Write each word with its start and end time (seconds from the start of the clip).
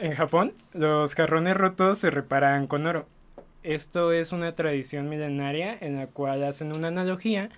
En 0.00 0.14
Japón, 0.14 0.52
los 0.74 1.16
jarrones 1.16 1.56
rotos 1.56 1.98
se 1.98 2.10
reparan 2.10 2.68
con 2.68 2.86
oro. 2.86 3.08
Esto 3.64 4.12
es 4.12 4.30
una 4.30 4.54
tradición 4.54 5.08
milenaria 5.08 5.76
en 5.80 5.96
la 5.96 6.06
cual 6.06 6.44
hacen 6.44 6.72
una 6.72 6.86
analogía 6.86 7.50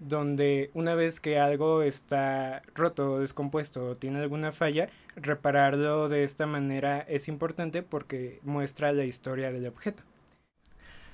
donde 0.00 0.72
una 0.74 0.96
vez 0.96 1.20
que 1.20 1.38
algo 1.38 1.82
está 1.82 2.62
roto 2.74 3.12
o 3.12 3.18
descompuesto 3.20 3.90
o 3.90 3.96
tiene 3.96 4.18
alguna 4.18 4.50
falla, 4.50 4.88
repararlo 5.14 6.08
de 6.08 6.24
esta 6.24 6.46
manera 6.46 6.98
es 7.08 7.28
importante 7.28 7.84
porque 7.84 8.40
muestra 8.42 8.92
la 8.92 9.04
historia 9.04 9.52
del 9.52 9.68
objeto. 9.68 10.02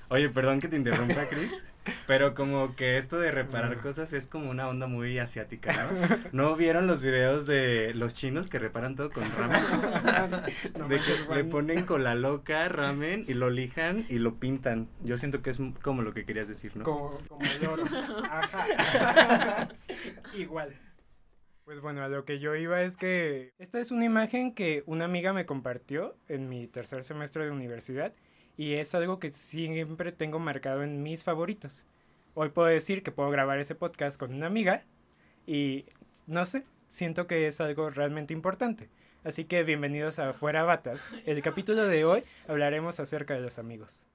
Oye, 0.09 0.27
perdón 0.29 0.59
que 0.59 0.67
te 0.67 0.75
interrumpa, 0.75 1.23
Chris, 1.29 1.63
pero 2.07 2.33
como 2.33 2.75
que 2.75 2.97
esto 2.97 3.19
de 3.19 3.31
reparar 3.31 3.77
cosas 3.77 4.13
es 4.13 4.27
como 4.27 4.49
una 4.49 4.67
onda 4.67 4.87
muy 4.87 5.17
asiática, 5.17 5.71
¿no? 5.73 6.17
¿No 6.31 6.55
vieron 6.55 6.87
los 6.87 7.01
videos 7.01 7.45
de 7.45 7.93
los 7.95 8.13
chinos 8.13 8.47
que 8.47 8.59
reparan 8.59 8.95
todo 8.95 9.09
con 9.11 9.23
ramen? 9.31 9.61
de 10.89 10.99
que 10.99 11.35
le 11.35 11.43
ponen 11.43 11.85
cola 11.85 12.15
loca 12.15 12.67
ramen 12.69 13.25
y 13.27 13.33
lo 13.33 13.49
lijan 13.49 14.05
y 14.09 14.19
lo 14.19 14.35
pintan. 14.35 14.89
Yo 15.03 15.17
siento 15.17 15.41
que 15.41 15.49
es 15.49 15.59
como 15.81 16.01
lo 16.01 16.13
que 16.13 16.25
querías 16.25 16.47
decir, 16.47 16.75
¿no? 16.75 16.83
Como, 16.83 17.17
como 17.27 17.41
el 17.45 17.67
oro. 17.67 17.83
Ajá. 18.29 19.69
Igual. 20.35 20.73
Pues 21.63 21.79
bueno, 21.79 22.03
a 22.03 22.09
lo 22.09 22.25
que 22.25 22.39
yo 22.39 22.55
iba 22.55 22.81
es 22.81 22.97
que 22.97 23.53
esta 23.57 23.79
es 23.79 23.91
una 23.91 24.05
imagen 24.05 24.53
que 24.53 24.83
una 24.87 25.05
amiga 25.05 25.31
me 25.31 25.45
compartió 25.45 26.17
en 26.27 26.49
mi 26.49 26.67
tercer 26.67 27.03
semestre 27.03 27.45
de 27.45 27.51
universidad 27.51 28.13
y 28.61 28.75
es 28.75 28.93
algo 28.93 29.17
que 29.17 29.33
siempre 29.33 30.11
tengo 30.11 30.37
marcado 30.37 30.83
en 30.83 31.01
mis 31.01 31.23
favoritos. 31.23 31.83
Hoy 32.35 32.49
puedo 32.49 32.67
decir 32.67 33.01
que 33.01 33.11
puedo 33.11 33.31
grabar 33.31 33.57
ese 33.57 33.73
podcast 33.73 34.19
con 34.19 34.35
una 34.35 34.45
amiga 34.45 34.83
y 35.47 35.85
no 36.27 36.45
sé, 36.45 36.63
siento 36.87 37.25
que 37.25 37.47
es 37.47 37.59
algo 37.59 37.89
realmente 37.89 38.35
importante. 38.35 38.87
Así 39.23 39.45
que 39.45 39.63
bienvenidos 39.63 40.19
a 40.19 40.33
Fuera 40.33 40.61
Batas. 40.61 41.11
El 41.25 41.41
capítulo 41.41 41.87
de 41.87 42.05
hoy 42.05 42.23
hablaremos 42.47 42.99
acerca 42.99 43.33
de 43.33 43.41
los 43.41 43.57
amigos. 43.57 44.05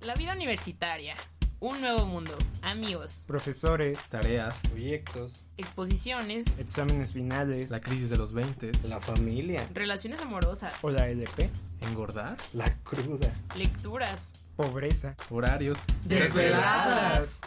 La 0.00 0.14
vida 0.14 0.32
universitaria. 0.32 1.14
Un 1.58 1.80
nuevo 1.80 2.04
mundo, 2.04 2.36
amigos, 2.60 3.24
profesores, 3.26 3.98
tareas, 4.10 4.60
proyectos, 4.68 5.42
exposiciones, 5.56 6.58
exámenes 6.58 7.14
finales, 7.14 7.70
la 7.70 7.80
crisis 7.80 8.10
de 8.10 8.18
los 8.18 8.34
20, 8.34 8.72
la 8.86 9.00
familia, 9.00 9.66
relaciones 9.72 10.20
amorosas, 10.20 10.74
o 10.82 10.90
la 10.90 11.08
LP, 11.08 11.48
engordar, 11.80 12.36
la 12.52 12.70
cruda, 12.84 13.34
lecturas, 13.56 14.34
pobreza, 14.54 15.16
horarios, 15.30 15.78
desveladas. 16.04 17.40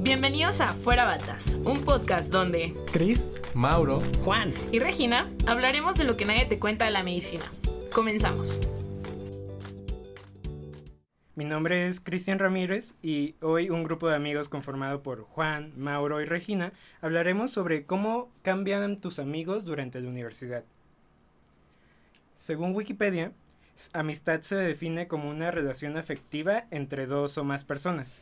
Bienvenidos 0.00 0.60
a 0.60 0.74
Fuera 0.74 1.06
Batas, 1.06 1.56
un 1.64 1.80
podcast 1.86 2.30
donde 2.30 2.74
Chris, 2.92 3.24
Mauro, 3.54 4.02
Juan 4.22 4.52
y 4.70 4.80
Regina 4.80 5.30
hablaremos 5.46 5.96
de 5.96 6.04
lo 6.04 6.18
que 6.18 6.26
nadie 6.26 6.44
te 6.44 6.58
cuenta 6.58 6.84
de 6.84 6.90
la 6.90 7.02
medicina. 7.02 7.44
Comenzamos. 7.90 8.58
Mi 11.38 11.44
nombre 11.44 11.86
es 11.86 12.00
Cristian 12.00 12.40
Ramírez 12.40 12.94
y 13.00 13.36
hoy 13.42 13.70
un 13.70 13.84
grupo 13.84 14.08
de 14.08 14.16
amigos 14.16 14.48
conformado 14.48 15.04
por 15.04 15.22
Juan, 15.22 15.72
Mauro 15.76 16.20
y 16.20 16.24
Regina 16.24 16.72
hablaremos 17.00 17.52
sobre 17.52 17.86
cómo 17.86 18.32
cambian 18.42 19.00
tus 19.00 19.20
amigos 19.20 19.64
durante 19.64 20.00
la 20.00 20.08
universidad. 20.08 20.64
Según 22.34 22.74
Wikipedia, 22.74 23.30
amistad 23.92 24.40
se 24.40 24.56
define 24.56 25.06
como 25.06 25.30
una 25.30 25.52
relación 25.52 25.96
afectiva 25.96 26.66
entre 26.72 27.06
dos 27.06 27.38
o 27.38 27.44
más 27.44 27.62
personas. 27.62 28.20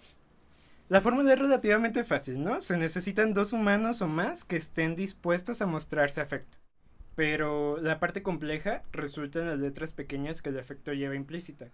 La 0.91 1.01
fórmula 1.01 1.33
es 1.33 1.39
relativamente 1.39 2.05
fácil, 2.05 2.45
¿no? 2.45 2.61
Se 2.61 2.77
necesitan 2.77 3.33
dos 3.33 3.55
humanos 3.55 4.03
o 4.03 4.08
más 4.08 4.45
que 4.45 4.56
estén 4.56 4.95
dispuestos 4.95 5.62
a 5.62 5.67
mostrarse 5.67 6.20
afecto. 6.20 6.58
Pero 7.14 7.78
la 7.78 7.98
parte 7.98 8.23
compleja 8.23 8.83
resulta 8.92 9.39
en 9.39 9.47
las 9.47 9.58
letras 9.58 9.95
pequeñas 9.95 10.42
que 10.42 10.51
el 10.51 10.58
afecto 10.58 10.92
lleva 10.92 11.17
implícita 11.17 11.70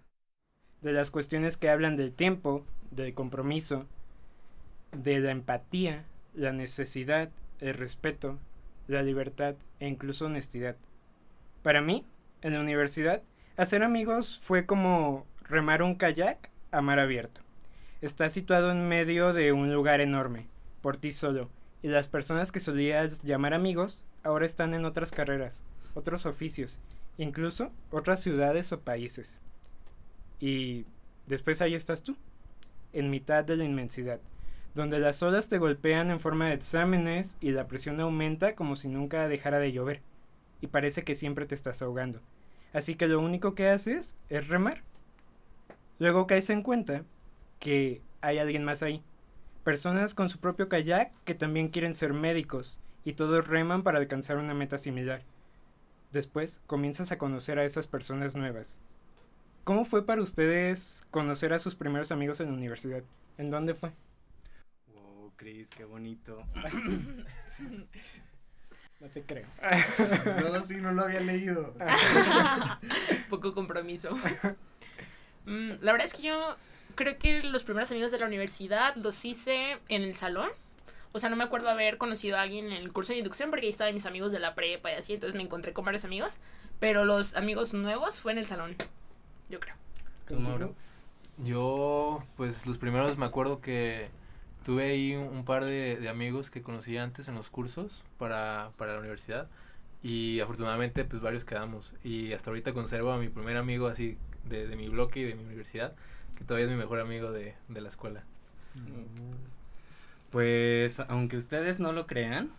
de 0.83 0.91
las 0.91 1.11
cuestiones 1.11 1.57
que 1.57 1.69
hablan 1.69 1.95
del 1.95 2.11
tiempo, 2.11 2.65
del 2.91 3.13
compromiso, 3.13 3.87
de 4.91 5.19
la 5.19 5.31
empatía, 5.31 6.03
la 6.35 6.51
necesidad, 6.51 7.29
el 7.61 7.73
respeto, 7.73 8.37
la 8.87 9.01
libertad 9.01 9.55
e 9.79 9.87
incluso 9.87 10.25
honestidad. 10.25 10.75
Para 11.63 11.81
mí, 11.81 12.05
en 12.41 12.53
la 12.53 12.59
universidad, 12.59 13.23
hacer 13.55 13.81
amigos 13.81 14.37
fue 14.39 14.65
como 14.65 15.25
remar 15.43 15.81
un 15.81 15.95
kayak 15.95 16.49
a 16.71 16.81
mar 16.81 16.99
abierto. 16.99 17.41
Estás 18.01 18.33
situado 18.33 18.71
en 18.71 18.89
medio 18.89 19.31
de 19.31 19.53
un 19.53 19.73
lugar 19.73 20.01
enorme, 20.01 20.47
por 20.81 20.97
ti 20.97 21.11
solo, 21.11 21.49
y 21.81 21.87
las 21.87 22.09
personas 22.09 22.51
que 22.51 22.59
solías 22.59 23.21
llamar 23.21 23.53
amigos 23.53 24.03
ahora 24.23 24.45
están 24.45 24.73
en 24.73 24.83
otras 24.83 25.11
carreras, 25.11 25.63
otros 25.93 26.25
oficios, 26.25 26.79
incluso 27.17 27.71
otras 27.89 28.21
ciudades 28.21 28.73
o 28.73 28.81
países. 28.81 29.39
Y 30.43 30.85
después 31.25 31.61
ahí 31.61 31.73
estás 31.73 32.03
tú, 32.03 32.17
en 32.91 33.09
mitad 33.09 33.45
de 33.45 33.55
la 33.55 33.63
inmensidad, 33.63 34.19
donde 34.75 34.99
las 34.99 35.23
olas 35.23 35.47
te 35.47 35.57
golpean 35.57 36.11
en 36.11 36.19
forma 36.19 36.47
de 36.47 36.55
exámenes 36.55 37.37
y 37.39 37.51
la 37.51 37.65
presión 37.65 37.97
aumenta 38.01 38.53
como 38.53 38.75
si 38.75 38.89
nunca 38.89 39.29
dejara 39.29 39.59
de 39.59 39.71
llover, 39.71 40.01
y 40.59 40.67
parece 40.67 41.05
que 41.05 41.15
siempre 41.15 41.45
te 41.45 41.55
estás 41.55 41.81
ahogando. 41.81 42.19
Así 42.73 42.95
que 42.95 43.07
lo 43.07 43.21
único 43.21 43.55
que 43.55 43.69
haces 43.69 44.17
es 44.27 44.49
remar. 44.49 44.83
Luego 45.97 46.27
caes 46.27 46.49
en 46.49 46.61
cuenta 46.61 47.05
que 47.59 48.01
hay 48.19 48.37
alguien 48.37 48.65
más 48.65 48.83
ahí. 48.83 49.01
Personas 49.63 50.13
con 50.13 50.27
su 50.27 50.39
propio 50.39 50.67
kayak 50.67 51.13
que 51.23 51.35
también 51.35 51.69
quieren 51.69 51.93
ser 51.93 52.11
médicos 52.11 52.81
y 53.05 53.13
todos 53.13 53.47
reman 53.47 53.83
para 53.83 53.99
alcanzar 53.99 54.35
una 54.35 54.53
meta 54.53 54.77
similar. 54.77 55.21
Después 56.11 56.59
comienzas 56.67 57.13
a 57.13 57.17
conocer 57.17 57.59
a 57.59 57.63
esas 57.63 57.87
personas 57.87 58.35
nuevas 58.35 58.77
¿Cómo 59.63 59.85
fue 59.85 60.05
para 60.05 60.21
ustedes 60.21 61.05
conocer 61.09 61.53
a 61.53 61.59
sus 61.59 61.75
primeros 61.75 62.11
amigos 62.11 62.41
en 62.41 62.47
la 62.47 62.53
universidad? 62.53 63.01
¿En 63.37 63.49
dónde 63.49 63.73
fue? 63.73 63.93
Wow, 64.93 65.31
Chris, 65.37 65.69
qué 65.69 65.85
bonito. 65.85 66.43
no 68.99 69.07
te 69.07 69.23
creo. 69.23 69.47
no, 70.51 70.65
sí, 70.65 70.75
no 70.77 70.91
lo 70.91 71.03
había 71.03 71.21
leído. 71.21 71.73
Poco 73.29 73.53
compromiso. 73.53 74.09
Mm, 75.45 75.71
la 75.81 75.91
verdad 75.91 76.07
es 76.07 76.13
que 76.13 76.21
yo 76.21 76.55
creo 76.95 77.17
que 77.17 77.43
los 77.43 77.65
primeros 77.65 77.91
amigos 77.91 78.13
de 78.13 78.17
la 78.17 78.27
universidad 78.27 78.95
los 78.95 79.25
hice 79.25 79.77
en 79.89 80.03
el 80.03 80.15
salón. 80.15 80.49
O 81.11 81.19
sea, 81.19 81.29
no 81.29 81.35
me 81.35 81.43
acuerdo 81.43 81.67
haber 81.67 81.97
conocido 81.97 82.37
a 82.37 82.43
alguien 82.43 82.67
en 82.67 82.81
el 82.81 82.93
curso 82.93 83.11
de 83.11 83.17
inducción 83.17 83.49
porque 83.49 83.65
ahí 83.65 83.71
estaban 83.71 83.93
mis 83.93 84.05
amigos 84.05 84.31
de 84.31 84.39
la 84.39 84.55
prepa 84.55 84.93
y 84.93 84.95
así, 84.95 85.15
entonces 85.15 85.35
me 85.35 85.43
encontré 85.43 85.73
con 85.73 85.83
varios 85.83 86.05
amigos. 86.05 86.39
Pero 86.79 87.03
los 87.03 87.35
amigos 87.35 87.73
nuevos 87.73 88.21
fue 88.21 88.31
en 88.31 88.37
el 88.37 88.47
salón 88.47 88.77
yo 89.49 89.59
creo. 89.59 89.75
Yo, 91.37 92.23
pues 92.37 92.67
los 92.67 92.77
primeros 92.77 93.17
me 93.17 93.25
acuerdo 93.25 93.59
que 93.59 94.09
tuve 94.63 94.91
ahí 94.91 95.15
un, 95.15 95.43
par 95.45 95.65
de, 95.65 96.07
amigos 96.09 96.49
que 96.49 96.61
conocí 96.61 96.97
antes 96.97 97.27
en 97.27 97.35
los 97.35 97.49
cursos 97.49 98.03
para, 98.17 98.71
para 98.77 98.93
la 98.93 98.99
universidad 98.99 99.49
y 100.01 100.39
afortunadamente 100.41 101.05
pues 101.05 101.21
varios 101.21 101.45
quedamos 101.45 101.95
y 102.03 102.33
hasta 102.33 102.49
ahorita 102.49 102.73
conservo 102.73 103.11
a 103.11 103.17
mi 103.17 103.29
primer 103.29 103.57
amigo 103.57 103.87
así 103.87 104.17
de, 104.45 104.67
de 104.67 104.75
mi 104.75 104.89
bloque 104.89 105.21
y 105.21 105.23
de 105.23 105.35
mi 105.35 105.43
universidad 105.43 105.95
que 106.37 106.43
todavía 106.43 106.65
es 106.65 106.71
mi 106.71 106.77
mejor 106.77 106.99
amigo 106.99 107.31
de, 107.31 107.55
de 107.67 107.81
la 107.81 107.89
escuela. 107.89 108.23
Pues 110.31 110.99
aunque 110.99 111.37
ustedes 111.37 111.79
no 111.79 111.93
lo 111.93 112.07
crean, 112.07 112.51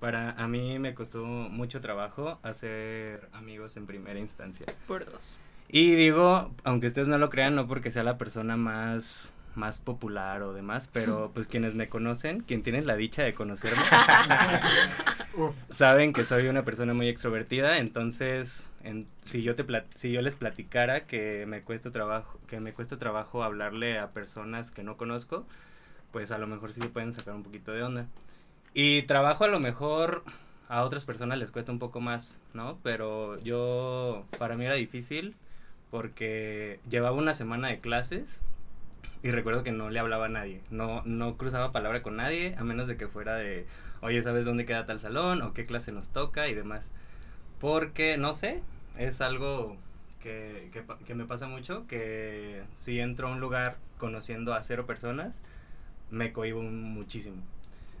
para 0.00 0.32
a 0.32 0.48
mí 0.48 0.78
me 0.78 0.94
costó 0.94 1.24
mucho 1.24 1.80
trabajo 1.80 2.38
hacer 2.42 3.28
amigos 3.32 3.76
en 3.76 3.86
primera 3.86 4.18
instancia. 4.18 4.66
Por 4.86 5.10
dos. 5.10 5.38
Y 5.72 5.94
digo, 5.94 6.54
aunque 6.64 6.88
ustedes 6.88 7.08
no 7.08 7.16
lo 7.16 7.30
crean, 7.30 7.54
no 7.54 7.66
porque 7.66 7.90
sea 7.90 8.04
la 8.04 8.18
persona 8.18 8.58
más 8.58 9.32
más 9.54 9.78
popular 9.78 10.42
o 10.42 10.52
demás, 10.52 10.88
pero 10.92 11.30
pues 11.34 11.46
quienes 11.46 11.74
me 11.74 11.88
conocen, 11.88 12.40
quien 12.40 12.62
tienen 12.62 12.86
la 12.86 12.96
dicha 12.96 13.22
de 13.22 13.34
conocerme, 13.34 13.82
saben 15.68 16.12
que 16.12 16.24
soy 16.24 16.48
una 16.48 16.64
persona 16.64 16.94
muy 16.94 17.08
extrovertida, 17.08 17.78
entonces 17.78 18.70
en, 18.82 19.06
si 19.20 19.42
yo 19.42 19.54
te 19.54 19.64
si 19.94 20.12
yo 20.12 20.22
les 20.22 20.36
platicara 20.36 21.06
que 21.06 21.46
me 21.46 21.62
cuesta 21.62 21.90
trabajo, 21.90 22.38
que 22.46 22.60
me 22.60 22.72
cuesta 22.72 22.98
trabajo 22.98 23.42
hablarle 23.42 23.98
a 23.98 24.10
personas 24.10 24.70
que 24.70 24.82
no 24.82 24.96
conozco, 24.96 25.46
pues 26.12 26.30
a 26.30 26.38
lo 26.38 26.46
mejor 26.46 26.72
sí 26.72 26.80
se 26.80 26.88
pueden 26.88 27.12
sacar 27.12 27.34
un 27.34 27.42
poquito 27.42 27.72
de 27.72 27.82
onda. 27.82 28.06
Y 28.74 29.02
trabajo 29.02 29.44
a 29.44 29.48
lo 29.48 29.60
mejor 29.60 30.24
a 30.68 30.82
otras 30.82 31.04
personas 31.04 31.38
les 31.38 31.50
cuesta 31.50 31.72
un 31.72 31.78
poco 31.78 32.00
más, 32.00 32.36
¿no? 32.54 32.78
Pero 32.82 33.38
yo 33.40 34.24
para 34.38 34.56
mí 34.56 34.64
era 34.64 34.74
difícil 34.74 35.36
porque 35.92 36.80
llevaba 36.88 37.14
una 37.14 37.34
semana 37.34 37.68
de 37.68 37.78
clases 37.78 38.40
y 39.22 39.30
recuerdo 39.30 39.62
que 39.62 39.72
no 39.72 39.90
le 39.90 39.98
hablaba 39.98 40.24
a 40.24 40.30
nadie, 40.30 40.62
no, 40.70 41.02
no 41.04 41.36
cruzaba 41.36 41.70
palabra 41.70 42.02
con 42.02 42.16
nadie, 42.16 42.54
a 42.56 42.64
menos 42.64 42.88
de 42.88 42.96
que 42.96 43.08
fuera 43.08 43.34
de, 43.34 43.66
oye, 44.00 44.22
¿sabes 44.22 44.46
dónde 44.46 44.64
queda 44.64 44.86
tal 44.86 45.00
salón? 45.00 45.42
o 45.42 45.52
qué 45.52 45.66
clase 45.66 45.92
nos 45.92 46.08
toca 46.08 46.48
y 46.48 46.54
demás. 46.54 46.90
Porque, 47.60 48.16
no 48.16 48.32
sé, 48.32 48.62
es 48.96 49.20
algo 49.20 49.76
que, 50.18 50.70
que, 51.04 51.14
me 51.14 51.26
pasa 51.26 51.46
mucho, 51.46 51.86
que 51.86 52.62
si 52.72 52.98
entro 52.98 53.28
a 53.28 53.32
un 53.32 53.40
lugar 53.40 53.76
conociendo 53.98 54.54
a 54.54 54.62
cero 54.62 54.86
personas, 54.86 55.42
me 56.10 56.32
cohibo 56.32 56.62
muchísimo. 56.62 57.42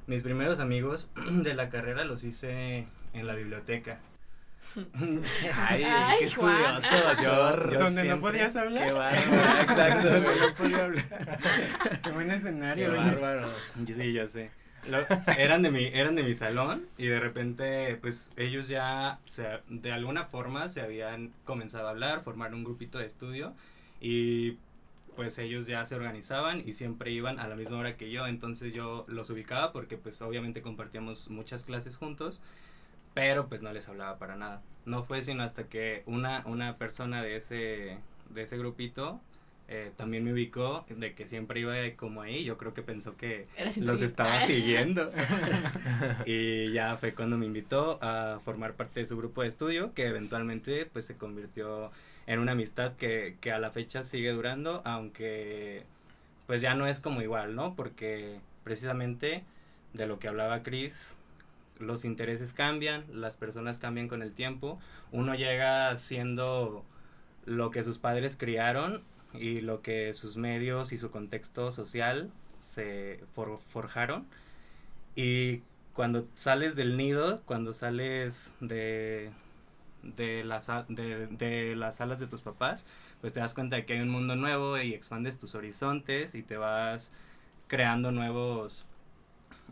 Mis 0.06 0.22
primeros 0.22 0.60
amigos 0.60 1.10
de 1.30 1.52
la 1.52 1.68
carrera 1.68 2.06
los 2.06 2.24
hice 2.24 2.86
en 3.12 3.26
la 3.26 3.34
biblioteca 3.34 4.00
Ay, 5.54 5.84
Ay, 5.84 6.18
qué 6.20 6.30
Juan. 6.30 6.76
estudioso, 6.82 7.22
Yo- 7.22 7.70
yo 7.70 7.78
Donde 7.80 8.04
no 8.04 8.20
podías 8.20 8.56
hablar. 8.56 8.86
Qué 8.86 8.92
bárbaro, 8.92 9.60
exacto. 9.62 10.08
no 10.20 10.54
podía 10.54 10.84
hablar. 10.84 11.04
Qué 12.02 12.10
buen 12.10 12.28
Qué 12.28 12.34
escenario. 12.36 12.90
oye. 12.92 12.98
bárbaro. 13.10 13.48
Sí, 13.86 14.12
ya 14.12 14.26
sé. 14.28 14.50
Lo- 14.90 15.06
eran 15.38 15.62
de 15.62 15.70
mi 15.70 15.84
eran 15.86 16.16
de 16.16 16.24
mi 16.24 16.34
salón 16.34 16.86
y 16.98 17.06
de 17.06 17.20
repente 17.20 17.96
pues 18.00 18.32
ellos 18.36 18.66
ya 18.68 19.20
se- 19.26 19.60
de 19.68 19.92
alguna 19.92 20.24
forma 20.24 20.68
se 20.68 20.80
habían 20.80 21.32
comenzado 21.44 21.86
a 21.86 21.90
hablar 21.90 22.22
formar 22.22 22.52
un 22.52 22.64
grupito 22.64 22.98
de 22.98 23.06
estudio 23.06 23.54
y 24.00 24.56
pues 25.14 25.38
ellos 25.38 25.66
ya 25.66 25.84
se 25.86 25.94
organizaban 25.94 26.62
y 26.66 26.72
siempre 26.72 27.12
iban 27.12 27.38
a 27.38 27.46
la 27.46 27.54
misma 27.54 27.76
hora 27.78 27.96
que 27.96 28.10
yo 28.10 28.26
entonces 28.26 28.72
yo 28.72 29.04
los 29.06 29.30
ubicaba 29.30 29.70
porque 29.72 29.98
pues 29.98 30.20
obviamente 30.20 30.62
compartíamos 30.62 31.30
muchas 31.30 31.62
clases 31.62 31.96
juntos 31.96 32.40
pero 33.14 33.48
pues 33.48 33.62
no 33.62 33.72
les 33.72 33.88
hablaba 33.88 34.18
para 34.18 34.36
nada 34.36 34.62
no 34.84 35.04
fue 35.04 35.22
sino 35.22 35.42
hasta 35.42 35.64
que 35.64 36.02
una 36.06 36.42
una 36.46 36.76
persona 36.76 37.22
de 37.22 37.36
ese 37.36 37.98
de 38.30 38.42
ese 38.42 38.58
grupito 38.58 39.20
eh, 39.74 39.90
también 39.96 40.22
me 40.22 40.34
ubicó 40.34 40.84
de 40.88 41.14
que 41.14 41.26
siempre 41.26 41.60
iba 41.60 41.74
como 41.96 42.20
ahí 42.20 42.44
yo 42.44 42.58
creo 42.58 42.74
que 42.74 42.82
pensó 42.82 43.16
que 43.16 43.46
los 43.80 44.02
estaba 44.02 44.40
siguiendo. 44.46 45.10
y 46.26 46.70
ya 46.72 46.98
fue 46.98 47.14
cuando 47.14 47.38
me 47.38 47.46
invitó 47.46 47.98
a 48.02 48.38
formar 48.44 48.74
parte 48.74 49.00
de 49.00 49.06
su 49.06 49.16
grupo 49.16 49.40
de 49.40 49.48
estudio, 49.48 49.94
que 49.94 50.08
eventualmente 50.08 50.84
pues 50.84 51.06
se 51.06 51.16
convirtió 51.16 51.90
en 52.26 52.40
una 52.40 52.52
amistad 52.52 52.96
que, 52.96 53.38
que 53.40 53.50
a 53.50 53.58
la 53.58 53.70
fecha 53.70 54.02
sigue 54.02 54.32
durando, 54.32 54.82
aunque 54.84 55.84
pues 56.46 56.60
ya 56.60 56.74
no 56.74 56.86
es 56.86 57.00
como 57.00 57.22
igual, 57.22 57.54
¿no? 57.54 57.74
Porque 57.74 58.40
precisamente 58.64 59.42
de 59.94 60.06
lo 60.06 60.18
que 60.18 60.28
hablaba 60.28 60.60
Chris, 60.60 61.16
los 61.82 62.04
intereses 62.04 62.52
cambian, 62.54 63.04
las 63.12 63.36
personas 63.36 63.78
cambian 63.78 64.08
con 64.08 64.22
el 64.22 64.34
tiempo, 64.34 64.78
uno 65.12 65.34
llega 65.34 65.96
siendo 65.96 66.84
lo 67.46 67.70
que 67.70 67.82
sus 67.84 67.98
padres 67.98 68.36
criaron 68.36 69.02
y 69.34 69.60
lo 69.60 69.82
que 69.82 70.14
sus 70.14 70.36
medios 70.36 70.92
y 70.92 70.98
su 70.98 71.10
contexto 71.10 71.72
social 71.72 72.30
se 72.60 73.20
for- 73.32 73.58
forjaron. 73.68 74.26
Y 75.14 75.62
cuando 75.94 76.26
sales 76.34 76.76
del 76.76 76.96
nido, 76.96 77.42
cuando 77.44 77.72
sales 77.72 78.54
de 78.60 79.30
de 80.02 80.44
las 80.44 80.68
de 80.88 81.76
las 81.76 82.00
alas 82.00 82.18
de 82.18 82.26
tus 82.26 82.42
papás, 82.42 82.84
pues 83.20 83.32
te 83.32 83.40
das 83.40 83.54
cuenta 83.54 83.76
de 83.76 83.86
que 83.86 83.94
hay 83.94 84.00
un 84.00 84.08
mundo 84.08 84.34
nuevo 84.36 84.78
y 84.78 84.94
expandes 84.94 85.38
tus 85.38 85.54
horizontes 85.54 86.34
y 86.34 86.42
te 86.42 86.56
vas 86.56 87.12
creando 87.68 88.10
nuevos 88.12 88.84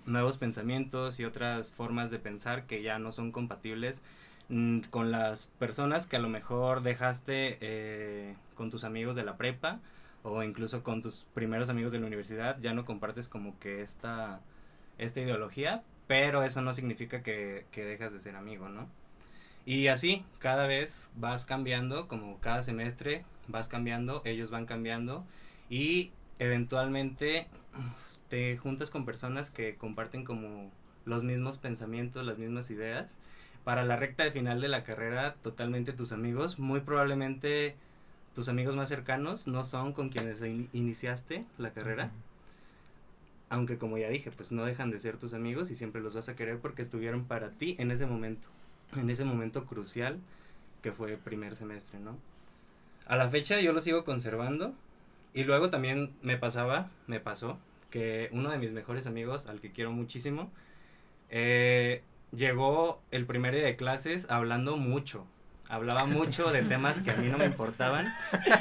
nuevos 0.06 0.38
pensamientos 0.38 1.20
y 1.20 1.24
otras 1.24 1.70
formas 1.70 2.10
de 2.10 2.18
pensar 2.18 2.66
que 2.66 2.82
ya 2.82 2.98
no 2.98 3.12
son 3.12 3.32
compatibles 3.32 4.02
mm, 4.48 4.80
con 4.90 5.10
las 5.10 5.46
personas 5.58 6.06
que 6.06 6.16
a 6.16 6.20
lo 6.20 6.28
mejor 6.28 6.82
dejaste 6.82 7.58
eh, 7.60 8.34
con 8.54 8.70
tus 8.70 8.84
amigos 8.84 9.16
de 9.16 9.24
la 9.24 9.36
prepa 9.36 9.80
o 10.22 10.42
incluso 10.42 10.82
con 10.82 11.02
tus 11.02 11.24
primeros 11.34 11.68
amigos 11.70 11.92
de 11.92 12.00
la 12.00 12.06
universidad, 12.06 12.58
ya 12.60 12.74
no 12.74 12.84
compartes 12.84 13.28
como 13.28 13.58
que 13.58 13.82
esta, 13.82 14.40
esta 14.98 15.20
ideología, 15.20 15.82
pero 16.06 16.42
eso 16.42 16.60
no 16.60 16.72
significa 16.72 17.22
que, 17.22 17.66
que 17.72 17.84
dejas 17.84 18.12
de 18.12 18.20
ser 18.20 18.36
amigo, 18.36 18.68
¿no? 18.68 18.88
Y 19.64 19.88
así, 19.88 20.24
cada 20.38 20.66
vez 20.66 21.10
vas 21.16 21.46
cambiando, 21.46 22.08
como 22.08 22.38
cada 22.40 22.62
semestre 22.62 23.24
vas 23.48 23.68
cambiando, 23.68 24.22
ellos 24.24 24.50
van 24.50 24.66
cambiando 24.66 25.24
y 25.68 26.12
eventualmente 26.38 27.46
te 28.30 28.56
juntas 28.56 28.90
con 28.90 29.04
personas 29.06 29.50
que 29.50 29.76
comparten 29.76 30.24
como 30.24 30.72
los 31.04 31.24
mismos 31.24 31.58
pensamientos, 31.58 32.24
las 32.26 32.38
mismas 32.38 32.70
ideas. 32.70 33.18
Para 33.64 33.84
la 33.84 33.96
recta 33.96 34.24
de 34.24 34.32
final 34.32 34.62
de 34.62 34.68
la 34.68 34.84
carrera, 34.84 35.34
totalmente 35.42 35.92
tus 35.92 36.12
amigos, 36.12 36.58
muy 36.58 36.80
probablemente 36.80 37.76
tus 38.34 38.48
amigos 38.48 38.76
más 38.76 38.88
cercanos 38.88 39.48
no 39.48 39.64
son 39.64 39.92
con 39.92 40.08
quienes 40.10 40.42
in- 40.42 40.70
iniciaste 40.72 41.44
la 41.58 41.72
carrera. 41.72 42.12
Aunque 43.48 43.78
como 43.78 43.98
ya 43.98 44.08
dije, 44.08 44.30
pues 44.30 44.52
no 44.52 44.64
dejan 44.64 44.90
de 44.90 44.98
ser 44.98 45.16
tus 45.18 45.34
amigos 45.34 45.70
y 45.70 45.76
siempre 45.76 46.00
los 46.00 46.14
vas 46.14 46.28
a 46.28 46.36
querer 46.36 46.58
porque 46.58 46.82
estuvieron 46.82 47.24
para 47.24 47.50
ti 47.50 47.74
en 47.78 47.90
ese 47.90 48.06
momento, 48.06 48.48
en 48.96 49.10
ese 49.10 49.24
momento 49.24 49.66
crucial 49.66 50.20
que 50.82 50.92
fue 50.92 51.16
primer 51.16 51.56
semestre, 51.56 51.98
¿no? 51.98 52.16
A 53.06 53.16
la 53.16 53.28
fecha 53.28 53.60
yo 53.60 53.72
lo 53.72 53.80
sigo 53.80 54.04
conservando 54.04 54.74
y 55.34 55.44
luego 55.44 55.70
también 55.70 56.12
me 56.22 56.36
pasaba, 56.36 56.90
me 57.08 57.20
pasó, 57.20 57.58
que 57.90 58.28
uno 58.32 58.50
de 58.50 58.58
mis 58.58 58.72
mejores 58.72 59.06
amigos, 59.06 59.46
al 59.46 59.60
que 59.60 59.70
quiero 59.72 59.90
muchísimo, 59.92 60.50
eh, 61.30 62.02
llegó 62.34 63.00
el 63.10 63.26
primer 63.26 63.54
día 63.54 63.64
de 63.64 63.74
clases 63.74 64.30
hablando 64.30 64.76
mucho. 64.76 65.26
Hablaba 65.68 66.04
mucho 66.04 66.50
de 66.50 66.62
temas 66.62 67.00
que 67.00 67.12
a 67.12 67.16
mí 67.16 67.28
no 67.28 67.38
me 67.38 67.44
importaban. 67.46 68.08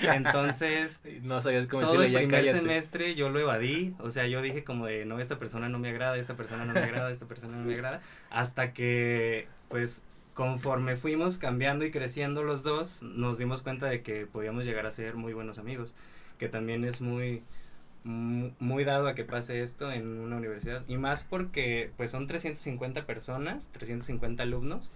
Entonces, 0.04 1.02
No 1.24 1.42
sabías 1.42 1.66
cómo 1.66 1.82
todo 1.82 2.04
el 2.04 2.14
primer 2.14 2.42
cállate. 2.46 2.60
semestre 2.60 3.16
yo 3.16 3.30
lo 3.30 3.40
evadí, 3.40 3.96
o 4.00 4.12
sea, 4.12 4.28
yo 4.28 4.42
dije 4.44 4.64
como 4.64 4.86
de, 4.86 5.06
no, 5.06 5.20
esta 5.20 5.40
persona 5.40 5.70
no 5.70 5.80
me 5.80 5.90
agrada, 5.90 6.18
esta 6.18 6.36
persona 6.36 6.66
no 6.66 6.74
me 6.74 6.82
agrada, 6.82 7.12
esta 7.12 7.26
persona 7.26 7.58
no 7.58 7.66
me 7.66 7.74
agrada, 7.74 8.02
hasta 8.30 8.74
que, 8.74 9.48
pues, 9.70 10.04
conforme 10.36 10.96
fuimos 10.96 11.40
cambiando 11.40 11.84
y 11.84 11.90
creciendo 11.92 12.44
los 12.44 12.62
dos, 12.62 13.02
nos 13.02 13.40
dimos 13.40 13.64
cuenta 13.64 13.88
de 13.88 14.04
que 14.04 14.28
podíamos 14.28 14.66
llegar 14.66 14.86
a 14.86 14.92
ser 14.92 15.16
muy 15.16 15.34
buenos 15.34 15.58
amigos, 15.58 15.94
que 16.38 16.48
también 16.48 16.84
es 16.86 17.02
muy, 17.02 17.42
mu- 17.42 17.42
muy 18.04 18.84
dado 18.84 19.08
a 19.08 19.16
que 19.16 19.24
pase 19.24 19.62
esto 19.62 19.92
en 19.92 20.20
una 20.20 20.38
universidad, 20.38 20.84
y 20.88 20.98
más 20.98 21.24
porque, 21.24 21.92
pues, 21.98 22.12
son 22.12 22.28
350 22.28 23.06
personas, 23.06 23.70
350 23.72 24.44
alumnos, 24.44 24.92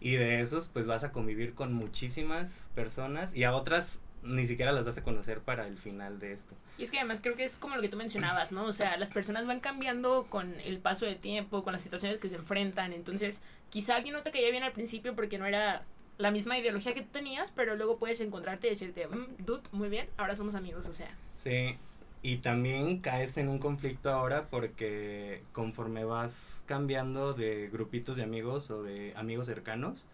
y 0.00 0.12
de 0.12 0.40
esos, 0.40 0.68
pues, 0.68 0.86
vas 0.86 1.04
a 1.04 1.12
convivir 1.12 1.54
con 1.54 1.72
muchísimas 1.74 2.70
personas, 2.74 3.34
y 3.34 3.44
a 3.44 3.54
otras 3.54 4.00
ni 4.22 4.44
siquiera 4.46 4.72
las 4.72 4.84
vas 4.84 4.98
a 4.98 5.02
conocer 5.02 5.40
para 5.40 5.66
el 5.66 5.78
final 5.78 6.18
de 6.18 6.32
esto. 6.32 6.54
Y 6.76 6.82
es 6.82 6.90
que 6.90 6.98
además 6.98 7.20
creo 7.22 7.36
que 7.36 7.44
es 7.44 7.56
como 7.56 7.76
lo 7.76 7.82
que 7.82 7.88
tú 7.88 7.96
mencionabas, 7.96 8.52
¿no? 8.52 8.64
O 8.64 8.72
sea, 8.72 8.98
las 8.98 9.10
personas 9.10 9.46
van 9.46 9.60
cambiando 9.60 10.26
con 10.28 10.60
el 10.60 10.78
paso 10.78 11.06
del 11.06 11.16
tiempo, 11.16 11.62
con 11.62 11.72
las 11.72 11.82
situaciones 11.82 12.18
que 12.18 12.28
se 12.28 12.36
enfrentan. 12.36 12.92
Entonces, 12.92 13.40
quizá 13.70 13.96
alguien 13.96 14.14
no 14.14 14.22
te 14.22 14.30
caía 14.30 14.50
bien 14.50 14.62
al 14.62 14.72
principio 14.72 15.14
porque 15.14 15.38
no 15.38 15.46
era 15.46 15.84
la 16.18 16.30
misma 16.30 16.58
ideología 16.58 16.92
que 16.92 17.00
tú 17.00 17.08
tenías, 17.12 17.50
pero 17.50 17.76
luego 17.76 17.98
puedes 17.98 18.20
encontrarte 18.20 18.66
y 18.66 18.70
decirte, 18.70 19.06
"Mm, 19.06 19.36
dude, 19.38 19.62
muy 19.72 19.88
bien, 19.88 20.06
ahora 20.18 20.36
somos 20.36 20.54
amigos, 20.54 20.86
o 20.86 20.92
sea. 20.92 21.16
Sí, 21.36 21.78
y 22.22 22.38
también 22.38 23.00
caes 23.00 23.38
en 23.38 23.48
un 23.48 23.58
conflicto 23.58 24.10
ahora 24.10 24.48
porque 24.50 25.42
conforme 25.52 26.04
vas 26.04 26.62
cambiando 26.66 27.32
de 27.34 27.68
grupitos 27.70 28.16
de 28.16 28.22
amigos 28.24 28.70
o 28.70 28.82
de 28.82 29.14
amigos 29.16 29.46
cercanos, 29.46 30.06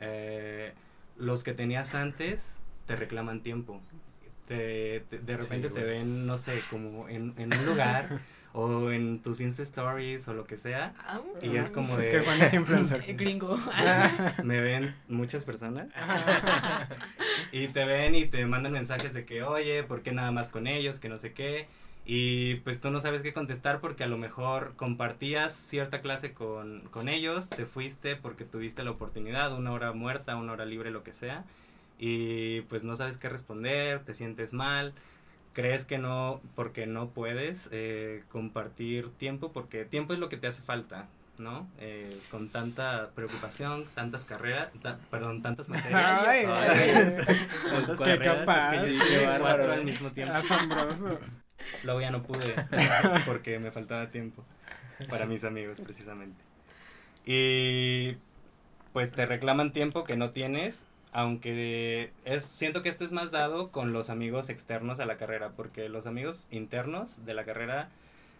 eh, 0.00 0.74
los 1.16 1.42
que 1.44 1.54
tenías 1.54 1.94
antes 1.94 2.64
te 2.86 2.96
reclaman 2.96 3.42
tiempo. 3.42 3.80
Te, 4.46 5.00
te- 5.08 5.18
de 5.20 5.36
repente 5.36 5.68
Sí, 5.68 5.70
te 5.70 5.84
ven, 5.84 6.26
no 6.26 6.38
sé, 6.38 6.66
como 6.66 7.08
en, 7.08 7.34
en 7.38 7.52
un 7.52 7.64
lugar 7.64 8.14
o 8.52 8.90
en 8.90 9.22
tus 9.22 9.40
Insta 9.40 9.62
Stories 9.62 10.26
o 10.28 10.34
lo 10.34 10.44
que 10.44 10.56
sea. 10.56 10.92
Y 11.40 11.56
es 11.56 11.70
como 11.70 11.98
Es 11.98 12.06
de- 12.06 12.10
que 12.10 12.20
Juan 12.24 12.42
es 12.42 12.52
influencer. 12.54 13.02
Gringo. 13.16 13.58
me 14.44 14.60
ven 14.60 14.94
muchas 15.08 15.44
personas 15.44 15.86
y 17.52 17.68
te 17.68 17.84
ven 17.84 18.14
y 18.14 18.24
te 18.26 18.44
mandan 18.46 18.72
mensajes 18.72 19.14
de 19.14 19.24
que 19.24 19.42
oye, 19.42 19.82
¿por 19.82 20.02
qué 20.02 20.12
nada 20.12 20.30
más 20.32 20.48
con 20.48 20.66
ellos? 20.66 20.98
Que 20.98 21.08
no 21.08 21.16
sé 21.16 21.32
qué. 21.32 21.66
Y 22.06 22.56
pues 22.56 22.80
tú 22.80 22.90
no 22.90 22.98
sabes 22.98 23.22
qué 23.22 23.32
contestar 23.32 23.80
porque 23.80 24.02
a 24.04 24.08
lo 24.08 24.16
mejor 24.18 24.72
compartías 24.76 25.52
cierta 25.54 26.00
clase 26.00 26.32
con, 26.32 26.80
con 26.90 27.08
ellos, 27.08 27.48
te 27.48 27.66
fuiste 27.66 28.16
porque 28.16 28.44
tuviste 28.44 28.82
la 28.82 28.90
oportunidad, 28.90 29.56
una 29.56 29.70
hora 29.70 29.92
muerta, 29.92 30.34
una 30.36 30.52
hora 30.52 30.64
libre, 30.64 30.90
lo 30.90 31.02
que 31.04 31.12
sea. 31.12 31.44
Y 31.98 32.62
pues 32.62 32.82
no 32.82 32.96
sabes 32.96 33.18
qué 33.18 33.28
responder, 33.28 34.00
te 34.02 34.14
sientes 34.14 34.52
mal, 34.54 34.94
crees 35.52 35.84
que 35.84 35.98
no, 35.98 36.40
porque 36.54 36.86
no 36.86 37.08
puedes 37.10 37.68
eh, 37.72 38.22
compartir 38.30 39.10
tiempo, 39.18 39.52
porque 39.52 39.84
tiempo 39.84 40.12
es 40.12 40.18
lo 40.18 40.28
que 40.28 40.36
te 40.36 40.46
hace 40.46 40.62
falta, 40.62 41.08
¿no? 41.38 41.66
Eh, 41.78 42.16
con 42.30 42.48
tanta 42.48 43.10
preocupación, 43.14 43.86
tantas 43.94 44.24
carreras, 44.24 44.68
ta- 44.82 44.98
perdón, 45.10 45.42
tantas 45.42 45.68
materias. 45.68 46.20
Ay, 46.26 46.44
Ay, 46.46 47.14
tantas 47.70 47.98
Qué 48.00 48.18
carreras, 48.18 48.40
es 48.40 48.46
capaz, 48.46 48.70
que 48.70 48.76
yo 48.92 49.04
qué 49.04 49.08
llegué 49.10 49.26
bárbaro, 49.26 49.56
cuatro 49.56 49.72
al 49.72 49.84
mismo 49.84 50.10
tiempo. 50.10 50.34
Asombroso. 50.34 51.18
Luego 51.84 52.00
ya 52.00 52.10
no 52.10 52.22
pude 52.22 52.54
porque 53.26 53.58
me 53.58 53.70
faltaba 53.70 54.10
tiempo 54.10 54.44
para 55.08 55.26
mis 55.26 55.44
amigos 55.44 55.80
precisamente. 55.80 56.42
Y 57.26 58.16
pues 58.92 59.12
te 59.12 59.26
reclaman 59.26 59.72
tiempo 59.72 60.04
que 60.04 60.16
no 60.16 60.30
tienes, 60.30 60.84
aunque 61.12 62.12
es 62.24 62.44
siento 62.44 62.82
que 62.82 62.88
esto 62.88 63.04
es 63.04 63.12
más 63.12 63.30
dado 63.30 63.70
con 63.70 63.92
los 63.92 64.10
amigos 64.10 64.48
externos 64.48 65.00
a 65.00 65.06
la 65.06 65.16
carrera, 65.16 65.50
porque 65.56 65.88
los 65.88 66.06
amigos 66.06 66.48
internos 66.50 67.24
de 67.24 67.34
la 67.34 67.44
carrera 67.44 67.88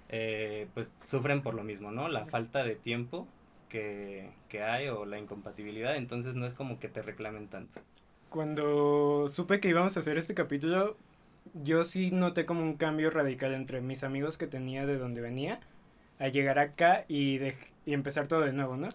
eh, 0.08 0.68
pues 0.74 0.92
sufren 1.02 1.42
por 1.42 1.54
lo 1.54 1.64
mismo, 1.64 1.90
¿no? 1.90 2.08
La 2.08 2.26
falta 2.26 2.64
de 2.64 2.76
tiempo 2.76 3.26
que, 3.68 4.30
que 4.48 4.62
hay 4.62 4.88
o 4.88 5.04
la 5.06 5.18
incompatibilidad, 5.18 5.96
entonces 5.96 6.34
no 6.34 6.46
es 6.46 6.54
como 6.54 6.78
que 6.78 6.88
te 6.88 7.02
reclamen 7.02 7.48
tanto. 7.48 7.80
Cuando 8.28 9.26
supe 9.28 9.60
que 9.60 9.68
íbamos 9.68 9.96
a 9.96 10.00
hacer 10.00 10.16
este 10.18 10.34
capítulo, 10.34 10.96
yo 11.54 11.84
sí 11.84 12.10
noté 12.10 12.46
como 12.46 12.62
un 12.62 12.74
cambio 12.74 13.10
radical 13.10 13.54
entre 13.54 13.80
mis 13.80 14.04
amigos 14.04 14.38
que 14.38 14.46
tenía 14.46 14.86
de 14.86 14.98
donde 14.98 15.20
venía 15.20 15.60
a 16.18 16.28
llegar 16.28 16.58
acá 16.58 17.04
y, 17.08 17.38
de, 17.38 17.56
y 17.86 17.94
empezar 17.94 18.28
todo 18.28 18.42
de 18.42 18.52
nuevo, 18.52 18.76
¿no? 18.76 18.88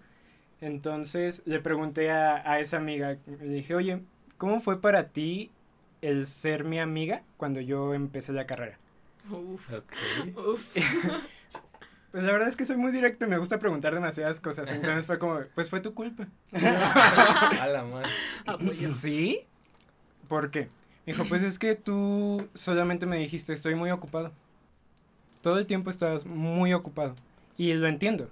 Entonces 0.61 1.43
le 1.45 1.59
pregunté 1.59 2.11
a, 2.11 2.49
a 2.49 2.59
esa 2.59 2.77
amiga, 2.77 3.17
le 3.27 3.45
dije, 3.47 3.75
oye, 3.75 4.01
¿cómo 4.37 4.61
fue 4.61 4.81
para 4.81 5.09
ti 5.09 5.51
el 6.01 6.25
ser 6.25 6.63
mi 6.63 6.79
amiga 6.79 7.23
cuando 7.37 7.61
yo 7.61 7.93
empecé 7.93 8.33
la 8.33 8.45
carrera? 8.45 8.77
Uf. 9.29 9.73
Ok. 9.73 10.37
Uf. 10.37 10.77
Pues 12.11 12.23
la 12.23 12.31
verdad 12.31 12.47
es 12.47 12.55
que 12.55 12.63
soy 12.63 12.77
muy 12.77 12.93
directo 12.93 13.25
y 13.25 13.27
me 13.27 13.37
gusta 13.37 13.59
preguntar 13.59 13.93
demasiadas 13.93 14.39
cosas. 14.39 14.71
Entonces 14.71 15.05
fue 15.05 15.19
como, 15.19 15.41
pues 15.53 15.69
fue 15.69 15.81
tu 15.81 15.93
culpa. 15.93 16.29
A 16.53 17.67
la 17.67 17.83
madre. 17.83 18.07
Apoyo. 18.45 18.71
¿Sí? 18.93 19.41
¿Por 20.29 20.49
qué? 20.49 20.69
Me 21.05 21.11
dijo, 21.11 21.25
pues 21.25 21.43
es 21.43 21.59
que 21.59 21.75
tú 21.75 22.47
solamente 22.53 23.05
me 23.05 23.17
dijiste, 23.17 23.51
estoy 23.51 23.75
muy 23.75 23.91
ocupado. 23.91 24.31
Todo 25.41 25.59
el 25.59 25.65
tiempo 25.65 25.89
estabas 25.89 26.25
muy 26.25 26.71
ocupado. 26.73 27.15
Y 27.57 27.73
lo 27.73 27.85
entiendo. 27.85 28.29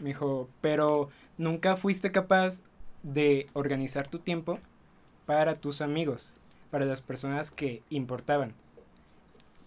Me 0.00 0.08
dijo, 0.08 0.48
pero 0.62 1.10
nunca 1.42 1.76
fuiste 1.76 2.12
capaz 2.12 2.62
de 3.02 3.48
organizar 3.52 4.06
tu 4.06 4.18
tiempo 4.18 4.58
para 5.26 5.56
tus 5.56 5.80
amigos, 5.80 6.36
para 6.70 6.86
las 6.86 7.00
personas 7.00 7.50
que 7.50 7.82
importaban. 7.90 8.54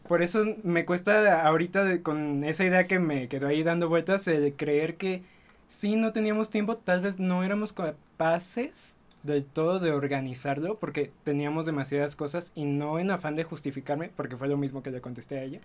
Por 0.07 0.21
eso 0.21 0.45
me 0.63 0.85
cuesta 0.85 1.45
ahorita 1.47 1.83
de- 1.83 2.01
con 2.01 2.43
esa 2.43 2.63
idea 2.63 2.87
que 2.87 2.99
me 2.99 3.27
quedó 3.27 3.47
ahí 3.47 3.63
dando 3.63 3.89
vueltas 3.89 4.27
el 4.27 4.53
creer 4.55 4.95
que 4.95 5.23
si 5.67 5.95
no 5.95 6.11
teníamos 6.13 6.49
tiempo, 6.49 6.77
tal 6.77 7.01
vez 7.01 7.19
no 7.19 7.43
éramos 7.43 7.73
capaces 7.73 8.95
del 9.23 9.43
todo 9.43 9.79
de 9.79 9.91
organizarlo 9.91 10.77
porque 10.77 11.11
teníamos 11.23 11.65
demasiadas 11.65 12.15
cosas 12.15 12.51
y 12.55 12.65
no 12.65 12.99
en 12.99 13.09
afán 13.09 13.35
de 13.35 13.43
justificarme, 13.43 14.11
porque 14.15 14.37
fue 14.37 14.47
lo 14.47 14.57
mismo 14.57 14.83
que 14.83 14.91
le 14.91 15.01
contesté 15.01 15.39
a 15.39 15.43
ella. 15.43 15.59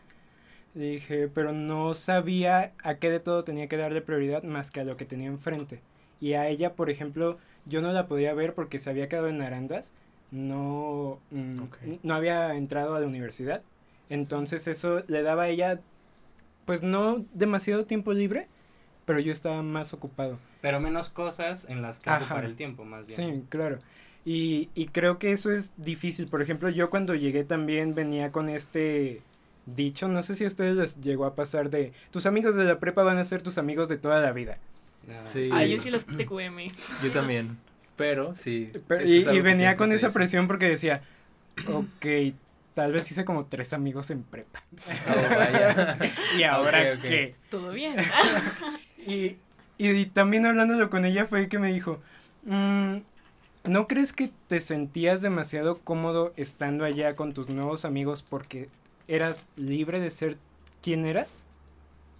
Dije, 0.74 1.28
pero 1.28 1.52
no 1.52 1.94
sabía 1.94 2.72
a 2.82 2.94
qué 2.94 3.10
de 3.10 3.20
todo 3.20 3.44
tenía 3.44 3.68
que 3.68 3.76
darle 3.76 4.00
prioridad 4.00 4.42
más 4.42 4.70
que 4.70 4.80
a 4.80 4.84
lo 4.84 4.96
que 4.96 5.04
tenía 5.04 5.28
enfrente. 5.28 5.80
Y 6.20 6.34
a 6.34 6.48
ella, 6.48 6.74
por 6.74 6.90
ejemplo, 6.90 7.38
yo 7.66 7.80
no 7.80 7.92
la 7.92 8.06
podía 8.06 8.34
ver 8.34 8.54
porque 8.54 8.78
se 8.78 8.90
había 8.90 9.08
quedado 9.08 9.28
en 9.28 9.42
Arandas, 9.42 9.92
no, 10.30 11.18
mm, 11.30 11.60
no 12.02 12.14
había 12.14 12.54
entrado 12.54 12.94
a 12.94 13.00
la 13.00 13.06
universidad. 13.06 13.62
Entonces 14.08 14.66
eso 14.66 15.02
le 15.06 15.22
daba 15.22 15.44
a 15.44 15.48
ella, 15.48 15.80
pues 16.66 16.82
no 16.82 17.24
demasiado 17.32 17.84
tiempo 17.84 18.12
libre, 18.12 18.48
pero 19.04 19.18
yo 19.20 19.32
estaba 19.32 19.62
más 19.62 19.92
ocupado. 19.92 20.38
Pero 20.60 20.80
menos 20.80 21.10
cosas 21.10 21.66
en 21.68 21.82
las 21.82 22.00
que 22.00 22.10
ocupar 22.10 22.44
el 22.44 22.56
tiempo, 22.56 22.84
más 22.84 23.06
bien. 23.06 23.16
Sí, 23.16 23.44
claro. 23.48 23.78
Y, 24.24 24.68
y 24.74 24.88
creo 24.88 25.18
que 25.18 25.32
eso 25.32 25.50
es 25.50 25.72
difícil. 25.76 26.28
Por 26.28 26.42
ejemplo, 26.42 26.68
yo 26.68 26.90
cuando 26.90 27.14
llegué 27.14 27.44
también 27.44 27.94
venía 27.94 28.30
con 28.32 28.48
este 28.48 29.22
dicho, 29.66 30.08
no 30.08 30.22
sé 30.22 30.34
si 30.34 30.44
a 30.44 30.48
ustedes 30.48 30.76
les 30.76 31.00
llegó 31.00 31.24
a 31.24 31.34
pasar 31.34 31.70
de, 31.70 31.92
tus 32.10 32.26
amigos 32.26 32.56
de 32.56 32.64
la 32.64 32.78
prepa 32.78 33.02
van 33.02 33.18
a 33.18 33.24
ser 33.24 33.42
tus 33.42 33.58
amigos 33.58 33.88
de 33.88 33.98
toda 33.98 34.20
la 34.20 34.32
vida. 34.32 34.58
Ah, 35.08 35.22
Sí. 35.26 35.48
Ah, 35.52 35.64
yo 35.64 35.78
sí 35.78 35.90
los 35.90 36.06
TQM. 36.06 36.68
Yo 37.02 37.10
también. 37.12 37.58
Pero 37.96 38.34
sí. 38.36 38.72
Pero- 38.88 39.04
y, 39.06 39.40
venía 39.40 39.76
con 39.76 39.92
esa 39.92 40.10
presión 40.12 40.46
porque 40.46 40.68
decía, 40.68 41.02
ok, 41.68 42.34
tal 42.74 42.92
vez 42.92 43.10
hice 43.10 43.24
como 43.24 43.46
tres 43.46 43.72
amigos 43.72 44.10
en 44.10 44.22
prepa. 44.22 44.62
Oh, 45.08 45.36
vaya. 45.36 45.98
¿Y 46.38 46.42
ahora 46.44 46.78
Ok, 46.94 46.98
ok. 46.98 47.02
qué? 47.02 47.34
Todo 47.50 47.72
bien. 47.72 47.96
Y, 49.06 49.36
y 49.78 50.06
también 50.06 50.44
hablándolo 50.44 50.90
con 50.90 51.06
ella 51.06 51.24
fue 51.24 51.48
que 51.48 51.58
me 51.58 51.72
dijo, 51.72 52.00
"Mm, 52.44 52.96
¿no 53.64 53.88
crees 53.88 54.12
que 54.12 54.30
te 54.46 54.60
sentías 54.60 55.22
demasiado 55.22 55.78
cómodo 55.78 56.34
estando 56.36 56.84
allá 56.84 57.16
con 57.16 57.32
tus 57.32 57.48
nuevos 57.48 57.86
amigos 57.86 58.22
porque 58.22 58.68
eras 59.08 59.46
libre 59.56 59.98
de 59.98 60.10
ser 60.10 60.36
quien 60.82 61.06
eras? 61.06 61.44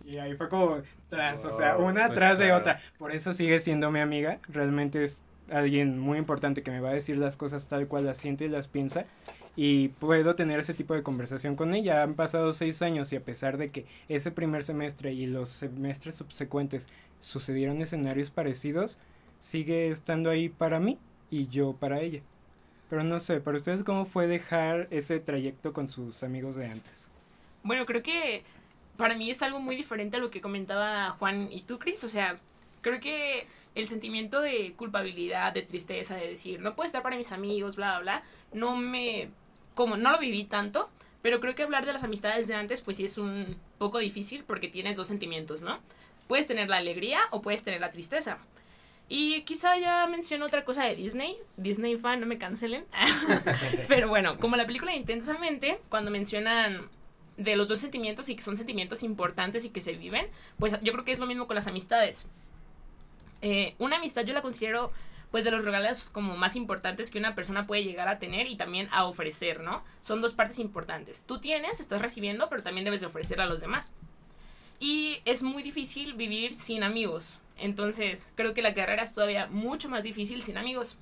Y 0.05 0.19
ahí 0.19 0.35
fue 0.35 0.49
como 0.49 0.83
tras, 1.09 1.45
o 1.45 1.53
sea, 1.53 1.77
una 1.77 2.07
pues 2.07 2.19
tras 2.19 2.39
de 2.39 2.53
otra. 2.53 2.81
Por 2.99 3.13
eso 3.13 3.33
sigue 3.35 3.61
siendo 3.61 3.91
mi 3.91 4.01
amiga. 4.01 4.39
Realmente 4.49 5.05
es 5.05 5.23
alguien 5.51 5.99
muy 5.99 6.19
importante 6.19 6.63
que 6.63 6.71
me 6.71 6.81
va 6.81 6.91
a 6.91 6.95
decir 6.95 7.17
las 7.17 7.37
cosas 7.37 7.67
tal 7.67 7.89
cual 7.89 8.07
las 8.07 8.19
siente 8.19 8.45
y 8.45 8.49
las 8.49 8.69
piensa. 8.69 9.05
Y 9.57 9.89
puedo 9.89 10.37
tener 10.37 10.61
ese 10.61 10.75
tipo 10.75 10.95
de 10.95 11.03
conversación 11.03 11.57
con 11.57 11.75
ella. 11.75 12.03
Han 12.03 12.15
pasado 12.15 12.53
seis 12.53 12.83
años 12.83 13.13
y 13.13 13.17
a 13.17 13.25
pesar 13.25 13.59
de 13.59 13.71
que 13.71 13.85
ese 14.09 14.31
primer 14.31 14.65
semestre 14.65 15.13
y 15.13 15.27
los 15.27 15.49
semestres 15.49 16.15
subsecuentes 16.15 16.89
sucedieron 17.19 17.83
escenarios 17.83 18.31
parecidos, 18.31 18.99
sigue 19.39 19.91
estando 19.91 20.31
ahí 20.31 20.49
para 20.49 20.81
mí 20.81 20.99
y 21.31 21.49
yo 21.49 21.75
para 21.75 22.01
ella. 22.01 22.23
Pero 22.89 23.05
no 23.05 23.21
sé, 23.21 23.41
para 23.41 23.57
ustedes 23.57 23.85
cómo 23.85 24.05
fue 24.05 24.27
dejar 24.27 24.89
ese 24.91 25.21
trayecto 25.21 25.73
con 25.73 25.89
sus 25.89 26.23
amigos 26.23 26.57
de 26.57 26.67
antes. 26.67 27.09
Bueno, 27.63 27.87
creo 27.87 28.03
que 28.03 28.43
para 29.01 29.17
mí 29.17 29.31
es 29.31 29.43
algo 29.43 29.61
muy 29.61 29.77
diferente 29.77 30.19
a 30.19 30.21
lo 30.21 30.31
que 30.31 30.41
comentaba 30.41 31.17
Juan 31.19 31.49
y 31.51 31.63
tú, 31.63 31.79
Chris. 31.79 32.05
O 32.05 32.09
sea, 32.09 32.39
creo 32.83 33.01
que 33.01 33.47
el 33.75 33.87
sentimiento 33.87 34.41
de 34.41 34.75
culpabilidad, 34.75 35.53
de 35.53 35.63
tristeza, 35.63 36.17
de 36.17 36.29
decir, 36.29 36.61
no 36.61 36.77
puedo 36.77 36.87
estar 36.87 37.03
para 37.03 37.17
mis 37.17 37.33
amigos, 37.33 37.77
bla, 37.77 37.99
bla, 37.99 38.01
bla, 38.01 38.23
no 38.53 38.77
me... 38.77 39.31
como 39.75 39.97
no 39.97 40.11
lo 40.11 40.19
viví 40.19 40.45
tanto, 40.45 40.91
pero 41.23 41.41
creo 41.41 41.55
que 41.55 41.63
hablar 41.63 41.87
de 41.87 41.95
las 41.95 42.05
amistades 42.05 42.47
de 42.47 42.55
antes, 42.55 42.83
pues 42.83 42.99
sí 42.99 43.07
es 43.07 43.17
un 43.17 43.57
poco 43.79 43.99
difícil 43.99 44.45
porque 44.45 44.69
tienes 44.69 44.97
dos 44.97 45.09
sentimientos, 45.09 45.63
¿no? 45.63 45.79
Puedes 46.29 46.47
tener 46.47 46.69
la 46.69 46.77
alegría 46.77 47.21
o 47.31 47.41
puedes 47.41 47.65
tener 47.65 47.81
la 47.81 47.91
tristeza. 47.91 48.39
Y 49.09 49.43
quizá 49.43 49.79
ya 49.79 50.07
menciono 50.07 50.47
otra 50.47 50.65
cosa 50.65 50.85
de 50.85 50.95
Disney. 50.95 51.37
Disney 51.57 51.97
fan, 51.97 52.21
no 52.21 52.27
me 52.27 52.39
cancelen. 52.39 52.85
Pero 53.89 54.09
bueno, 54.09 54.39
como 54.39 54.57
la 54.57 54.67
película 54.67 54.95
Intensamente, 54.95 55.81
cuando 55.89 56.11
mencionan 56.11 56.89
de 57.41 57.57
los 57.57 57.69
dos 57.69 57.81
sentimientos 57.81 58.29
y 58.29 58.37
que 58.37 58.43
son 58.43 58.57
sentimientos 58.57 59.03
importantes 59.03 59.65
y 59.65 59.71
que 59.71 59.81
se 59.81 59.95
viven, 59.95 60.27
pues 60.59 60.73
yo 60.83 60.93
creo 60.93 61.05
que 61.05 61.13
es 61.13 61.19
lo 61.19 61.27
mismo 61.27 61.47
con 61.47 61.57
las 61.57 61.67
amistades. 61.67 62.29
Eh, 63.43 63.75
una 63.79 63.97
amistad 63.97 64.25
yo 64.25 64.35
la 64.35 64.43
considero 64.43 64.93
pues 65.31 65.45
de 65.45 65.51
los 65.51 65.65
regalos 65.65 66.11
como 66.11 66.37
más 66.37 66.57
importantes 66.57 67.11
que 67.11 67.19
una 67.19 67.35
persona 67.35 67.67
puede 67.67 67.85
llegar 67.85 68.09
a 68.09 68.19
tener 68.19 68.47
y 68.49 68.57
también 68.57 68.89
a 68.91 69.05
ofrecer, 69.05 69.61
¿no? 69.61 69.85
Son 70.01 70.21
dos 70.21 70.35
partes 70.35 70.59
importantes. 70.59 71.25
Tú 71.25 71.39
tienes, 71.39 71.81
estás 71.81 72.03
recibiendo, 72.03 72.49
pero 72.49 72.63
también 72.63 72.85
debes 72.85 73.01
de 73.01 73.07
ofrecer 73.07 73.41
a 73.41 73.47
los 73.47 73.61
demás. 73.61 73.95
Y 74.81 75.21
es 75.25 75.43
muy 75.43 75.63
difícil 75.63 76.15
vivir 76.15 76.53
sin 76.53 76.83
amigos. 76.83 77.39
Entonces, 77.57 78.33
creo 78.35 78.55
que 78.55 78.63
la 78.63 78.75
carrera 78.75 79.05
es 79.05 79.15
todavía 79.15 79.47
mucho 79.47 79.89
más 79.89 80.03
difícil 80.03 80.43
sin 80.43 80.59
amigos. 80.59 80.99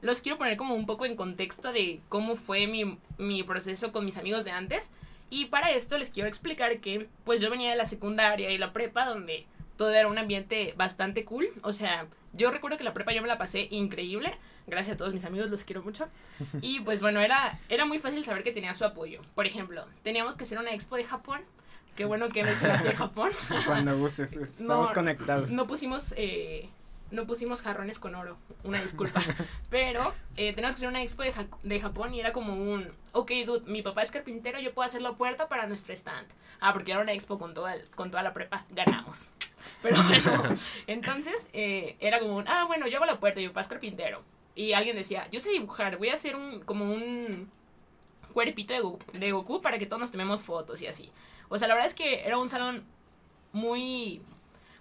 Los 0.00 0.22
quiero 0.22 0.38
poner 0.38 0.56
como 0.56 0.74
un 0.74 0.86
poco 0.86 1.04
en 1.04 1.16
contexto 1.16 1.72
de 1.72 2.00
cómo 2.08 2.36
fue 2.36 2.66
mi, 2.66 2.98
mi 3.18 3.42
proceso 3.42 3.92
con 3.92 4.04
mis 4.04 4.16
amigos 4.16 4.44
de 4.44 4.52
antes. 4.52 4.90
Y 5.30 5.46
para 5.46 5.70
esto 5.72 5.98
les 5.98 6.10
quiero 6.10 6.28
explicar 6.28 6.78
que 6.80 7.08
pues 7.24 7.40
yo 7.40 7.50
venía 7.50 7.70
de 7.70 7.76
la 7.76 7.86
secundaria 7.86 8.50
y 8.50 8.58
la 8.58 8.72
prepa 8.72 9.04
donde 9.06 9.46
todo 9.76 9.90
era 9.92 10.08
un 10.08 10.18
ambiente 10.18 10.74
bastante 10.76 11.24
cool. 11.24 11.48
O 11.62 11.72
sea, 11.72 12.06
yo 12.32 12.50
recuerdo 12.50 12.78
que 12.78 12.84
la 12.84 12.94
prepa 12.94 13.12
yo 13.12 13.22
me 13.22 13.28
la 13.28 13.38
pasé 13.38 13.68
increíble. 13.70 14.32
Gracias 14.66 14.94
a 14.94 14.96
todos 14.98 15.12
mis 15.12 15.24
amigos, 15.24 15.50
los 15.50 15.64
quiero 15.64 15.82
mucho. 15.82 16.08
Y 16.62 16.80
pues 16.80 17.00
bueno, 17.00 17.20
era, 17.20 17.58
era 17.68 17.84
muy 17.84 17.98
fácil 17.98 18.24
saber 18.24 18.42
que 18.42 18.52
tenía 18.52 18.74
su 18.74 18.84
apoyo. 18.84 19.20
Por 19.34 19.46
ejemplo, 19.46 19.84
teníamos 20.02 20.36
que 20.36 20.44
hacer 20.44 20.58
una 20.58 20.72
expo 20.72 20.96
de 20.96 21.04
Japón. 21.04 21.40
Qué 21.96 22.04
bueno 22.04 22.28
que 22.28 22.44
mencionaste 22.44 22.92
Japón. 22.96 23.30
Cuando 23.64 23.96
gustes, 23.98 24.34
estamos 24.34 24.88
No, 24.90 24.94
conectados. 24.94 25.50
No 25.52 25.66
pusimos, 25.66 26.12
eh, 26.16 26.68
no 27.10 27.26
pusimos 27.26 27.62
jarrones 27.62 27.98
con 27.98 28.14
oro, 28.14 28.36
una 28.64 28.80
disculpa. 28.80 29.22
Pero 29.70 30.12
eh, 30.36 30.52
tenemos 30.54 30.74
que 30.74 30.78
hacer 30.80 30.88
una 30.88 31.02
expo 31.02 31.22
de, 31.22 31.32
Ja- 31.32 31.46
de 31.62 31.80
Japón 31.80 32.14
y 32.14 32.20
era 32.20 32.32
como 32.32 32.54
un, 32.54 32.90
ok, 33.12 33.30
dude, 33.46 33.70
mi 33.70 33.82
papá 33.82 34.02
es 34.02 34.10
carpintero, 34.10 34.58
yo 34.60 34.74
puedo 34.74 34.86
hacer 34.86 35.02
la 35.02 35.12
puerta 35.12 35.48
para 35.48 35.66
nuestro 35.66 35.94
stand. 35.94 36.26
Ah, 36.60 36.72
porque 36.72 36.92
era 36.92 37.00
una 37.00 37.12
expo 37.12 37.38
con 37.38 37.54
toda, 37.54 37.74
el- 37.74 37.88
con 37.90 38.10
toda 38.10 38.22
la 38.22 38.32
prepa, 38.32 38.64
ganamos. 38.70 39.30
Pero 39.82 39.96
bueno, 40.02 40.44
entonces 40.86 41.48
eh, 41.52 41.96
era 42.00 42.18
como 42.20 42.36
un, 42.36 42.48
ah, 42.48 42.64
bueno, 42.66 42.86
yo 42.86 42.96
hago 42.96 43.06
la 43.06 43.18
puerta, 43.20 43.40
mi 43.40 43.48
papá 43.48 43.60
es 43.62 43.68
carpintero. 43.68 44.22
Y 44.54 44.72
alguien 44.72 44.96
decía, 44.96 45.28
yo 45.30 45.38
sé 45.40 45.50
dibujar, 45.50 45.98
voy 45.98 46.08
a 46.08 46.14
hacer 46.14 46.34
un, 46.34 46.60
como 46.60 46.84
un 46.92 47.50
cuerpito 48.32 48.74
de 48.74 48.80
Goku, 48.80 48.98
de 49.18 49.32
Goku 49.32 49.60
para 49.62 49.78
que 49.78 49.86
todos 49.86 50.00
nos 50.00 50.10
tomemos 50.12 50.42
fotos 50.42 50.80
y 50.82 50.86
así. 50.86 51.10
O 51.48 51.58
sea, 51.58 51.68
la 51.68 51.74
verdad 51.74 51.86
es 51.88 51.94
que 51.94 52.26
era 52.26 52.38
un 52.38 52.48
salón 52.48 52.84
muy 53.52 54.22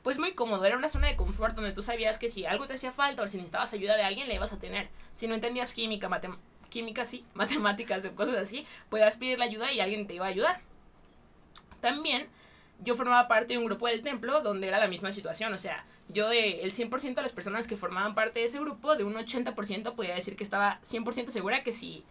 pues 0.06 0.20
muy 0.20 0.34
cómodo, 0.34 0.64
era 0.66 0.78
una 0.78 0.88
zona 0.88 1.08
de 1.08 1.16
confort 1.16 1.56
donde 1.56 1.74
tú 1.74 1.82
sabías 1.82 2.20
que 2.20 2.30
si 2.30 2.46
algo 2.46 2.68
te 2.68 2.76
hacía 2.76 2.92
falta 2.92 3.24
o 3.24 3.28
si 3.28 3.38
necesitabas 3.38 3.74
ayuda 3.74 3.98
de 3.98 4.04
alguien, 4.04 4.28
la 4.28 4.36
ibas 4.36 4.54
a 4.54 4.60
tener. 4.60 4.88
Si 5.14 5.26
no 5.26 5.34
entendías 5.34 5.74
química, 5.74 6.22
química 6.70 7.06
sí, 7.06 7.26
matemáticas 7.34 8.06
o 8.06 8.14
cosas 8.14 8.36
así, 8.36 8.68
podías 8.90 9.18
pedir 9.18 9.40
la 9.40 9.46
ayuda 9.46 9.74
y 9.74 9.80
alguien 9.80 10.06
te 10.06 10.14
iba 10.14 10.28
a 10.28 10.30
ayudar. 10.30 10.62
También 11.82 12.28
yo 12.84 12.94
formaba 12.94 13.28
parte 13.28 13.54
de 13.54 13.58
un 13.58 13.66
grupo 13.66 13.88
del 13.88 14.04
templo 14.04 14.42
donde 14.42 14.68
era 14.68 14.78
la 14.78 14.88
misma 14.88 15.12
situación, 15.12 15.52
o 15.56 15.58
sea, 15.58 15.88
yo 16.08 16.30
de 16.30 16.62
el 16.62 16.72
100% 16.72 17.16
de 17.16 17.22
las 17.24 17.32
personas 17.32 17.66
que 17.66 17.76
formaban 17.76 18.14
parte 18.14 18.42
de 18.42 18.46
ese 18.46 18.60
grupo, 18.60 18.96
de 18.96 19.06
un 19.06 19.16
80% 19.16 19.96
podía 19.96 20.14
decir 20.14 20.36
que 20.36 20.44
estaba 20.44 20.80
100% 20.84 21.30
segura 21.30 21.64
que 21.64 21.74
si 21.74 22.04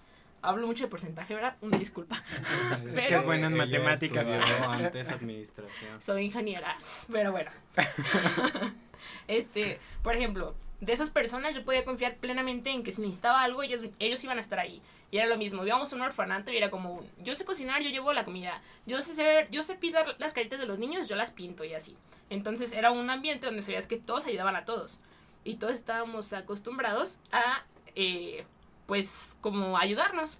hablo 0.44 0.66
mucho 0.66 0.84
de 0.84 0.90
porcentaje, 0.90 1.34
¿verdad? 1.34 1.56
Una 1.60 1.78
disculpa. 1.78 2.20
Es 2.86 2.94
que 2.96 3.02
Pero- 3.02 3.20
es 3.20 3.24
bueno 3.24 3.46
en 3.48 3.56
matemáticas. 3.56 4.26
antes 4.68 5.10
administración. 5.10 6.00
soy 6.00 6.24
ingeniera, 6.26 6.76
pero 7.10 7.32
bueno. 7.32 7.50
este, 9.28 9.80
por 10.02 10.14
ejemplo, 10.14 10.54
de 10.80 10.92
esas 10.92 11.10
personas 11.10 11.54
yo 11.54 11.64
podía 11.64 11.84
confiar 11.84 12.16
plenamente 12.16 12.70
en 12.70 12.82
que 12.82 12.92
si 12.92 13.00
necesitaba 13.02 13.42
algo, 13.42 13.62
ellos, 13.62 13.82
ellos 13.98 14.22
iban 14.24 14.38
a 14.38 14.40
estar 14.40 14.58
ahí. 14.58 14.82
Y 15.10 15.18
era 15.18 15.26
lo 15.28 15.36
mismo, 15.38 15.64
íbamos 15.64 15.92
a 15.92 15.96
un 15.96 16.02
orfanato 16.02 16.50
y 16.50 16.56
era 16.56 16.70
como 16.70 16.92
un, 16.94 17.08
yo 17.22 17.34
sé 17.34 17.44
cocinar, 17.44 17.82
yo 17.82 17.90
llevo 17.90 18.12
la 18.12 18.24
comida, 18.24 18.60
yo 18.84 19.00
sé 19.02 19.12
hacer, 19.12 19.48
yo 19.50 19.62
sé 19.62 19.76
pintar 19.76 20.16
las 20.18 20.34
caritas 20.34 20.58
de 20.58 20.66
los 20.66 20.78
niños, 20.78 21.08
yo 21.08 21.14
las 21.16 21.30
pinto 21.30 21.64
y 21.64 21.72
así. 21.74 21.96
Entonces 22.30 22.72
era 22.72 22.90
un 22.90 23.08
ambiente 23.10 23.46
donde 23.46 23.62
sabías 23.62 23.86
que 23.86 23.96
todos 23.96 24.26
ayudaban 24.26 24.56
a 24.56 24.64
todos. 24.64 25.00
Y 25.44 25.56
todos 25.56 25.74
estábamos 25.74 26.32
acostumbrados 26.32 27.20
a, 27.30 27.62
eh, 27.94 28.44
pues, 28.86 29.36
como 29.40 29.78
ayudarnos. 29.78 30.38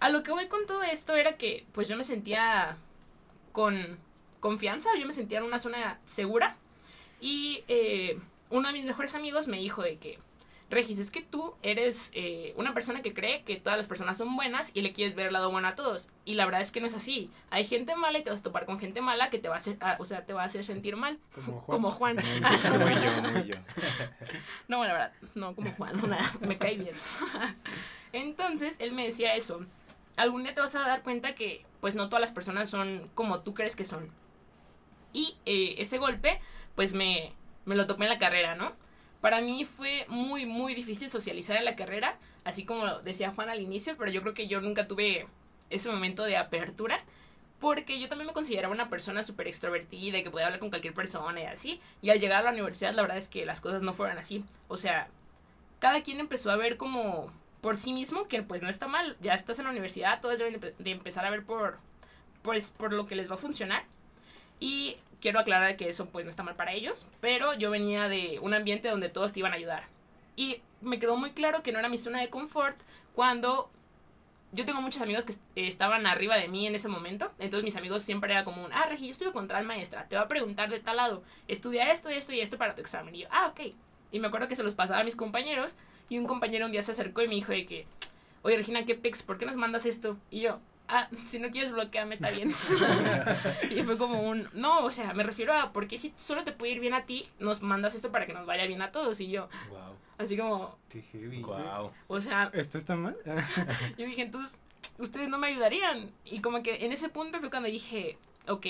A 0.00 0.08
lo 0.08 0.22
que 0.22 0.32
voy 0.32 0.48
con 0.48 0.66
todo 0.66 0.82
esto 0.82 1.14
era 1.14 1.36
que, 1.36 1.66
pues 1.72 1.88
yo 1.88 1.96
me 1.96 2.04
sentía 2.04 2.76
con 3.52 3.98
confianza, 4.40 4.90
yo 4.98 5.06
me 5.06 5.12
sentía 5.12 5.38
en 5.38 5.44
una 5.44 5.58
zona 5.58 5.98
segura. 6.04 6.56
Y 7.20 7.64
eh, 7.68 8.18
uno 8.50 8.68
de 8.68 8.74
mis 8.74 8.84
mejores 8.84 9.14
amigos 9.14 9.48
me 9.48 9.58
dijo 9.58 9.82
de 9.82 9.96
que, 9.96 10.18
Regis, 10.70 10.98
es 10.98 11.10
que 11.10 11.22
tú 11.22 11.54
eres 11.62 12.10
eh, 12.14 12.54
una 12.56 12.72
persona 12.72 13.02
que 13.02 13.12
cree 13.12 13.42
que 13.44 13.56
todas 13.56 13.76
las 13.76 13.86
personas 13.86 14.16
son 14.16 14.34
buenas 14.34 14.74
y 14.74 14.80
le 14.80 14.92
quieres 14.92 15.14
ver 15.14 15.28
el 15.28 15.32
lado 15.32 15.50
bueno 15.50 15.68
a 15.68 15.74
todos. 15.74 16.10
Y 16.24 16.34
la 16.34 16.46
verdad 16.46 16.62
es 16.62 16.72
que 16.72 16.80
no 16.80 16.86
es 16.86 16.94
así. 16.94 17.30
Hay 17.50 17.64
gente 17.64 17.94
mala 17.96 18.18
y 18.18 18.24
te 18.24 18.30
vas 18.30 18.40
a 18.40 18.44
topar 18.44 18.64
con 18.64 18.78
gente 18.78 19.00
mala 19.00 19.30
que 19.30 19.38
te 19.38 19.48
va 19.48 19.54
a 19.54 19.58
hacer, 19.58 19.76
ah, 19.80 19.96
o 19.98 20.04
sea, 20.04 20.24
te 20.24 20.32
va 20.32 20.42
a 20.42 20.46
hacer 20.46 20.64
sentir 20.64 20.96
mal. 20.96 21.18
Como 21.34 21.60
Juan. 21.60 21.76
Como 21.76 21.90
Juan. 21.90 22.16
Muy 22.16 22.94
yo, 23.04 23.30
muy 23.30 23.44
yo. 23.44 23.56
No, 24.68 24.84
la 24.84 24.92
verdad, 24.92 25.12
no 25.34 25.54
como 25.54 25.70
Juan, 25.72 25.96
no, 26.00 26.08
nada, 26.08 26.30
me 26.40 26.56
cae 26.56 26.76
bien. 26.76 26.94
Entonces, 28.12 28.76
él 28.80 28.92
me 28.92 29.04
decía 29.04 29.34
eso. 29.36 29.64
Algún 30.16 30.44
día 30.44 30.54
te 30.54 30.60
vas 30.60 30.74
a 30.74 30.80
dar 30.80 31.02
cuenta 31.02 31.34
que, 31.34 31.64
pues, 31.80 31.94
no 31.94 32.08
todas 32.08 32.20
las 32.20 32.32
personas 32.32 32.70
son 32.70 33.10
como 33.14 33.40
tú 33.40 33.54
crees 33.54 33.76
que 33.76 33.84
son. 33.84 34.10
Y 35.12 35.36
eh, 35.44 35.76
ese 35.78 35.98
golpe, 35.98 36.40
pues, 36.74 36.94
me, 36.94 37.32
me 37.64 37.74
lo 37.74 37.86
topé 37.86 38.04
en 38.04 38.10
la 38.10 38.18
carrera, 38.18 38.54
¿no? 38.54 38.72
Para 39.24 39.40
mí 39.40 39.64
fue 39.64 40.04
muy, 40.08 40.44
muy 40.44 40.74
difícil 40.74 41.08
socializar 41.08 41.56
en 41.56 41.64
la 41.64 41.76
carrera, 41.76 42.18
así 42.44 42.66
como 42.66 42.98
decía 42.98 43.30
Juan 43.30 43.48
al 43.48 43.62
inicio, 43.62 43.96
pero 43.96 44.10
yo 44.10 44.20
creo 44.20 44.34
que 44.34 44.48
yo 44.48 44.60
nunca 44.60 44.86
tuve 44.86 45.26
ese 45.70 45.90
momento 45.90 46.24
de 46.24 46.36
apertura, 46.36 47.02
porque 47.58 47.98
yo 47.98 48.10
también 48.10 48.26
me 48.26 48.34
consideraba 48.34 48.74
una 48.74 48.90
persona 48.90 49.22
súper 49.22 49.48
extrovertida 49.48 50.18
y 50.18 50.24
que 50.24 50.30
podía 50.30 50.44
hablar 50.44 50.60
con 50.60 50.68
cualquier 50.68 50.92
persona 50.92 51.40
y 51.40 51.46
así, 51.46 51.80
y 52.02 52.10
al 52.10 52.20
llegar 52.20 52.40
a 52.40 52.42
la 52.42 52.50
universidad 52.50 52.92
la 52.92 53.00
verdad 53.00 53.16
es 53.16 53.28
que 53.28 53.46
las 53.46 53.62
cosas 53.62 53.82
no 53.82 53.94
fueron 53.94 54.18
así, 54.18 54.44
o 54.68 54.76
sea, 54.76 55.08
cada 55.78 56.02
quien 56.02 56.20
empezó 56.20 56.50
a 56.50 56.56
ver 56.56 56.76
como 56.76 57.32
por 57.62 57.78
sí 57.78 57.94
mismo, 57.94 58.28
que 58.28 58.42
pues 58.42 58.60
no 58.60 58.68
está 58.68 58.88
mal, 58.88 59.16
ya 59.22 59.32
estás 59.32 59.58
en 59.58 59.64
la 59.64 59.70
universidad, 59.70 60.20
todos 60.20 60.38
deben 60.38 60.60
de, 60.60 60.90
empezar 60.90 61.24
a 61.24 61.30
ver 61.30 61.46
por, 61.46 61.78
pues, 62.42 62.72
por 62.72 62.92
lo 62.92 63.06
que 63.06 63.16
les 63.16 63.30
va 63.30 63.36
a 63.36 63.38
funcionar, 63.38 63.84
y 64.60 64.98
quiero 65.24 65.38
aclarar 65.40 65.78
que 65.78 65.88
eso 65.88 66.10
pues 66.10 66.26
no 66.26 66.30
está 66.30 66.42
mal 66.42 66.54
para 66.54 66.74
ellos, 66.74 67.08
pero 67.22 67.54
yo 67.54 67.70
venía 67.70 68.08
de 68.10 68.38
un 68.42 68.52
ambiente 68.52 68.88
donde 68.90 69.08
todos 69.08 69.32
te 69.32 69.38
iban 69.40 69.52
a 69.52 69.56
ayudar. 69.56 69.84
Y 70.36 70.60
me 70.82 70.98
quedó 70.98 71.16
muy 71.16 71.30
claro 71.30 71.62
que 71.62 71.72
no 71.72 71.78
era 71.78 71.88
mi 71.88 71.96
zona 71.96 72.20
de 72.20 72.28
confort 72.28 72.76
cuando 73.14 73.70
yo 74.52 74.66
tengo 74.66 74.82
muchos 74.82 75.00
amigos 75.00 75.24
que 75.24 75.32
est- 75.32 75.42
estaban 75.56 76.06
arriba 76.06 76.36
de 76.36 76.48
mí 76.48 76.66
en 76.66 76.74
ese 76.74 76.88
momento, 76.88 77.32
entonces 77.38 77.64
mis 77.64 77.76
amigos 77.76 78.02
siempre 78.02 78.32
era 78.34 78.44
como 78.44 78.62
un, 78.66 78.72
ah, 78.74 78.84
Regi, 78.86 79.06
yo 79.06 79.12
estuve 79.12 79.32
con 79.32 79.48
tal 79.48 79.64
maestra, 79.64 80.06
te 80.08 80.16
va 80.16 80.22
a 80.22 80.28
preguntar 80.28 80.68
de 80.68 80.78
tal 80.80 80.98
lado, 80.98 81.22
estudia 81.48 81.90
esto, 81.90 82.10
esto 82.10 82.34
y 82.34 82.40
esto 82.40 82.58
para 82.58 82.74
tu 82.74 82.82
examen. 82.82 83.14
Y 83.14 83.20
yo, 83.20 83.28
ah, 83.30 83.46
ok. 83.50 83.72
Y 84.12 84.20
me 84.20 84.26
acuerdo 84.28 84.46
que 84.46 84.56
se 84.56 84.62
los 84.62 84.74
pasaba 84.74 85.00
a 85.00 85.04
mis 85.04 85.16
compañeros 85.16 85.76
y 86.10 86.18
un 86.18 86.26
compañero 86.26 86.66
un 86.66 86.72
día 86.72 86.82
se 86.82 86.92
acercó 86.92 87.22
y 87.22 87.28
me 87.28 87.34
dijo 87.34 87.50
de 87.52 87.64
que, 87.64 87.86
oye 88.42 88.58
Regina, 88.58 88.84
¿qué 88.84 88.94
pex? 88.94 89.22
¿Por 89.22 89.38
qué 89.38 89.46
nos 89.46 89.56
mandas 89.56 89.86
esto? 89.86 90.18
Y 90.30 90.40
yo, 90.42 90.60
ah, 90.94 91.08
si 91.26 91.38
no 91.38 91.50
quieres 91.50 91.72
bloquearme, 91.72 92.14
está 92.16 92.30
bien. 92.30 92.54
y 93.70 93.82
fue 93.82 93.98
como 93.98 94.22
un, 94.22 94.48
no, 94.52 94.84
o 94.84 94.90
sea, 94.90 95.12
me 95.14 95.22
refiero 95.22 95.52
a, 95.52 95.72
¿por 95.72 95.86
qué 95.88 95.98
si 95.98 96.12
solo 96.16 96.44
te 96.44 96.52
puede 96.52 96.72
ir 96.72 96.80
bien 96.80 96.94
a 96.94 97.04
ti, 97.06 97.28
nos 97.38 97.62
mandas 97.62 97.94
esto 97.94 98.10
para 98.10 98.26
que 98.26 98.32
nos 98.32 98.46
vaya 98.46 98.66
bien 98.66 98.82
a 98.82 98.92
todos? 98.92 99.20
Y 99.20 99.28
yo, 99.28 99.48
Wow. 99.70 99.78
así 100.18 100.36
como, 100.36 100.76
Qué 100.88 101.02
heavy. 101.02 101.42
Wow. 101.42 101.90
o 102.08 102.20
sea, 102.20 102.50
¿Esto 102.52 102.78
está 102.78 102.96
mal? 102.96 103.16
yo 103.98 104.06
dije, 104.06 104.22
entonces, 104.22 104.60
ustedes 104.98 105.28
no 105.28 105.38
me 105.38 105.48
ayudarían. 105.48 106.10
Y 106.24 106.40
como 106.40 106.62
que 106.62 106.84
en 106.84 106.92
ese 106.92 107.08
punto 107.08 107.40
fue 107.40 107.50
cuando 107.50 107.68
dije, 107.68 108.16
ok, 108.48 108.66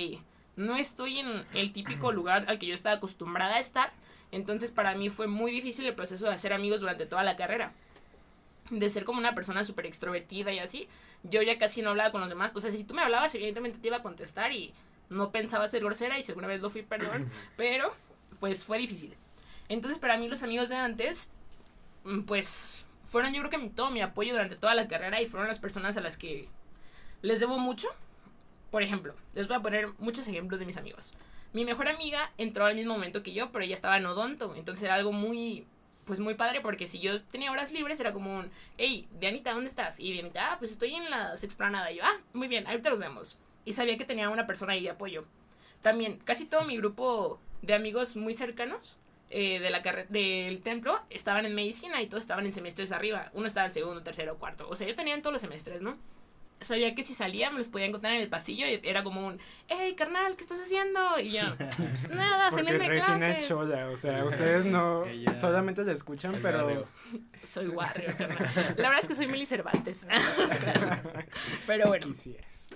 no 0.57 0.77
estoy 0.77 1.19
en 1.19 1.45
el 1.53 1.73
típico 1.73 2.13
lugar 2.13 2.45
al 2.49 2.59
que 2.59 2.67
yo 2.67 2.75
estaba 2.75 2.97
acostumbrada 2.97 3.57
a 3.57 3.59
estar. 3.61 3.93
Entonces 4.33 4.71
para 4.73 4.95
mí 4.95 5.11
fue 5.11 5.27
muy 5.27 5.53
difícil 5.53 5.87
el 5.87 5.95
proceso 5.95 6.27
de 6.27 6.33
hacer 6.33 6.53
amigos 6.53 6.81
durante 6.81 7.07
toda 7.07 7.23
la 7.25 7.37
carrera. 7.37 7.73
De 8.71 8.89
ser 8.89 9.05
como 9.05 9.19
una 9.19 9.35
persona 9.35 9.63
súper 9.65 9.87
extrovertida 9.87 10.53
y 10.53 10.59
así. 10.59 10.89
Yo 11.25 11.43
ya 11.43 11.59
casi 11.59 11.83
no 11.83 11.91
hablaba 11.91 12.13
con 12.13 12.21
los 12.21 12.29
demás. 12.31 12.55
O 12.55 12.61
sea, 12.61 12.71
si 12.71 12.85
tú 12.85 12.95
me 12.95 13.03
hablabas, 13.03 13.35
evidentemente 13.35 13.79
te 13.79 13.89
iba 13.89 13.97
a 13.99 14.03
contestar 14.03 14.53
y 14.53 14.73
no 15.11 15.31
pensaba 15.33 15.67
ser 15.67 15.83
grosera 15.83 16.19
y 16.19 16.23
si 16.23 16.31
alguna 16.33 16.49
vez 16.49 16.61
lo 16.61 16.71
fui, 16.71 16.83
perdón. 16.83 17.31
pero, 17.57 17.95
pues 18.41 18.65
fue 18.65 18.79
difícil. 18.79 19.15
Entonces 19.69 19.99
para 19.99 20.17
mí 20.19 20.29
los 20.29 20.43
amigos 20.43 20.69
de 20.69 20.77
antes, 20.77 21.31
mm, 22.05 22.23
pues 22.23 22.85
fueron 23.05 23.33
yo 23.33 23.41
creo 23.41 23.51
que 23.51 23.59
mi- 23.59 23.71
todo 23.71 23.91
mi 23.91 24.01
apoyo 24.03 24.33
durante 24.33 24.57
toda 24.57 24.75
la 24.75 24.89
carrera 24.89 25.21
y 25.21 25.27
fueron 25.27 25.49
las 25.49 25.59
personas 25.59 25.97
a 25.97 26.01
las 26.01 26.17
que 26.19 26.49
les 27.23 27.41
debo 27.41 27.59
mucho. 27.59 27.89
Por 28.71 28.83
ejemplo, 28.83 29.15
les 29.35 29.47
voy 29.49 29.57
a 29.57 29.61
poner 29.61 29.89
muchos 29.99 30.27
ejemplos 30.29 30.61
de 30.61 30.67
mis 30.67 30.77
amigos. 30.77 31.15
Mi 31.53 31.65
mejor 31.65 31.89
amiga 31.89 32.33
entró 32.37 32.67
al 32.67 32.75
mismo 32.75 32.95
momento 32.95 33.23
que 33.23 33.33
yo, 33.33 33.53
pero 33.53 33.65
ella 33.65 33.75
estaba 33.77 33.97
en 33.97 34.07
odonto, 34.07 34.55
entonces 34.57 34.83
era 34.85 34.95
algo 34.95 35.13
muy, 35.13 35.65
pues 36.05 36.21
muy 36.21 36.35
padre 36.35 36.61
porque 36.61 36.87
si 36.87 37.01
yo 37.01 37.23
tenía 37.23 37.53
horas 37.53 37.73
libres 37.73 38.01
era 38.01 38.13
como 38.13 38.39
un, 38.39 38.51
hey, 38.79 39.09
Dianita, 39.19 39.53
¿dónde 39.53 39.69
estás? 39.69 40.01
Y 40.01 40.13
Dianita, 40.13 40.53
ah, 40.53 40.59
pues 40.59 40.73
estoy 40.73 40.95
en 40.95 41.11
la 41.11 41.35
explanada. 41.35 41.91
Y 41.91 41.97
yo, 41.97 42.05
ah, 42.05 42.21
muy 42.33 42.49
bien, 42.49 42.67
ahorita 42.67 42.91
nos 42.91 42.99
vemos. 42.99 43.39
Y 43.65 43.73
sabía 43.73 43.97
que 43.97 44.05
tenía 44.05 44.29
una 44.31 44.47
persona 44.47 44.75
ahí 44.75 44.83
de 44.83 44.91
apoyo. 44.91 45.25
También, 45.83 46.19
casi 46.25 46.47
todo 46.47 46.65
mi 46.65 46.77
grupo 46.77 47.41
de 47.63 47.75
amigos 47.75 48.17
muy 48.17 48.35
cercanos 48.35 48.99
eh, 49.31 49.59
de 49.59 49.71
la 49.71 49.81
del 50.09 50.63
templo 50.63 51.01
estaban 51.11 51.47
en 51.47 51.55
medicina 51.55 52.01
y 52.03 52.07
todos 52.07 52.23
estaban 52.23 52.47
en 52.47 52.53
semestres 52.53 52.93
arriba. 52.93 53.31
Uno 53.35 53.47
estaba 53.47 53.67
en 53.67 53.75
segundo, 53.75 54.03
tercero, 54.03 54.37
cuarto. 54.37 54.69
O 54.69 54.77
sea, 54.77 54.87
yo 54.87 54.95
tenía 54.95 55.15
en 55.15 55.23
todos 55.23 55.33
los 55.33 55.43
semestres, 55.43 55.83
¿no? 55.83 55.97
Sabía 56.65 56.95
que 56.95 57.03
si 57.03 57.15
salía 57.15 57.51
me 57.51 57.59
los 57.59 57.69
podía 57.69 57.87
encontrar 57.87 58.15
en 58.15 58.23
el 58.23 58.29
pasillo 58.29 58.67
y 58.67 58.81
era 58.83 59.03
como 59.05 59.27
un, 59.27 59.39
hey, 59.69 59.95
carnal, 59.97 60.35
¿qué 60.37 60.43
estás 60.43 60.61
haciendo? 60.61 61.19
Y 61.21 61.33
yo, 61.33 61.43
nada, 62.11 62.51
saliendo 62.51 62.73
de 62.85 62.89
Regina 62.89 63.15
es 63.17 63.23
clases. 63.23 63.49
chola, 63.49 63.91
o 63.91 63.97
sea, 63.97 64.25
ustedes 64.27 64.65
no 64.67 65.05
Ella- 65.07 65.35
solamente 65.41 65.85
la 65.85 65.93
escuchan, 65.93 66.35
pero 66.43 66.65
barrio. 66.67 66.89
Soy 67.45 67.69
Warrior, 67.69 68.17
carnal. 68.17 68.75
La 68.77 68.89
verdad 68.89 68.99
es 69.03 69.09
que 69.09 69.15
soy 69.15 69.27
Milly 69.27 69.47
Cervantes. 69.47 70.07
Pero 71.67 71.89
bueno. 71.89 72.07
quisieras. 72.07 72.75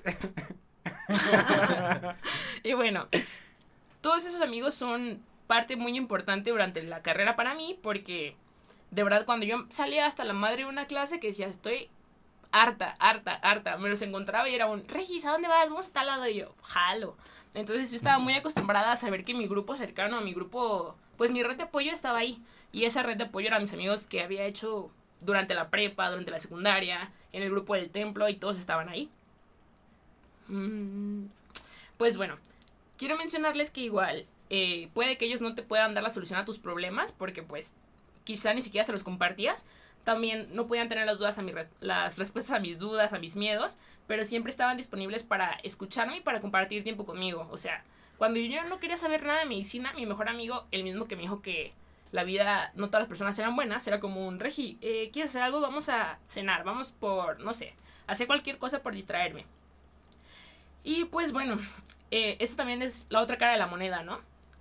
Y 2.62 2.72
bueno, 2.74 3.09
todos 4.01 4.24
esos 4.24 4.40
amigos 4.40 4.74
son 4.74 5.22
parte 5.46 5.77
muy 5.77 5.96
importante 5.96 6.51
durante 6.51 6.83
la 6.83 7.03
carrera 7.03 7.37
para 7.37 7.55
mí 7.55 7.79
porque 7.83 8.37
de 8.90 9.03
verdad 9.03 9.24
cuando 9.24 9.46
yo 9.46 9.66
salía 9.70 10.07
hasta 10.07 10.24
la 10.24 10.35
madre 10.35 10.59
de 10.59 10.66
una 10.66 10.87
clase 10.87 11.20
que 11.20 11.29
decía 11.29 11.46
estoy 11.46 11.88
harta, 12.52 12.96
harta, 12.98 13.34
harta, 13.34 13.76
me 13.78 13.88
los 13.88 14.02
encontraba 14.02 14.48
y 14.48 14.54
era 14.54 14.66
un, 14.66 14.87
Regis, 14.88 15.24
¿a 15.26 15.32
dónde 15.32 15.48
vas? 15.48 15.68
Vamos 15.68 15.88
a 15.88 15.92
tal 15.92 16.06
lado 16.06 16.28
y 16.28 16.37
yo, 16.37 16.54
jalo. 16.62 17.16
Entonces 17.54 17.90
yo 17.90 17.96
estaba 17.96 18.18
muy 18.18 18.34
acostumbrada 18.34 18.92
a 18.92 18.96
saber 18.96 19.24
que 19.24 19.34
mi 19.34 19.46
grupo 19.48 19.76
cercano, 19.76 20.20
mi 20.20 20.32
grupo, 20.34 20.96
pues 21.16 21.30
mi 21.30 21.42
red 21.42 21.56
de 21.56 21.64
apoyo 21.64 21.92
estaba 21.92 22.18
ahí. 22.18 22.42
Y 22.72 22.84
esa 22.84 23.02
red 23.02 23.16
de 23.16 23.24
apoyo 23.24 23.48
eran 23.48 23.62
mis 23.62 23.72
amigos 23.72 24.06
que 24.06 24.22
había 24.22 24.44
hecho 24.44 24.90
durante 25.20 25.54
la 25.54 25.70
prepa, 25.70 26.11
durante 26.11 26.30
la 26.30 26.38
secundaria, 26.38 27.11
en 27.32 27.42
el 27.42 27.50
grupo 27.50 27.74
del 27.74 27.90
templo 27.90 28.28
y 28.28 28.37
todos 28.37 28.58
estaban 28.58 28.88
ahí. 28.88 29.11
Mm, 30.48 31.26
Pues 31.98 32.16
bueno, 32.16 32.38
quiero 32.98 33.16
mencionarles 33.16 33.70
que 33.70 33.82
igual 33.82 34.26
eh, 34.50 34.88
puede 34.94 35.18
que 35.18 35.26
ellos 35.26 35.40
no 35.40 35.54
te 35.54 35.62
puedan 35.62 35.94
dar 35.94 36.02
la 36.04 36.11
solución 36.11 36.38
a 36.38 36.44
tus 36.44 36.58
problemas 36.58 37.12
porque 37.12 37.42
pues 37.42 37.74
quizá 38.24 38.54
ni 38.54 38.62
siquiera 38.62 38.84
se 38.84 38.92
los 38.92 39.04
compartías. 39.04 39.66
También 40.04 40.48
no 40.52 40.66
podían 40.66 40.88
tener 40.88 41.06
las 41.06 41.18
dudas 41.18 41.38
a 41.38 41.42
mi 41.42 41.52
re- 41.52 41.68
las 41.80 42.18
respuestas 42.18 42.56
a 42.56 42.61
mis 42.61 42.78
dudas, 42.78 43.12
a 43.12 43.18
mis 43.18 43.37
miedos, 43.37 43.78
pero 44.06 44.24
siempre 44.24 44.50
estaban 44.50 44.76
disponibles 44.78 45.22
para 45.22 45.52
escucharme 45.62 46.18
y 46.18 46.20
para 46.22 46.40
compartir 46.40 46.82
tiempo 46.82 47.04
conmigo. 47.04 47.46
O 47.50 47.56
sea, 47.58 47.84
cuando 48.16 48.40
yo 48.40 48.64
no 48.64 48.80
quería 48.80 48.96
saber 48.96 49.22
nada 49.24 49.40
de 49.40 49.46
medicina, 49.46 49.92
mi 49.92 50.06
mejor 50.06 50.28
amigo, 50.28 50.66
el 50.70 50.82
mismo 50.84 51.06
que 51.06 51.16
me 51.16 51.22
dijo 51.22 51.42
que 51.42 51.72
la 52.11 52.24
vida, 52.24 52.72
no 52.74 52.87
todas 52.87 53.02
las 53.02 53.08
personas 53.08 53.38
eran 53.38 53.54
buenas, 53.54 53.87
era 53.87 54.00
como 54.00 54.26
un, 54.26 54.40
Regi, 54.40 54.78
eh, 54.80 55.11
¿quieres 55.12 55.30
hacer 55.32 55.42
algo? 55.42 55.61
Vamos 55.61 55.90
a 55.90 56.18
cenar, 56.26 56.64
vamos 56.64 56.90
por, 56.92 57.38
no 57.40 57.52
sé, 57.52 57.74
hacer 58.06 58.26
cualquier 58.26 58.56
cosa 58.56 58.82
por 58.82 58.94
distraerme. 58.94 59.44
Y 60.84 61.04
pues 61.06 61.32
bueno, 61.32 61.58
eh, 62.11 62.37
eso 62.40 62.56
también 62.56 62.82
es 62.82 63.06
la 63.11 63.20
otra 63.20 63.37
cara 63.38 63.52
de 63.52 63.58
la 63.58 63.66
moneda, 63.66 64.02
¿no? 64.02 64.20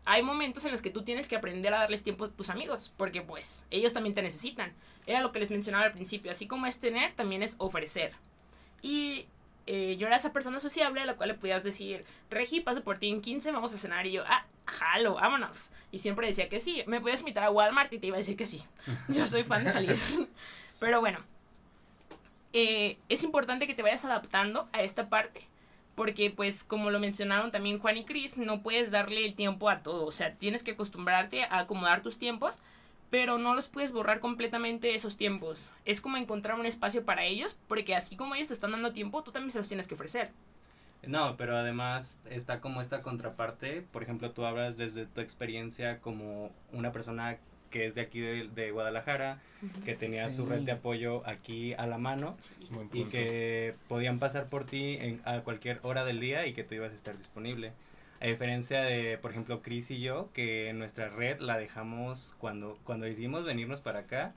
Hay 0.10 0.24
momentos 0.24 0.64
en 0.64 0.72
los 0.72 0.82
que 0.82 0.90
tú 0.90 1.04
tienes 1.04 1.28
que 1.28 1.36
aprender 1.36 1.74
a 1.74 1.80
darles 1.80 2.02
tiempo 2.02 2.26
a 2.26 2.30
tus 2.30 2.50
amigos, 2.50 2.94
porque 2.96 3.22
pues 3.22 3.68
ellos 3.72 3.92
también 3.92 4.16
te 4.16 4.22
necesitan. 4.22 4.72
Era 5.06 5.20
lo 5.20 5.34
que 5.34 5.40
les 5.40 5.52
mencionaba 5.52 5.84
al 5.84 5.92
principio, 5.92 6.32
así 6.32 6.48
como 6.48 6.66
es 6.66 6.80
tener, 6.80 7.14
también 7.14 7.44
es 7.44 7.56
ofrecer. 7.58 8.14
Y 8.82 9.26
eh, 9.66 9.98
yo 9.98 10.08
era 10.08 10.16
esa 10.16 10.32
persona 10.32 10.62
sociable 10.62 11.02
a 11.02 11.06
la 11.06 11.18
cual 11.18 11.28
le 11.28 11.36
podías 11.36 11.66
decir, 11.66 12.06
Regi, 12.30 12.62
paso 12.62 12.86
por 12.86 13.00
ti 13.00 13.10
en 13.10 13.20
15, 13.20 13.52
vamos 13.52 13.74
a 13.74 13.78
cenar. 13.78 14.08
Y 14.08 14.14
yo, 14.14 14.24
ah, 14.26 14.46
jalo, 14.66 15.16
vámonos. 15.16 15.72
Y 15.92 15.98
siempre 15.98 16.26
decía 16.26 16.48
que 16.48 16.62
sí. 16.62 16.84
Me 16.88 17.02
podías 17.02 17.20
invitar 17.20 17.44
a 17.44 17.52
Walmart 17.52 17.92
y 17.92 18.00
te 18.00 18.08
iba 18.08 18.16
a 18.16 18.20
decir 18.20 18.38
que 18.38 18.48
sí. 18.48 18.64
Yo 19.10 19.28
soy 19.28 19.44
fan 19.44 19.66
de 19.66 19.74
salir. 19.74 19.98
Pero 20.80 21.02
bueno, 21.02 21.20
eh, 22.54 22.98
es 23.10 23.26
importante 23.26 23.68
que 23.68 23.76
te 23.76 23.84
vayas 23.84 24.06
adaptando 24.06 24.70
a 24.72 24.84
esta 24.84 25.10
parte. 25.10 25.42
Porque, 25.98 26.30
pues, 26.30 26.64
como 26.64 26.92
lo 26.92 27.00
mencionaron 27.00 27.50
también 27.52 27.80
Juan 27.80 27.98
y 27.98 28.06
Chris, 28.06 28.38
no 28.38 28.62
puedes 28.62 28.92
darle 28.92 29.26
el 29.26 29.34
tiempo 29.36 29.68
a 29.70 29.82
todo. 29.82 30.06
O 30.06 30.12
sea, 30.12 30.36
tienes 30.36 30.64
que 30.64 30.72
acostumbrarte 30.72 31.44
a 31.44 31.58
acomodar 31.60 32.04
tus 32.04 32.20
tiempos. 32.20 32.60
pero 33.10 33.38
no 33.38 33.56
los 33.56 33.70
puedes 33.70 33.94
borrar 33.94 34.20
completamente 34.20 34.94
esos 34.94 35.18
tiempos. 35.18 35.72
Es 35.86 36.02
como 36.02 36.18
encontrar 36.18 36.60
un 36.60 36.66
espacio 36.66 37.06
para 37.06 37.24
ellos, 37.26 37.58
porque 37.68 37.96
así 37.96 38.18
como 38.18 38.36
ellos 38.36 38.50
te 38.50 38.54
están 38.54 38.72
dando 38.72 38.92
tiempo, 38.94 39.24
tú 39.24 39.32
también 39.32 39.52
se 39.52 39.60
los 39.60 39.68
tienes 39.68 39.88
que 39.88 39.96
ofrecer. 39.96 40.32
No, 41.04 41.38
pero 41.38 41.56
además 41.56 42.20
está 42.30 42.60
como 42.60 42.82
esta 42.82 43.02
contraparte. 43.02 43.82
Por 43.82 44.04
ejemplo, 44.04 44.32
tú 44.32 44.46
hablas 44.46 44.78
desde 44.78 45.06
tu 45.06 45.22
experiencia 45.22 46.02
como 46.02 46.52
una 46.74 46.92
persona 46.92 47.38
que 47.70 47.86
es 47.86 47.96
de 47.96 48.02
aquí 48.02 48.20
de, 48.20 48.48
de 48.48 48.72
Guadalajara, 48.72 49.40
que 49.84 49.96
tenía 49.96 50.30
su 50.30 50.46
red 50.46 50.62
de 50.62 50.72
apoyo 50.72 51.28
aquí 51.28 51.74
a 51.74 51.88
la 51.88 51.98
mano 51.98 52.38
y 52.94 53.06
que 53.06 53.76
podían 53.88 54.20
pasar 54.20 54.50
por 54.50 54.66
ti 54.66 54.98
en, 55.00 55.22
a 55.26 55.42
cualquier 55.42 55.80
hora 55.84 56.06
del 56.06 56.20
día 56.20 56.46
y 56.46 56.54
que 56.54 56.64
tú 56.64 56.76
ibas 56.76 56.92
a 56.92 56.96
estar 56.96 57.18
disponible. 57.18 57.74
A 58.20 58.26
diferencia 58.26 58.82
de, 58.82 59.18
por 59.20 59.32
ejemplo, 59.32 59.62
Chris 59.62 59.92
y 59.92 60.00
yo, 60.00 60.30
que 60.34 60.74
nuestra 60.74 61.10
red 61.10 61.40
la 61.40 61.58
dejamos 61.58 62.36
cuando, 62.40 62.80
cuando 62.84 63.06
decidimos 63.06 63.46
venirnos 63.46 63.80
para 63.80 64.00
acá, 64.00 64.34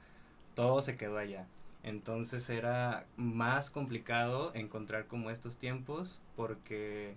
todo 0.54 0.82
se 0.82 0.96
quedó 0.96 1.18
allá. 1.18 1.46
Entonces 1.82 2.50
era 2.50 3.06
más 3.16 3.70
complicado 3.70 4.52
encontrar 4.54 5.06
como 5.06 5.30
estos 5.30 5.56
tiempos 5.56 6.18
porque 6.36 7.14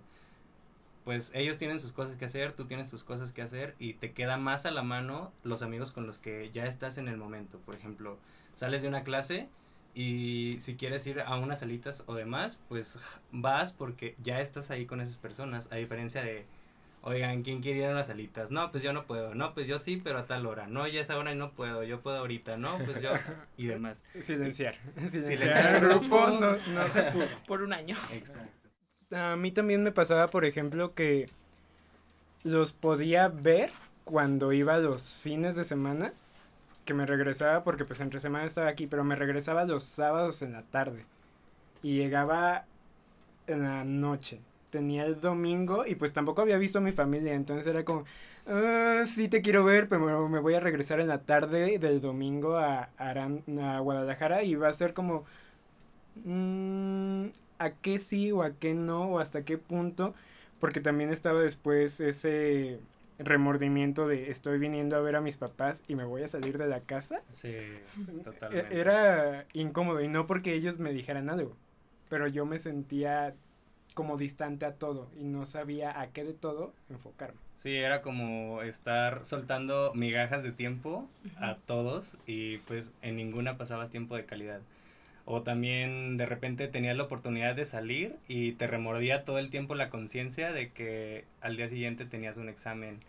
pues 1.04 1.30
ellos 1.34 1.58
tienen 1.58 1.80
sus 1.80 1.92
cosas 1.92 2.16
que 2.16 2.24
hacer, 2.24 2.52
tú 2.52 2.64
tienes 2.64 2.88
tus 2.88 3.04
cosas 3.04 3.32
que 3.32 3.42
hacer 3.42 3.74
y 3.78 3.94
te 3.94 4.12
queda 4.12 4.38
más 4.38 4.64
a 4.64 4.70
la 4.70 4.82
mano 4.82 5.32
los 5.42 5.62
amigos 5.62 5.92
con 5.92 6.06
los 6.06 6.18
que 6.18 6.50
ya 6.50 6.64
estás 6.64 6.96
en 6.96 7.08
el 7.08 7.18
momento. 7.18 7.58
Por 7.58 7.74
ejemplo, 7.74 8.18
sales 8.56 8.82
de 8.82 8.88
una 8.88 9.04
clase 9.04 9.48
y 9.94 10.56
si 10.60 10.76
quieres 10.76 11.06
ir 11.06 11.20
a 11.20 11.36
unas 11.36 11.60
salitas 11.60 12.02
o 12.06 12.14
demás, 12.14 12.58
pues 12.68 12.98
vas 13.32 13.72
porque 13.72 14.16
ya 14.22 14.40
estás 14.40 14.70
ahí 14.70 14.86
con 14.86 15.00
esas 15.00 15.18
personas, 15.18 15.68
a 15.70 15.76
diferencia 15.76 16.22
de, 16.22 16.46
oigan, 17.02 17.42
¿quién 17.42 17.60
quiere 17.60 17.80
ir 17.80 17.84
a 17.84 17.90
unas 17.90 18.06
salitas? 18.06 18.50
No, 18.50 18.70
pues 18.72 18.82
yo 18.82 18.94
no 18.94 19.04
puedo, 19.04 19.34
no, 19.34 19.50
pues 19.50 19.66
yo 19.68 19.78
sí, 19.78 20.00
pero 20.02 20.18
a 20.18 20.26
tal 20.26 20.46
hora, 20.46 20.66
no, 20.66 20.88
ya 20.88 21.02
es 21.02 21.10
hora 21.10 21.32
y 21.32 21.36
no 21.36 21.50
puedo, 21.50 21.84
yo 21.84 22.00
puedo 22.00 22.16
ahorita, 22.18 22.56
no, 22.56 22.78
pues 22.78 23.02
yo, 23.02 23.10
y 23.58 23.66
demás. 23.66 24.04
Silenciar. 24.20 24.74
Silenciar 24.96 25.22
Silenciar 25.22 25.74
el 25.76 25.80
grupo. 25.82 26.30
no, 26.30 26.56
no 26.56 26.88
se 26.88 27.02
pudo. 27.12 27.26
Por 27.46 27.62
un 27.62 27.74
año. 27.74 27.94
Exacto. 28.12 28.63
A 29.14 29.36
mí 29.36 29.50
también 29.50 29.82
me 29.82 29.92
pasaba, 29.92 30.28
por 30.28 30.44
ejemplo, 30.44 30.94
que 30.94 31.28
los 32.42 32.72
podía 32.72 33.28
ver 33.28 33.70
cuando 34.04 34.52
iba 34.52 34.76
los 34.78 35.14
fines 35.14 35.56
de 35.56 35.64
semana, 35.64 36.12
que 36.84 36.94
me 36.94 37.06
regresaba 37.06 37.64
porque 37.64 37.84
pues 37.84 38.00
entre 38.00 38.20
semana 38.20 38.46
estaba 38.46 38.68
aquí, 38.68 38.86
pero 38.86 39.04
me 39.04 39.16
regresaba 39.16 39.64
los 39.64 39.84
sábados 39.84 40.42
en 40.42 40.52
la 40.52 40.62
tarde 40.62 41.04
y 41.82 41.96
llegaba 41.96 42.66
en 43.46 43.62
la 43.64 43.84
noche. 43.84 44.40
Tenía 44.70 45.06
el 45.06 45.20
domingo 45.20 45.86
y 45.86 45.96
pues 45.96 46.12
tampoco 46.12 46.42
había 46.42 46.58
visto 46.58 46.78
a 46.78 46.82
mi 46.82 46.92
familia, 46.92 47.34
entonces 47.34 47.66
era 47.66 47.84
como, 47.84 48.04
"Ah, 48.46 49.04
sí 49.06 49.28
te 49.28 49.42
quiero 49.42 49.64
ver, 49.64 49.88
pero 49.88 50.28
me 50.28 50.40
voy 50.40 50.54
a 50.54 50.60
regresar 50.60 51.00
en 51.00 51.08
la 51.08 51.20
tarde 51.22 51.78
del 51.78 52.00
domingo 52.00 52.56
a, 52.58 52.90
Aran- 52.98 53.44
a 53.60 53.80
Guadalajara 53.80 54.44
y 54.44 54.56
va 54.56 54.68
a 54.68 54.72
ser 54.74 54.94
como, 54.94 55.24
mm, 56.24 57.26
¿a 57.58 57.70
qué 57.70 57.98
sí 57.98 58.32
o 58.32 58.42
a 58.42 58.52
qué 58.54 58.74
no 58.74 59.04
o 59.10 59.18
hasta 59.18 59.44
qué 59.44 59.58
punto? 59.58 60.14
Porque 60.60 60.80
también 60.80 61.10
estaba 61.10 61.40
después 61.40 62.00
ese 62.00 62.80
remordimiento 63.18 64.06
de 64.08 64.30
estoy 64.30 64.58
viniendo 64.58 64.96
a 64.96 65.00
ver 65.00 65.16
a 65.16 65.20
mis 65.20 65.36
papás 65.36 65.82
y 65.88 65.94
me 65.94 66.04
voy 66.04 66.22
a 66.22 66.28
salir 66.28 66.58
de 66.58 66.66
la 66.68 66.80
casa. 66.80 67.22
Sí, 67.30 67.50
E- 67.52 68.22
totalmente. 68.24 68.80
Era 68.80 69.46
incómodo 69.52 70.00
y 70.00 70.08
no 70.08 70.26
porque 70.26 70.54
ellos 70.54 70.78
me 70.78 70.92
dijeran 70.92 71.28
algo, 71.30 71.56
pero 72.08 72.26
yo 72.28 72.46
me 72.46 72.58
sentía 72.58 73.34
como 73.94 74.16
distante 74.16 74.66
a 74.66 74.74
todo 74.74 75.08
y 75.18 75.24
no 75.24 75.46
sabía 75.46 76.00
a 76.00 76.08
qué 76.08 76.24
de 76.24 76.32
todo 76.34 76.72
enfocarme. 76.90 77.38
Sí, 77.56 77.76
era 77.76 78.02
como 78.02 78.62
estar 78.62 79.24
soltando 79.24 79.92
migajas 79.94 80.42
de 80.42 80.52
tiempo 80.52 81.08
a 81.40 81.56
todos 81.66 82.18
y 82.26 82.58
pues 82.58 82.92
en 83.02 83.16
ninguna 83.16 83.56
pasabas 83.56 83.90
tiempo 83.90 84.16
de 84.16 84.26
calidad. 84.26 84.60
O 85.26 85.42
también 85.42 86.16
de 86.16 86.26
repente 86.26 86.68
tenías 86.68 86.96
la 86.96 87.04
oportunidad 87.04 87.54
de 87.54 87.64
salir 87.64 88.16
y 88.28 88.52
te 88.52 88.66
remordía 88.66 89.24
todo 89.24 89.38
el 89.38 89.50
tiempo 89.50 89.74
la 89.74 89.88
conciencia 89.88 90.52
de 90.52 90.70
que 90.70 91.24
al 91.40 91.56
día 91.56 91.68
siguiente 91.68 92.04
tenías 92.04 92.36
un 92.36 92.48
examen 92.48 93.00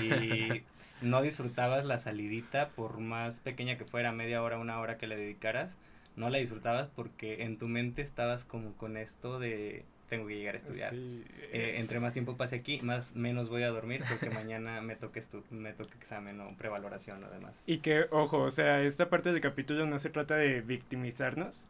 y 0.00 0.62
no 1.02 1.20
disfrutabas 1.20 1.84
la 1.84 1.98
salidita 1.98 2.70
por 2.70 2.98
más 2.98 3.40
pequeña 3.40 3.76
que 3.76 3.84
fuera, 3.84 4.12
media 4.12 4.42
hora, 4.42 4.58
una 4.58 4.80
hora 4.80 4.96
que 4.96 5.06
le 5.06 5.16
dedicaras, 5.16 5.76
no 6.16 6.30
la 6.30 6.38
disfrutabas 6.38 6.88
porque 6.88 7.42
en 7.42 7.58
tu 7.58 7.68
mente 7.68 8.00
estabas 8.00 8.44
como 8.44 8.72
con 8.72 8.96
esto 8.96 9.38
de 9.38 9.84
tengo 10.08 10.26
que 10.26 10.36
llegar 10.36 10.54
a 10.54 10.58
estudiar. 10.58 10.90
Sí, 10.90 11.24
Eh, 11.52 11.74
entre 11.78 12.00
más 12.00 12.12
tiempo 12.12 12.36
pase 12.36 12.56
aquí, 12.56 12.80
más 12.82 13.14
menos 13.14 13.48
voy 13.48 13.62
a 13.62 13.68
dormir 13.68 14.02
porque 14.08 14.30
mañana 14.30 14.80
me 14.80 14.96
toque 14.96 15.18
estu 15.20 15.44
me 15.50 15.72
toque 15.72 15.94
examen 15.98 16.40
o 16.40 16.56
prevaloración 16.56 17.22
o 17.24 17.30
demás. 17.30 17.52
Y 17.66 17.78
que, 17.78 18.06
ojo, 18.10 18.38
o 18.42 18.50
sea, 18.50 18.82
esta 18.82 19.08
parte 19.10 19.32
del 19.32 19.40
capítulo 19.40 19.86
no 19.86 19.98
se 19.98 20.10
trata 20.10 20.36
de 20.36 20.60
victimizarnos. 20.62 21.66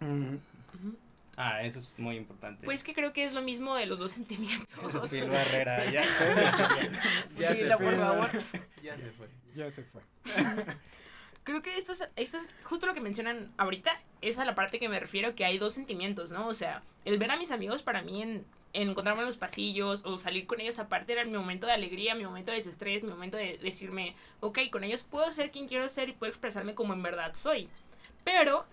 Mm. 0.00 0.36
Ah, 1.38 1.62
eso 1.64 1.78
es 1.78 1.94
muy 1.98 2.16
importante. 2.16 2.64
Pues 2.64 2.82
que 2.82 2.94
creo 2.94 3.12
que 3.12 3.22
es 3.24 3.34
lo 3.34 3.42
mismo 3.42 3.74
de 3.76 3.84
los 3.86 3.98
dos 3.98 4.10
sentimientos. 4.18 5.10
Silva 5.10 5.42
Herrera, 5.42 5.84
ya. 5.90 6.02
Ya 7.38 7.52
Sí, 7.52 7.58
se 7.58 7.64
la- 7.66 7.76
fue. 7.76 7.86
por 7.86 7.96
favor. 7.98 8.30
Ya 8.82 8.96
se 8.96 9.10
fue. 9.10 9.28
Ya 9.54 9.70
se 9.70 9.82
fue. 9.84 10.00
Creo 11.44 11.62
que 11.62 11.76
esto 11.76 11.92
es, 11.92 12.08
esto 12.16 12.38
es 12.38 12.48
justo 12.64 12.86
lo 12.86 12.94
que 12.94 13.00
mencionan 13.00 13.52
ahorita, 13.56 13.92
es 14.28 14.38
a 14.38 14.44
la 14.44 14.54
parte 14.54 14.78
que 14.78 14.88
me 14.88 15.00
refiero, 15.00 15.34
que 15.34 15.44
hay 15.44 15.58
dos 15.58 15.72
sentimientos, 15.74 16.32
¿no? 16.32 16.48
O 16.48 16.54
sea, 16.54 16.82
el 17.04 17.18
ver 17.18 17.30
a 17.30 17.36
mis 17.36 17.50
amigos 17.50 17.82
para 17.82 18.02
mí 18.02 18.22
en, 18.22 18.44
en 18.72 18.90
encontrarme 18.90 19.22
en 19.22 19.26
los 19.26 19.36
pasillos 19.36 20.02
o 20.04 20.18
salir 20.18 20.46
con 20.46 20.60
ellos 20.60 20.78
aparte 20.78 21.12
era 21.12 21.24
mi 21.24 21.32
momento 21.36 21.66
de 21.66 21.72
alegría, 21.72 22.14
mi 22.14 22.24
momento 22.24 22.50
de 22.50 22.58
desestrés, 22.58 23.02
mi 23.02 23.10
momento 23.10 23.36
de 23.36 23.58
decirme, 23.58 24.14
ok, 24.40 24.58
con 24.70 24.84
ellos 24.84 25.02
puedo 25.02 25.30
ser 25.30 25.50
quien 25.50 25.66
quiero 25.66 25.88
ser 25.88 26.10
y 26.10 26.12
puedo 26.12 26.28
expresarme 26.30 26.74
como 26.74 26.92
en 26.92 27.02
verdad 27.02 27.32
soy. 27.34 27.68
Pero 28.24 28.66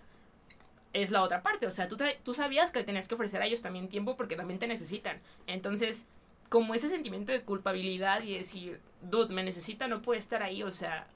es 0.91 1.09
la 1.09 1.23
otra 1.23 1.41
parte, 1.41 1.67
o 1.67 1.71
sea, 1.71 1.87
tú, 1.87 1.97
tú 2.23 2.33
sabías 2.33 2.71
que 2.71 2.83
tenías 2.83 3.07
que 3.07 3.15
ofrecer 3.15 3.41
a 3.41 3.45
ellos 3.45 3.61
también 3.61 3.89
tiempo 3.89 4.15
porque 4.15 4.35
también 4.35 4.59
te 4.59 4.67
necesitan. 4.67 5.21
Entonces, 5.47 6.07
como 6.49 6.75
ese 6.75 6.89
sentimiento 6.89 7.31
de 7.31 7.41
culpabilidad 7.41 8.21
y 8.23 8.37
decir, 8.37 8.79
dude, 9.01 9.33
me 9.33 9.43
necesita, 9.43 9.87
no 9.87 10.01
puede 10.01 10.19
estar 10.19 10.43
ahí, 10.43 10.63
o 10.63 10.71
sea, 10.71 11.07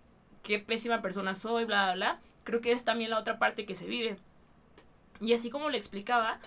qué 0.43 0.60
pésima 0.60 1.02
persona 1.02 1.36
soy, 1.36 1.65
bla, 1.65 1.93
bla, 1.93 1.95
bla, 1.95 2.19
creo 2.48 2.62
que 2.62 2.72
es 2.72 2.86
también 2.86 3.10
la 3.10 3.20
otra 3.20 3.40
parte 3.40 3.66
que 3.66 3.76
se 3.76 3.88
vive. 3.88 4.16
Y 5.20 5.34
así 5.34 5.50
como 5.50 5.70
le 5.70 5.78
explicaba, 5.78 6.40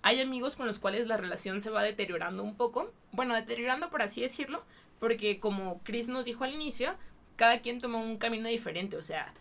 hay 0.00 0.18
amigos 0.18 0.56
con 0.56 0.66
los 0.66 0.78
cuales 0.78 1.06
la 1.06 1.18
relación 1.18 1.60
se 1.60 1.68
va 1.68 1.82
deteriorando 1.82 2.42
un 2.42 2.56
poco, 2.56 2.90
bueno, 3.12 3.34
deteriorando 3.34 3.90
por 3.90 4.00
así 4.00 4.22
decirlo, 4.22 4.64
porque 4.98 5.40
como 5.40 5.82
Chris 5.82 6.08
nos 6.08 6.24
dijo 6.24 6.44
al 6.44 6.54
inicio, 6.54 6.94
cada 7.36 7.60
quien 7.60 7.82
tomó 7.82 8.00
un 8.00 8.16
camino 8.16 8.48
diferente, 8.48 8.96
o 8.96 9.02
sea, 9.02 9.34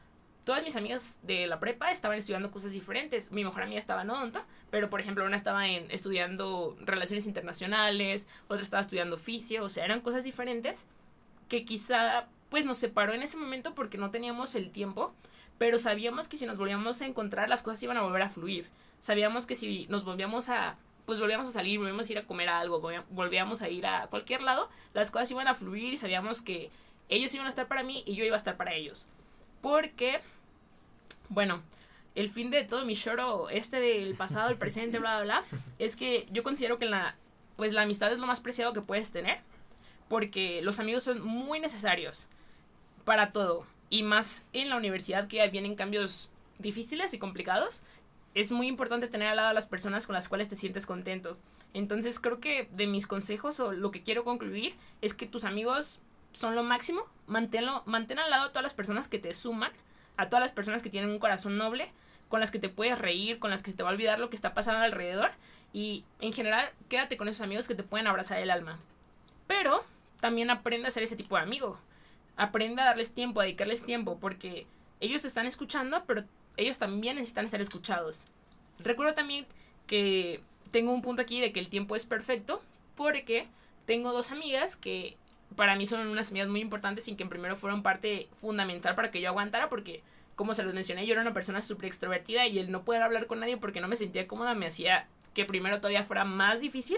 todas 0.43 0.65
mis 0.65 0.75
amigas 0.75 1.21
de 1.23 1.47
la 1.47 1.61
prepa 1.61 1.93
estaban 1.93 2.17
estudiando 2.17 2.51
cosas 2.51 2.71
diferentes. 2.71 3.31
Mi 3.31 3.45
mejor 3.45 3.63
amiga 3.63 3.79
estaba 3.79 4.01
en 4.01 4.09
odonto, 4.09 4.43
pero 4.69 4.89
por 4.89 4.99
ejemplo 4.99 5.23
una 5.23 5.37
estaba 5.37 5.69
en, 5.69 5.89
estudiando 5.91 6.75
relaciones 6.81 7.25
internacionales, 7.25 8.27
otra 8.49 8.63
estaba 8.63 8.81
estudiando 8.81 9.15
oficio, 9.15 9.63
o 9.63 9.69
sea, 9.69 9.85
eran 9.85 10.01
cosas 10.01 10.25
diferentes 10.25 10.89
que 11.47 11.63
quizá 11.63 12.27
pues 12.49 12.65
nos 12.65 12.79
separó 12.79 13.13
en 13.13 13.23
ese 13.23 13.37
momento 13.37 13.73
porque 13.75 13.97
no 13.97 14.11
teníamos 14.11 14.55
el 14.55 14.71
tiempo, 14.71 15.13
pero 15.61 15.77
sabíamos 15.77 16.27
que 16.27 16.37
si 16.37 16.47
nos 16.47 16.57
volvíamos 16.57 17.03
a 17.03 17.05
encontrar 17.05 17.47
las 17.47 17.61
cosas 17.61 17.83
iban 17.83 17.95
a 17.95 18.01
volver 18.01 18.23
a 18.23 18.29
fluir. 18.29 18.67
Sabíamos 18.97 19.45
que 19.45 19.53
si 19.53 19.85
nos 19.89 20.03
volvíamos 20.03 20.49
a 20.49 20.75
pues 21.05 21.19
volvíamos 21.19 21.47
a 21.47 21.51
salir, 21.51 21.77
volvíamos 21.77 22.09
a 22.09 22.11
ir 22.13 22.17
a 22.17 22.25
comer 22.25 22.49
algo, 22.49 22.81
volví- 22.81 23.03
volvíamos 23.11 23.61
a 23.61 23.69
ir 23.69 23.85
a 23.85 24.07
cualquier 24.07 24.41
lado, 24.41 24.69
las 24.95 25.11
cosas 25.11 25.29
iban 25.29 25.47
a 25.47 25.53
fluir 25.53 25.93
y 25.93 25.97
sabíamos 25.99 26.41
que 26.41 26.71
ellos 27.09 27.31
iban 27.35 27.45
a 27.45 27.49
estar 27.49 27.67
para 27.67 27.83
mí 27.83 28.01
y 28.07 28.15
yo 28.15 28.25
iba 28.25 28.35
a 28.35 28.37
estar 28.39 28.57
para 28.57 28.73
ellos. 28.73 29.07
Porque, 29.61 30.21
bueno, 31.29 31.61
el 32.15 32.27
fin 32.29 32.49
de 32.49 32.63
todo 32.63 32.83
mi 32.83 32.95
choro, 32.95 33.49
este 33.51 33.79
del 33.79 34.15
pasado, 34.15 34.49
el 34.49 34.57
presente, 34.57 34.97
bla, 34.97 35.21
bla, 35.21 35.41
bla, 35.51 35.59
es 35.77 35.95
que 35.95 36.27
yo 36.31 36.41
considero 36.41 36.79
que 36.79 36.85
la, 36.87 37.13
pues 37.55 37.71
la 37.73 37.83
amistad 37.83 38.11
es 38.11 38.17
lo 38.17 38.25
más 38.25 38.41
preciado 38.41 38.73
que 38.73 38.81
puedes 38.81 39.11
tener. 39.11 39.41
Porque 40.09 40.61
los 40.63 40.79
amigos 40.79 41.03
son 41.03 41.21
muy 41.21 41.59
necesarios 41.59 42.29
para 43.05 43.31
todo. 43.31 43.67
Y 43.91 44.01
más 44.01 44.45
en 44.53 44.69
la 44.69 44.77
universidad 44.77 45.27
que 45.27 45.47
vienen 45.49 45.75
cambios 45.75 46.31
difíciles 46.57 47.13
y 47.13 47.19
complicados. 47.19 47.83
Es 48.33 48.51
muy 48.51 48.67
importante 48.67 49.07
tener 49.07 49.27
al 49.27 49.35
lado 49.35 49.49
a 49.49 49.53
las 49.53 49.67
personas 49.67 50.07
con 50.07 50.15
las 50.15 50.29
cuales 50.29 50.49
te 50.49 50.55
sientes 50.55 50.85
contento. 50.85 51.37
Entonces 51.73 52.19
creo 52.19 52.39
que 52.39 52.67
de 52.71 52.87
mis 52.87 53.07
consejos 53.07 53.59
o 53.59 53.73
lo 53.73 53.91
que 53.91 54.03
quiero 54.03 54.23
concluir 54.23 54.73
es 55.01 55.13
que 55.13 55.27
tus 55.27 55.43
amigos 55.43 55.99
son 56.31 56.55
lo 56.55 56.63
máximo. 56.63 57.03
Manténlo, 57.27 57.83
mantén 57.85 58.19
al 58.19 58.29
lado 58.29 58.45
a 58.45 58.49
todas 58.49 58.63
las 58.63 58.73
personas 58.73 59.07
que 59.07 59.19
te 59.19 59.33
suman, 59.33 59.71
a 60.17 60.27
todas 60.27 60.41
las 60.41 60.51
personas 60.51 60.83
que 60.83 60.89
tienen 60.89 61.09
un 61.09 61.19
corazón 61.19 61.57
noble, 61.57 61.91
con 62.29 62.39
las 62.39 62.51
que 62.51 62.59
te 62.59 62.69
puedes 62.69 62.97
reír, 62.97 63.39
con 63.39 63.51
las 63.51 63.63
que 63.63 63.71
se 63.71 63.77
te 63.77 63.83
va 63.83 63.89
a 63.89 63.93
olvidar 63.93 64.19
lo 64.19 64.29
que 64.29 64.35
está 64.35 64.53
pasando 64.53 64.81
alrededor. 64.81 65.31
Y 65.73 66.05
en 66.19 66.33
general, 66.33 66.69
quédate 66.89 67.17
con 67.17 67.27
esos 67.27 67.41
amigos 67.41 67.67
que 67.67 67.75
te 67.75 67.83
pueden 67.83 68.07
abrazar 68.07 68.39
el 68.39 68.51
alma. 68.51 68.79
Pero 69.47 69.83
también 70.19 70.49
aprende 70.49 70.87
a 70.87 70.91
ser 70.91 71.03
ese 71.03 71.15
tipo 71.15 71.35
de 71.35 71.43
amigo. 71.43 71.77
Aprende 72.41 72.81
a 72.81 72.85
darles 72.85 73.13
tiempo, 73.13 73.39
a 73.39 73.43
dedicarles 73.43 73.85
tiempo, 73.85 74.17
porque 74.19 74.65
ellos 74.99 75.23
están 75.25 75.45
escuchando, 75.45 76.03
pero 76.07 76.23
ellos 76.57 76.79
también 76.79 77.17
necesitan 77.17 77.47
ser 77.47 77.61
escuchados. 77.61 78.25
Recuerdo 78.79 79.13
también 79.13 79.45
que 79.85 80.41
tengo 80.71 80.91
un 80.91 81.03
punto 81.03 81.21
aquí 81.21 81.39
de 81.39 81.53
que 81.53 81.59
el 81.59 81.69
tiempo 81.69 81.95
es 81.95 82.07
perfecto, 82.07 82.63
porque 82.95 83.47
tengo 83.85 84.11
dos 84.11 84.31
amigas 84.31 84.75
que 84.75 85.17
para 85.55 85.75
mí 85.75 85.85
son 85.85 86.07
unas 86.07 86.31
amigas 86.31 86.49
muy 86.49 86.61
importantes 86.61 87.07
y 87.07 87.15
que 87.15 87.27
primero 87.27 87.55
fueron 87.55 87.83
parte 87.83 88.27
fundamental 88.31 88.95
para 88.95 89.11
que 89.11 89.21
yo 89.21 89.29
aguantara 89.29 89.69
porque 89.69 90.01
como 90.35 90.55
se 90.55 90.63
los 90.63 90.73
mencioné, 90.73 91.05
yo 91.05 91.11
era 91.11 91.21
una 91.21 91.33
persona 91.33 91.61
súper 91.61 91.85
extrovertida 91.85 92.47
y 92.47 92.57
el 92.57 92.71
no 92.71 92.83
poder 92.83 93.03
hablar 93.03 93.27
con 93.27 93.41
nadie 93.41 93.57
porque 93.57 93.81
no 93.81 93.87
me 93.87 93.95
sentía 93.95 94.27
cómoda 94.27 94.55
me 94.55 94.65
hacía 94.65 95.07
que 95.35 95.45
primero 95.45 95.77
todavía 95.77 96.03
fuera 96.03 96.25
más 96.25 96.61
difícil. 96.61 96.97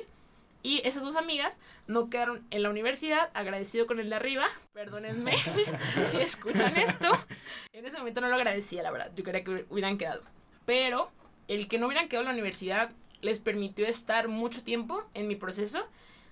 Y 0.63 0.81
esas 0.87 1.03
dos 1.03 1.17
amigas 1.17 1.59
no 1.87 2.09
quedaron 2.09 2.47
en 2.49 2.63
la 2.63 2.69
universidad, 2.69 3.29
agradecido 3.33 3.85
con 3.85 3.99
el 3.99 4.09
de 4.09 4.15
arriba, 4.15 4.47
perdónenme 4.71 5.35
si 6.05 6.17
escuchan 6.21 6.77
esto. 6.77 7.11
En 7.73 7.85
ese 7.85 7.97
momento 7.97 8.21
no 8.21 8.29
lo 8.29 8.35
agradecía, 8.35 8.81
la 8.81 8.91
verdad, 8.91 9.11
yo 9.13 9.25
quería 9.25 9.43
que 9.43 9.65
hubieran 9.69 9.97
quedado. 9.97 10.23
Pero 10.65 11.11
el 11.49 11.67
que 11.67 11.77
no 11.77 11.87
hubieran 11.87 12.07
quedado 12.07 12.21
en 12.21 12.27
la 12.27 12.33
universidad 12.33 12.91
les 13.19 13.39
permitió 13.39 13.85
estar 13.85 14.29
mucho 14.29 14.63
tiempo 14.63 15.03
en 15.13 15.27
mi 15.27 15.35
proceso. 15.35 15.85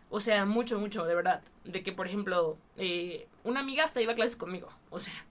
O 0.09 0.21
sea, 0.21 0.45
mucho, 0.45 0.79
mucho, 0.79 1.05
de 1.05 1.15
verdad. 1.15 1.41
De 1.65 1.83
que, 1.83 1.91
por 1.91 2.07
ejemplo, 2.07 2.57
eh, 2.77 3.27
una 3.43 3.59
amiga 3.59 3.83
hasta 3.83 4.01
iba 4.01 4.13
a 4.13 4.15
clases 4.15 4.37
conmigo. 4.37 4.69
O 4.89 4.99
sea, 4.99 5.25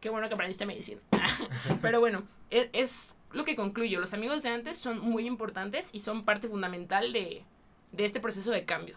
qué 0.00 0.10
bueno 0.10 0.28
que 0.28 0.34
aprendiste 0.34 0.66
medicina. 0.66 1.00
Pero 1.82 2.00
bueno, 2.00 2.24
es, 2.50 2.68
es, 2.72 3.18
lo 3.32 3.44
que 3.44 3.56
concluyo. 3.56 4.00
Los 4.00 4.14
amigos 4.14 4.42
de 4.42 4.50
antes 4.50 4.76
son 4.78 4.98
muy 5.00 5.26
importantes 5.26 5.90
y 5.92 6.00
son 6.00 6.24
parte 6.24 6.48
fundamental 6.48 7.12
de, 7.12 7.44
de 7.96 8.04
este 8.04 8.20
proceso 8.20 8.50
de 8.50 8.64
cambio. 8.64 8.96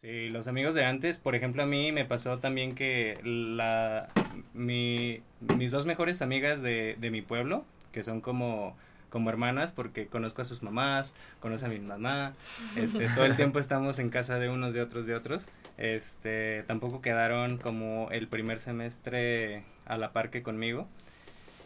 Sí, 0.00 0.30
los 0.30 0.46
amigos 0.46 0.74
de 0.74 0.84
antes, 0.86 1.18
por 1.18 1.34
ejemplo, 1.34 1.62
a 1.62 1.66
mí 1.66 1.92
me 1.92 2.06
pasó 2.06 2.38
también 2.38 2.74
que 2.74 3.18
la, 3.22 4.08
mi, 4.54 5.20
mis 5.58 5.72
dos 5.72 5.84
mejores 5.84 6.22
amigas 6.22 6.62
de, 6.62 6.96
de 6.98 7.10
mi 7.10 7.20
pueblo, 7.20 7.64
que 7.92 8.02
son 8.02 8.20
como 8.20 8.76
como 9.10 9.28
hermanas 9.28 9.72
porque 9.72 10.06
conozco 10.06 10.40
a 10.42 10.44
sus 10.44 10.62
mamás, 10.62 11.14
conozco 11.40 11.66
a 11.66 11.70
mi 11.70 11.80
mamá, 11.80 12.32
este, 12.76 13.08
todo 13.08 13.24
el 13.24 13.36
tiempo 13.36 13.58
estamos 13.58 13.98
en 13.98 14.08
casa 14.08 14.38
de 14.38 14.48
unos, 14.48 14.72
de 14.72 14.80
otros, 14.80 15.04
de 15.04 15.16
otros, 15.16 15.48
este, 15.78 16.62
tampoco 16.68 17.02
quedaron 17.02 17.58
como 17.58 18.08
el 18.12 18.28
primer 18.28 18.60
semestre 18.60 19.64
a 19.84 19.98
la 19.98 20.12
par 20.12 20.30
que 20.30 20.42
conmigo. 20.44 20.86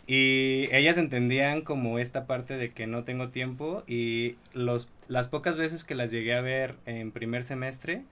Y 0.06 0.66
ellas 0.70 0.98
entendían 0.98 1.62
como 1.62 1.98
esta 1.98 2.26
parte 2.26 2.56
de 2.56 2.70
que 2.70 2.86
no 2.86 3.04
tengo 3.04 3.28
tiempo 3.30 3.84
y 3.86 4.36
los, 4.52 4.88
las 5.08 5.28
pocas 5.28 5.56
veces 5.56 5.84
que 5.84 5.94
las 5.94 6.10
llegué 6.10 6.34
a 6.34 6.42
ver 6.42 6.76
en 6.86 7.10
primer 7.10 7.42
semestre, 7.44 8.02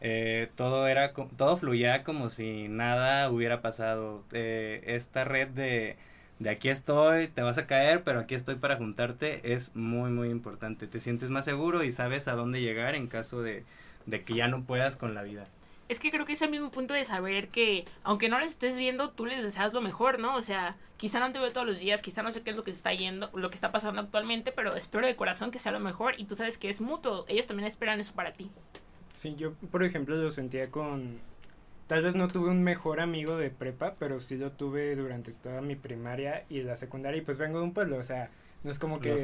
eh, 0.00 0.48
todo 0.56 0.88
era 0.88 1.12
todo 1.12 1.56
fluía 1.58 2.04
como 2.04 2.30
si 2.30 2.68
nada 2.68 3.30
hubiera 3.30 3.60
pasado. 3.62 4.24
Eh, 4.32 4.82
esta 4.86 5.24
red 5.24 5.48
de 5.48 5.96
de 6.38 6.50
aquí 6.50 6.68
estoy, 6.68 7.28
te 7.28 7.42
vas 7.42 7.58
a 7.58 7.66
caer, 7.66 8.02
pero 8.04 8.20
aquí 8.20 8.34
estoy 8.34 8.56
para 8.56 8.76
juntarte, 8.76 9.54
es 9.54 9.74
muy, 9.74 10.10
muy 10.10 10.28
importante. 10.28 10.86
Te 10.86 11.00
sientes 11.00 11.30
más 11.30 11.44
seguro 11.46 11.82
y 11.82 11.90
sabes 11.90 12.28
a 12.28 12.34
dónde 12.34 12.60
llegar 12.60 12.94
en 12.94 13.06
caso 13.06 13.42
de, 13.42 13.64
de 14.04 14.22
que 14.22 14.34
ya 14.34 14.48
no 14.48 14.64
puedas 14.64 14.96
con 14.96 15.14
la 15.14 15.22
vida. 15.22 15.44
Es 15.88 16.00
que 16.00 16.10
creo 16.10 16.26
que 16.26 16.32
es 16.32 16.42
el 16.42 16.50
mismo 16.50 16.70
punto 16.70 16.94
de 16.94 17.04
saber 17.04 17.48
que, 17.48 17.84
aunque 18.02 18.28
no 18.28 18.38
les 18.38 18.50
estés 18.50 18.78
viendo, 18.78 19.10
tú 19.10 19.26
les 19.26 19.42
deseas 19.42 19.72
lo 19.72 19.80
mejor, 19.80 20.18
¿no? 20.18 20.36
O 20.36 20.42
sea, 20.42 20.76
quizá 20.96 21.20
no 21.20 21.30
te 21.32 21.38
veo 21.38 21.52
todos 21.52 21.66
los 21.66 21.78
días, 21.78 22.02
quizá 22.02 22.22
no 22.22 22.32
sé 22.32 22.42
qué 22.42 22.50
es 22.50 22.56
lo 22.56 22.64
que 22.64 22.72
se 22.72 22.78
está 22.78 22.92
yendo, 22.92 23.30
lo 23.34 23.50
que 23.50 23.54
está 23.54 23.70
pasando 23.72 24.00
actualmente, 24.00 24.52
pero 24.52 24.74
espero 24.74 25.06
de 25.06 25.14
corazón 25.14 25.50
que 25.50 25.58
sea 25.58 25.72
lo 25.72 25.80
mejor 25.80 26.14
y 26.18 26.24
tú 26.24 26.34
sabes 26.34 26.58
que 26.58 26.68
es 26.68 26.80
mutuo. 26.80 27.24
Ellos 27.28 27.46
también 27.46 27.66
esperan 27.66 28.00
eso 28.00 28.14
para 28.14 28.32
ti. 28.32 28.50
Sí, 29.12 29.34
yo, 29.36 29.54
por 29.54 29.84
ejemplo, 29.84 30.16
lo 30.16 30.30
sentía 30.30 30.70
con 30.70 31.20
Tal 31.86 32.02
vez 32.02 32.16
no 32.16 32.26
tuve 32.26 32.50
un 32.50 32.64
mejor 32.64 33.00
amigo 33.00 33.36
de 33.36 33.50
prepa, 33.50 33.94
pero 33.98 34.18
sí 34.18 34.36
lo 34.36 34.50
tuve 34.50 34.96
durante 34.96 35.30
toda 35.30 35.60
mi 35.60 35.76
primaria 35.76 36.44
y 36.48 36.62
la 36.62 36.74
secundaria. 36.74 37.18
Y 37.18 37.24
pues 37.24 37.38
vengo 37.38 37.58
de 37.58 37.64
un 37.64 37.74
pueblo, 37.74 37.96
o 37.96 38.02
sea, 38.02 38.28
no 38.64 38.72
es 38.72 38.80
como 38.80 38.98
que 38.98 39.14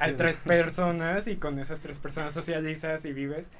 hay 0.00 0.14
tres 0.14 0.38
personas 0.38 1.26
y 1.28 1.36
con 1.36 1.58
esas 1.58 1.82
tres 1.82 1.98
personas 1.98 2.32
socializas 2.32 3.04
y 3.04 3.12
vives. 3.12 3.50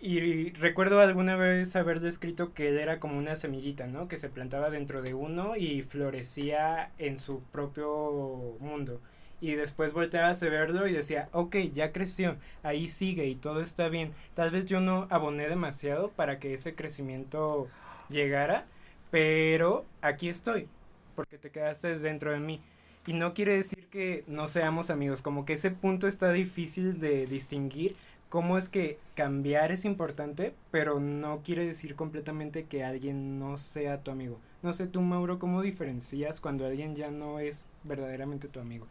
Y 0.00 0.52
recuerdo 0.52 1.00
alguna 1.00 1.36
vez 1.36 1.76
haber 1.76 2.00
descrito 2.00 2.54
que 2.54 2.68
él 2.68 2.78
era 2.78 3.00
como 3.00 3.18
una 3.18 3.36
semillita, 3.36 3.86
¿no? 3.86 4.08
Que 4.08 4.16
se 4.16 4.30
plantaba 4.30 4.70
dentro 4.70 5.02
de 5.02 5.12
uno 5.14 5.56
y 5.56 5.82
florecía 5.82 6.90
en 6.98 7.18
su 7.18 7.40
propio 7.52 8.56
mundo 8.60 9.00
y 9.40 9.54
después 9.54 9.92
volteabas 9.92 10.42
a 10.42 10.48
verlo 10.48 10.86
y 10.86 10.92
decía, 10.92 11.28
ok, 11.32 11.56
ya 11.72 11.92
creció, 11.92 12.36
ahí 12.62 12.88
sigue 12.88 13.26
y 13.26 13.34
todo 13.34 13.60
está 13.60 13.88
bien. 13.88 14.12
Tal 14.34 14.50
vez 14.50 14.66
yo 14.66 14.80
no 14.80 15.06
aboné 15.10 15.48
demasiado 15.48 16.10
para 16.10 16.38
que 16.38 16.54
ese 16.54 16.74
crecimiento 16.74 17.68
llegara, 18.08 18.66
pero 19.10 19.86
aquí 20.02 20.28
estoy, 20.28 20.68
porque 21.14 21.38
te 21.38 21.50
quedaste 21.50 21.98
dentro 21.98 22.32
de 22.32 22.40
mí. 22.40 22.60
Y 23.06 23.14
no 23.14 23.32
quiere 23.32 23.56
decir 23.56 23.88
que 23.88 24.24
no 24.26 24.46
seamos 24.46 24.90
amigos, 24.90 25.22
como 25.22 25.46
que 25.46 25.54
ese 25.54 25.70
punto 25.70 26.06
está 26.06 26.30
difícil 26.32 27.00
de 27.00 27.26
distinguir 27.26 27.96
cómo 28.30 28.56
es 28.56 28.68
que 28.68 28.98
cambiar 29.16 29.72
es 29.72 29.84
importante, 29.84 30.54
pero 30.70 31.00
no 31.00 31.42
quiere 31.42 31.66
decir 31.66 31.96
completamente 31.96 32.64
que 32.64 32.84
alguien 32.84 33.38
no 33.38 33.58
sea 33.58 34.02
tu 34.02 34.12
amigo. 34.12 34.40
No 34.62 34.72
sé 34.72 34.86
tú, 34.86 35.02
Mauro, 35.02 35.38
cómo 35.38 35.60
diferencias 35.60 36.40
cuando 36.40 36.64
alguien 36.64 36.94
ya 36.94 37.10
no 37.10 37.40
es 37.40 37.66
verdaderamente 37.82 38.48
tu 38.48 38.60
amigo. 38.60 38.86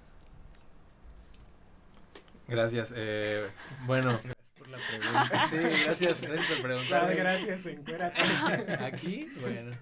Gracias. 2.49 2.93
Eh, 2.95 3.47
bueno. 3.87 4.19
Gracias 4.21 4.49
por 4.57 4.67
la 4.67 4.77
pregunta. 4.77 5.47
Sí, 5.47 5.57
gracias, 5.85 6.21
gracias 6.21 6.47
por 6.47 6.61
preguntar. 6.61 7.15
gracias, 7.15 7.65
encuérate. 7.67 8.21
Aquí, 8.83 9.27
bueno. 9.39 9.77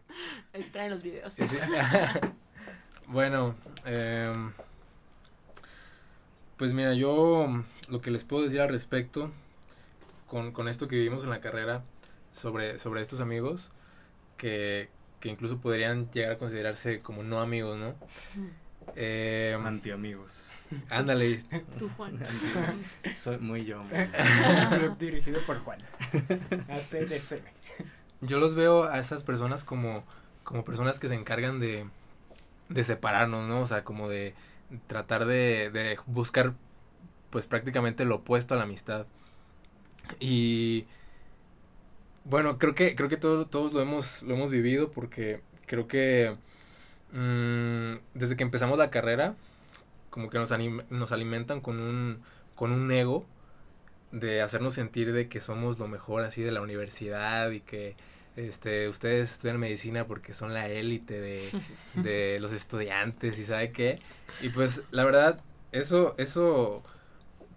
Espera 0.53 0.85
en 0.85 0.91
los 0.91 1.01
videos. 1.01 1.35
bueno, 3.07 3.55
eh, 3.85 4.33
pues 6.57 6.73
mira, 6.73 6.93
yo 6.93 7.63
lo 7.89 8.01
que 8.01 8.11
les 8.11 8.23
puedo 8.23 8.43
decir 8.43 8.61
al 8.61 8.69
respecto 8.69 9.31
con, 10.27 10.51
con 10.51 10.67
esto 10.67 10.87
que 10.87 10.95
vivimos 10.95 11.23
en 11.23 11.29
la 11.29 11.41
carrera 11.41 11.83
sobre, 12.31 12.77
sobre 12.79 13.01
estos 13.01 13.21
amigos 13.21 13.69
que, 14.37 14.89
que 15.19 15.29
incluso 15.29 15.59
podrían 15.59 16.09
llegar 16.11 16.33
a 16.33 16.37
considerarse 16.37 17.01
como 17.01 17.23
no 17.23 17.39
amigos, 17.39 17.77
¿no? 17.77 17.95
Eh, 18.95 19.57
Anti-amigos. 19.65 20.63
Ándale. 20.89 21.43
Tú, 21.77 21.89
Juan. 21.97 22.17
Soy 23.13 23.37
muy 23.37 23.65
yo. 23.65 23.83
dirigido 24.97 25.41
por 25.41 25.59
Juan. 25.59 25.79
ACDC. 26.69 27.41
Yo 28.21 28.39
los 28.39 28.55
veo 28.55 28.85
a 28.85 28.97
esas 28.97 29.23
personas 29.23 29.63
como, 29.63 30.03
como 30.43 30.63
personas 30.63 30.99
que 30.99 31.07
se 31.07 31.15
encargan 31.15 31.59
de, 31.59 31.85
de 32.69 32.83
separarnos, 32.83 33.47
¿no? 33.47 33.61
O 33.61 33.67
sea, 33.67 33.83
como 33.83 34.07
de 34.09 34.33
tratar 34.87 35.25
de, 35.25 35.69
de 35.71 35.99
buscar, 36.05 36.53
pues 37.29 37.47
prácticamente 37.47 38.05
lo 38.05 38.15
opuesto 38.15 38.53
a 38.53 38.57
la 38.57 38.63
amistad. 38.63 39.05
Y 40.19 40.85
bueno, 42.25 42.57
creo 42.57 42.75
que, 42.75 42.95
creo 42.95 43.09
que 43.09 43.17
todos 43.17 43.73
lo 43.73 43.81
hemos, 43.81 44.23
lo 44.23 44.35
hemos 44.35 44.51
vivido 44.51 44.91
porque 44.91 45.41
creo 45.65 45.87
que 45.87 46.35
mmm, 47.11 47.91
desde 48.13 48.35
que 48.35 48.43
empezamos 48.43 48.77
la 48.77 48.89
carrera, 48.89 49.35
como 50.09 50.29
que 50.29 50.37
nos, 50.37 50.51
nos 50.89 51.11
alimentan 51.11 51.61
con 51.61 51.79
un, 51.79 52.21
con 52.55 52.71
un 52.71 52.91
ego 52.91 53.25
de 54.11 54.41
hacernos 54.41 54.73
sentir 54.73 55.13
de 55.13 55.27
que 55.29 55.39
somos 55.39 55.79
lo 55.79 55.87
mejor 55.87 56.23
así 56.23 56.41
de 56.41 56.51
la 56.51 56.61
universidad 56.61 57.51
y 57.51 57.59
que 57.61 57.95
este 58.35 58.87
ustedes 58.87 59.31
estudian 59.33 59.59
medicina 59.59 60.05
porque 60.05 60.31
son 60.33 60.53
la 60.53 60.67
élite 60.67 61.19
de, 61.19 61.41
de 61.95 62.39
los 62.39 62.51
estudiantes 62.53 63.39
y 63.39 63.43
sabe 63.45 63.71
qué. 63.71 63.99
Y 64.41 64.49
pues 64.49 64.83
la 64.91 65.03
verdad 65.03 65.41
eso 65.71 66.15
eso 66.17 66.83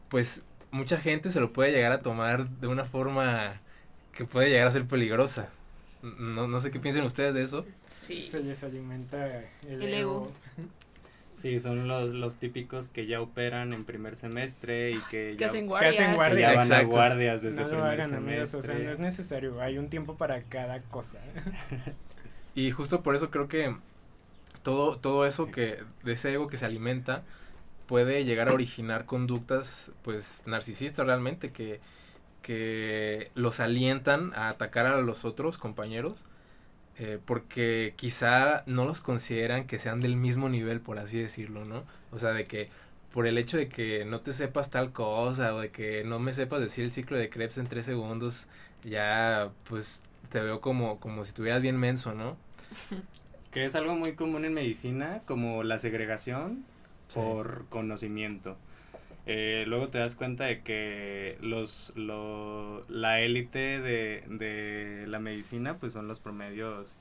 pues 0.09 0.45
mucha 0.71 0.99
gente 0.99 1.31
se 1.31 1.41
lo 1.41 1.53
puede 1.53 1.73
llegar 1.73 1.93
a 1.93 2.01
tomar 2.03 2.49
de 2.49 2.67
una 2.69 2.85
forma 2.85 3.61
que 4.13 4.25
puede 4.25 4.51
llegar 4.51 4.67
a 4.67 4.71
ser 4.71 4.87
peligrosa 4.87 5.51
no, 6.03 6.49
no 6.49 6.61
sé 6.61 6.71
qué 6.71 6.81
piensan 6.81 7.05
ustedes 7.05 7.35
de 7.35 7.43
eso 7.43 7.67
sí 7.89 8.23
se 8.23 8.41
les 8.41 8.63
alimenta 8.65 9.45
el, 9.69 9.83
el 9.83 9.95
ego. 9.95 10.33
Sí, 11.37 11.59
son 11.59 11.89
los, 11.89 12.13
los 12.13 12.37
típicos 12.37 12.89
que 12.91 13.07
ya 13.07 13.21
operan 13.23 13.73
en 13.73 13.85
primer 13.85 14.17
semestre 14.17 14.91
y 14.93 15.01
que, 15.03 15.37
Que 15.37 15.47
ya, 15.47 15.47
hacen 15.47 15.69
Que 15.79 15.91
guardias. 15.91 15.95
hacen 15.95 16.11
que 16.11 16.17
guardias. 16.17 16.39
ya 16.39 16.53
van 16.53 16.73
a 16.73 16.83
Exacto. 16.83 16.87
guardias 16.87 17.43
desde 17.43 17.63
No 17.63 17.69
lo 17.69 17.69
primer 17.69 18.01
hagan 18.01 18.15
amigos, 18.15 18.55
o 18.55 18.63
sea, 18.63 18.77
semestre. 18.77 18.85
no 18.85 18.91
es 18.93 18.99
necesario, 18.99 19.61
hay 19.61 19.79
un 19.79 19.89
tiempo 19.89 20.17
para 20.17 20.43
cada 20.43 20.81
cosa. 20.83 21.21
Y 22.55 22.71
justo 22.73 23.03
por 23.03 23.15
eso 23.15 23.31
creo 23.31 23.49
que 23.49 23.77
todo, 24.63 24.99
todo 24.99 25.27
eso 25.27 25.51
que, 25.51 25.85
de 26.05 26.13
ese 26.15 26.33
ego 26.35 26.49
que 26.49 26.57
se 26.57 26.67
alimenta, 26.67 27.25
puede 27.91 28.25
llegar 28.25 28.49
a 28.49 28.53
originar 28.53 29.05
conductas, 29.05 29.91
pues, 30.03 30.45
narcisistas 30.47 31.05
realmente, 31.05 31.51
que, 31.51 31.81
que 32.41 33.33
los 33.35 33.59
alientan 33.59 34.33
a 34.35 34.49
atacar 34.49 34.87
a 34.87 35.01
los 35.01 35.25
otros 35.25 35.59
compañeros, 35.59 36.23
eh, 36.99 37.19
porque 37.25 37.95
quizá 37.97 38.63
no 38.67 38.85
los 38.85 39.01
consideran 39.01 39.67
que 39.67 39.81
sean 39.81 40.01
del 40.01 40.15
mismo 40.15 40.49
nivel, 40.49 40.81
por 40.81 41.01
así 41.01 41.19
decirlo, 41.19 41.65
¿no? 41.65 41.83
O 42.13 42.21
sea, 42.21 42.31
de 42.31 42.47
que 42.47 42.69
por 43.13 43.27
el 43.27 43.37
hecho 43.39 43.57
de 43.57 43.69
que 43.69 44.05
no 44.05 44.21
te 44.21 44.33
sepas 44.33 44.71
tal 44.71 44.93
cosa 44.93 45.53
o 45.53 45.59
de 45.59 45.71
que 45.71 46.05
no 46.05 46.21
me 46.21 46.33
sepas 46.33 46.61
decir 46.61 46.85
el 46.85 46.93
ciclo 46.93 47.17
de 47.17 47.29
Krebs 47.29 47.59
en 47.59 47.67
tres 47.67 47.87
segundos, 47.87 48.47
ya, 48.85 49.51
pues, 49.69 50.05
te 50.31 50.39
veo 50.39 50.61
como, 50.61 51.01
como 51.01 51.25
si 51.25 51.31
estuvieras 51.31 51.61
bien 51.61 51.77
menso, 51.77 52.15
¿no? 52.15 52.37
Que 53.51 53.65
es 53.65 53.75
algo 53.75 53.97
muy 53.97 54.13
común 54.13 54.45
en 54.45 54.55
medicina, 54.55 55.23
como 55.27 55.65
la 55.65 55.81
segregación 55.81 56.70
Por 57.15 57.67
conocimiento. 57.69 58.57
eh, 59.27 59.65
luego 59.67 59.89
te 59.89 59.99
das 59.99 60.15
cuenta 60.17 60.45
de 60.45 60.63
que 60.63 61.39
los, 61.43 61.93
lo, 61.97 62.83
la 62.89 63.21
élite 63.21 63.81
de, 63.81 64.25
de 64.29 65.07
la 65.09 65.19
medicina 65.21 65.79
pues 65.79 65.93
son 65.93 66.09
los 66.09 66.21
promedios 66.21 66.99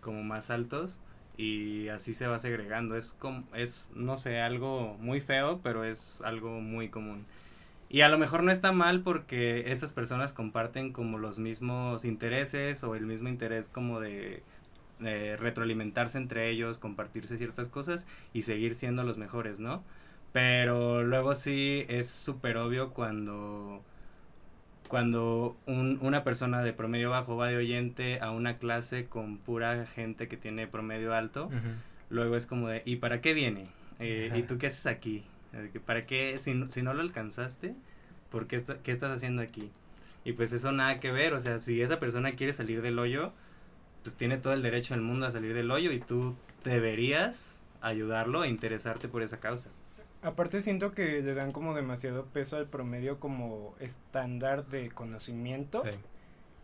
como 0.00 0.22
más 0.24 0.50
altos 0.50 1.00
y 1.36 1.88
así 1.88 2.14
se 2.14 2.26
va 2.26 2.38
segregando. 2.38 2.96
Es 2.96 3.14
como, 3.14 3.44
es, 3.54 3.90
no 3.94 4.16
sé, 4.16 4.40
algo 4.40 4.96
muy 5.00 5.20
feo, 5.20 5.60
pero 5.62 5.84
es 5.84 6.20
algo 6.22 6.60
muy 6.60 6.88
común. 6.90 7.26
Y 7.88 8.00
a 8.02 8.08
lo 8.08 8.18
mejor 8.18 8.42
no 8.42 8.52
está 8.52 8.72
mal 8.72 9.02
porque 9.02 9.70
estas 9.72 9.92
personas 9.92 10.32
comparten 10.32 10.92
como 10.92 11.18
los 11.18 11.38
mismos 11.38 12.04
intereses 12.04 12.82
o 12.84 12.94
el 12.96 13.06
mismo 13.06 13.28
interés 13.28 13.68
como 13.68 14.00
de, 14.00 14.42
retroalimentarse 15.00 16.18
entre 16.18 16.48
ellos, 16.50 16.78
compartirse 16.78 17.38
ciertas 17.38 17.68
cosas 17.68 18.06
y 18.32 18.42
seguir 18.42 18.74
siendo 18.74 19.02
los 19.02 19.18
mejores, 19.18 19.58
¿no? 19.58 19.82
Pero 20.32 21.02
luego 21.02 21.34
sí 21.34 21.84
es 21.88 22.08
súper 22.08 22.56
obvio 22.56 22.90
cuando 22.90 23.82
cuando 24.88 25.56
un, 25.66 25.98
una 26.02 26.22
persona 26.22 26.62
de 26.62 26.74
promedio 26.74 27.08
bajo 27.08 27.34
va 27.34 27.48
de 27.48 27.56
oyente 27.56 28.20
a 28.20 28.30
una 28.30 28.54
clase 28.54 29.06
con 29.06 29.38
pura 29.38 29.86
gente 29.86 30.28
que 30.28 30.36
tiene 30.36 30.66
promedio 30.66 31.14
alto, 31.14 31.50
luego 32.10 32.36
es 32.36 32.44
como 32.44 32.68
de, 32.68 32.82
¿y 32.84 32.96
para 32.96 33.22
qué 33.22 33.32
viene? 33.32 33.68
Eh, 34.00 34.30
¿Y 34.34 34.42
tú 34.42 34.58
qué 34.58 34.66
haces 34.66 34.86
aquí? 34.86 35.24
¿Para 35.86 36.04
qué? 36.04 36.36
Si, 36.36 36.66
si 36.68 36.82
no 36.82 36.92
lo 36.92 37.00
alcanzaste, 37.00 37.74
¿por 38.30 38.46
qué, 38.46 38.62
qué 38.82 38.92
estás 38.92 39.10
haciendo 39.16 39.40
aquí? 39.40 39.70
Y 40.24 40.32
pues 40.34 40.52
eso 40.52 40.72
nada 40.72 41.00
que 41.00 41.10
ver, 41.10 41.32
o 41.32 41.40
sea, 41.40 41.58
si 41.58 41.80
esa 41.80 41.98
persona 41.98 42.32
quiere 42.32 42.52
salir 42.52 42.82
del 42.82 42.98
hoyo, 42.98 43.32
pues 44.02 44.14
tiene 44.16 44.38
todo 44.38 44.52
el 44.52 44.62
derecho 44.62 44.94
del 44.94 45.02
mundo 45.02 45.26
a 45.26 45.30
salir 45.30 45.54
del 45.54 45.70
hoyo 45.70 45.92
y 45.92 46.00
tú 46.00 46.34
deberías 46.64 47.56
ayudarlo 47.80 48.44
e 48.44 48.48
interesarte 48.48 49.08
por 49.08 49.22
esa 49.22 49.38
causa. 49.40 49.68
Aparte 50.22 50.60
siento 50.60 50.92
que 50.92 51.20
le 51.20 51.34
dan 51.34 51.50
como 51.50 51.74
demasiado 51.74 52.26
peso 52.26 52.56
al 52.56 52.66
promedio 52.66 53.18
como 53.18 53.74
estándar 53.80 54.66
de 54.66 54.90
conocimiento. 54.90 55.82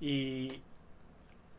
Y 0.01 0.63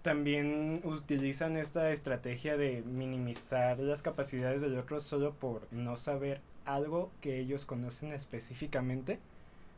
también 0.01 0.79
utilizan 0.85 1.57
esta 1.57 1.91
estrategia 1.91 2.55
de 2.55 2.83
minimizar 2.83 3.79
las 3.79 4.01
capacidades 4.01 4.61
del 4.61 4.77
otro 4.77 5.01
solo 5.01 5.33
por 5.33 5.67
no 5.71 5.97
saber 5.97 6.39
algo 6.63 7.11
que 7.19 7.37
ellos 7.37 7.65
conocen 7.65 8.13
específicamente. 8.13 9.19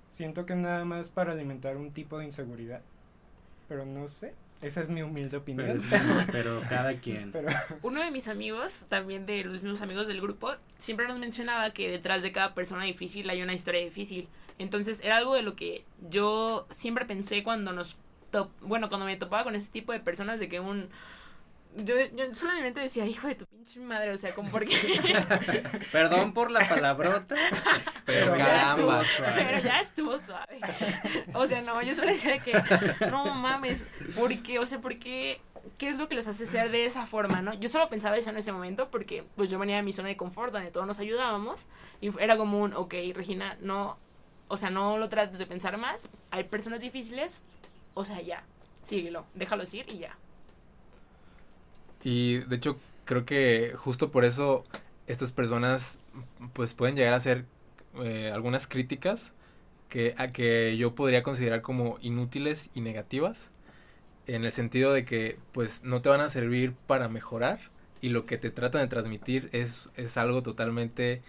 Siento 0.09 0.45
que 0.45 0.55
nada 0.55 0.85
más 0.85 1.09
para 1.09 1.31
alimentar 1.31 1.75
un 1.77 1.91
tipo 1.91 2.19
de 2.19 2.25
inseguridad. 2.25 2.81
Pero 3.67 3.85
no 3.85 4.07
sé. 4.07 4.35
Esa 4.61 4.81
es 4.81 4.89
mi 4.89 5.01
humilde 5.01 5.37
opinión. 5.37 5.81
Pero, 6.31 6.61
cada 6.69 6.93
quien. 6.95 7.33
Uno 7.81 8.03
de 8.03 8.11
mis 8.11 8.27
amigos, 8.27 8.85
también 8.89 9.25
de 9.25 9.43
los 9.43 9.61
mismos 9.61 9.81
amigos 9.81 10.07
del 10.07 10.21
grupo, 10.21 10.53
siempre 10.77 11.07
nos 11.07 11.17
mencionaba 11.17 11.71
que 11.71 11.89
detrás 11.89 12.21
de 12.21 12.31
cada 12.31 12.53
persona 12.53 12.83
difícil 12.83 13.29
hay 13.29 13.41
una 13.41 13.53
historia 13.53 13.81
difícil. 13.81 14.27
Entonces 14.59 15.01
era 15.03 15.17
algo 15.17 15.33
de 15.33 15.41
lo 15.41 15.55
que 15.55 15.83
yo 16.09 16.67
siempre 16.69 17.05
pensé 17.05 17.43
cuando 17.43 17.73
nos... 17.73 17.97
bueno, 18.61 18.89
cuando 18.89 19.05
me 19.05 19.17
topaba 19.17 19.43
con 19.43 19.55
ese 19.55 19.71
tipo 19.71 19.91
de 19.91 19.99
personas 19.99 20.39
de 20.39 20.47
que 20.47 20.59
un 20.59 20.89
yo, 21.77 21.95
yo 22.15 22.33
solamente 22.33 22.81
decía, 22.81 23.05
hijo 23.05 23.27
de 23.27 23.35
tu 23.35 23.45
pinche 23.45 23.79
madre, 23.79 24.11
o 24.11 24.17
sea, 24.17 24.33
como 24.33 24.49
porque... 24.51 24.75
Perdón 25.91 26.33
por 26.33 26.51
la 26.51 26.67
palabrota, 26.67 27.35
pero, 28.05 28.35
ya 28.37 28.71
estuvo 28.71 29.03
suave. 29.03 29.33
Pero 29.35 29.59
ya 29.59 29.79
estuvo 29.79 30.19
suave. 30.19 30.59
O 31.33 31.47
sea, 31.47 31.61
no, 31.61 31.81
yo 31.81 31.95
solo 31.95 32.11
decía 32.11 32.39
que, 32.39 32.53
no 33.09 33.33
mames, 33.35 33.89
porque, 34.15 34.59
o 34.59 34.65
sea, 34.65 34.79
porque, 34.79 35.41
¿qué 35.77 35.89
es 35.89 35.97
lo 35.97 36.09
que 36.09 36.15
los 36.15 36.27
hace 36.27 36.45
ser 36.45 36.71
de 36.71 36.85
esa 36.85 37.05
forma, 37.05 37.41
no? 37.41 37.53
Yo 37.53 37.69
solo 37.69 37.89
pensaba 37.89 38.17
eso 38.17 38.29
en 38.29 38.37
ese 38.37 38.51
momento 38.51 38.89
porque, 38.91 39.23
pues, 39.35 39.49
yo 39.49 39.57
venía 39.57 39.77
de 39.77 39.83
mi 39.83 39.93
zona 39.93 40.09
de 40.09 40.17
confort, 40.17 40.51
donde 40.51 40.71
todos 40.71 40.85
nos 40.85 40.99
ayudábamos, 40.99 41.67
y 42.01 42.09
era 42.21 42.37
como 42.37 42.59
un, 42.59 42.73
ok, 42.73 42.93
Regina, 43.13 43.57
no, 43.61 43.97
o 44.49 44.57
sea, 44.57 44.69
no 44.69 44.97
lo 44.97 45.07
trates 45.07 45.39
de 45.39 45.45
pensar 45.45 45.77
más, 45.77 46.09
hay 46.31 46.43
personas 46.43 46.81
difíciles, 46.81 47.41
o 47.93 48.03
sea, 48.03 48.21
ya, 48.21 48.43
síguelo, 48.81 49.25
déjalos 49.35 49.73
ir 49.73 49.85
y 49.89 49.99
ya. 49.99 50.17
Y 52.03 52.39
de 52.39 52.55
hecho 52.55 52.77
creo 53.05 53.25
que 53.25 53.73
justo 53.75 54.11
por 54.11 54.25
eso 54.25 54.63
estas 55.07 55.31
personas 55.31 55.99
pues 56.53 56.73
pueden 56.73 56.95
llegar 56.95 57.13
a 57.13 57.17
hacer 57.17 57.45
eh, 58.03 58.31
algunas 58.33 58.67
críticas 58.67 59.33
que, 59.89 60.15
a 60.17 60.29
que 60.29 60.77
yo 60.77 60.95
podría 60.95 61.23
considerar 61.23 61.61
como 61.61 61.97
inútiles 62.01 62.69
y 62.73 62.81
negativas 62.81 63.51
en 64.27 64.45
el 64.45 64.51
sentido 64.51 64.93
de 64.93 65.03
que 65.03 65.37
pues 65.51 65.83
no 65.83 66.01
te 66.01 66.09
van 66.09 66.21
a 66.21 66.29
servir 66.29 66.73
para 66.87 67.09
mejorar 67.09 67.59
y 67.99 68.09
lo 68.09 68.25
que 68.25 68.37
te 68.37 68.49
tratan 68.49 68.81
de 68.81 68.87
transmitir 68.87 69.49
es, 69.51 69.89
es 69.95 70.17
algo 70.17 70.41
totalmente 70.41 71.21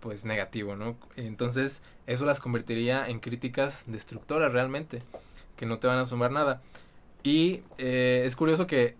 pues 0.00 0.24
negativo, 0.24 0.76
¿no? 0.76 0.96
Entonces 1.16 1.82
eso 2.06 2.24
las 2.24 2.40
convertiría 2.40 3.06
en 3.06 3.20
críticas 3.20 3.84
destructoras 3.86 4.52
realmente, 4.52 5.02
que 5.56 5.66
no 5.66 5.78
te 5.78 5.86
van 5.86 5.98
a 5.98 6.06
sumar 6.06 6.30
nada. 6.30 6.62
Y 7.22 7.62
eh, 7.78 8.22
es 8.24 8.36
curioso 8.36 8.66
que 8.66 8.96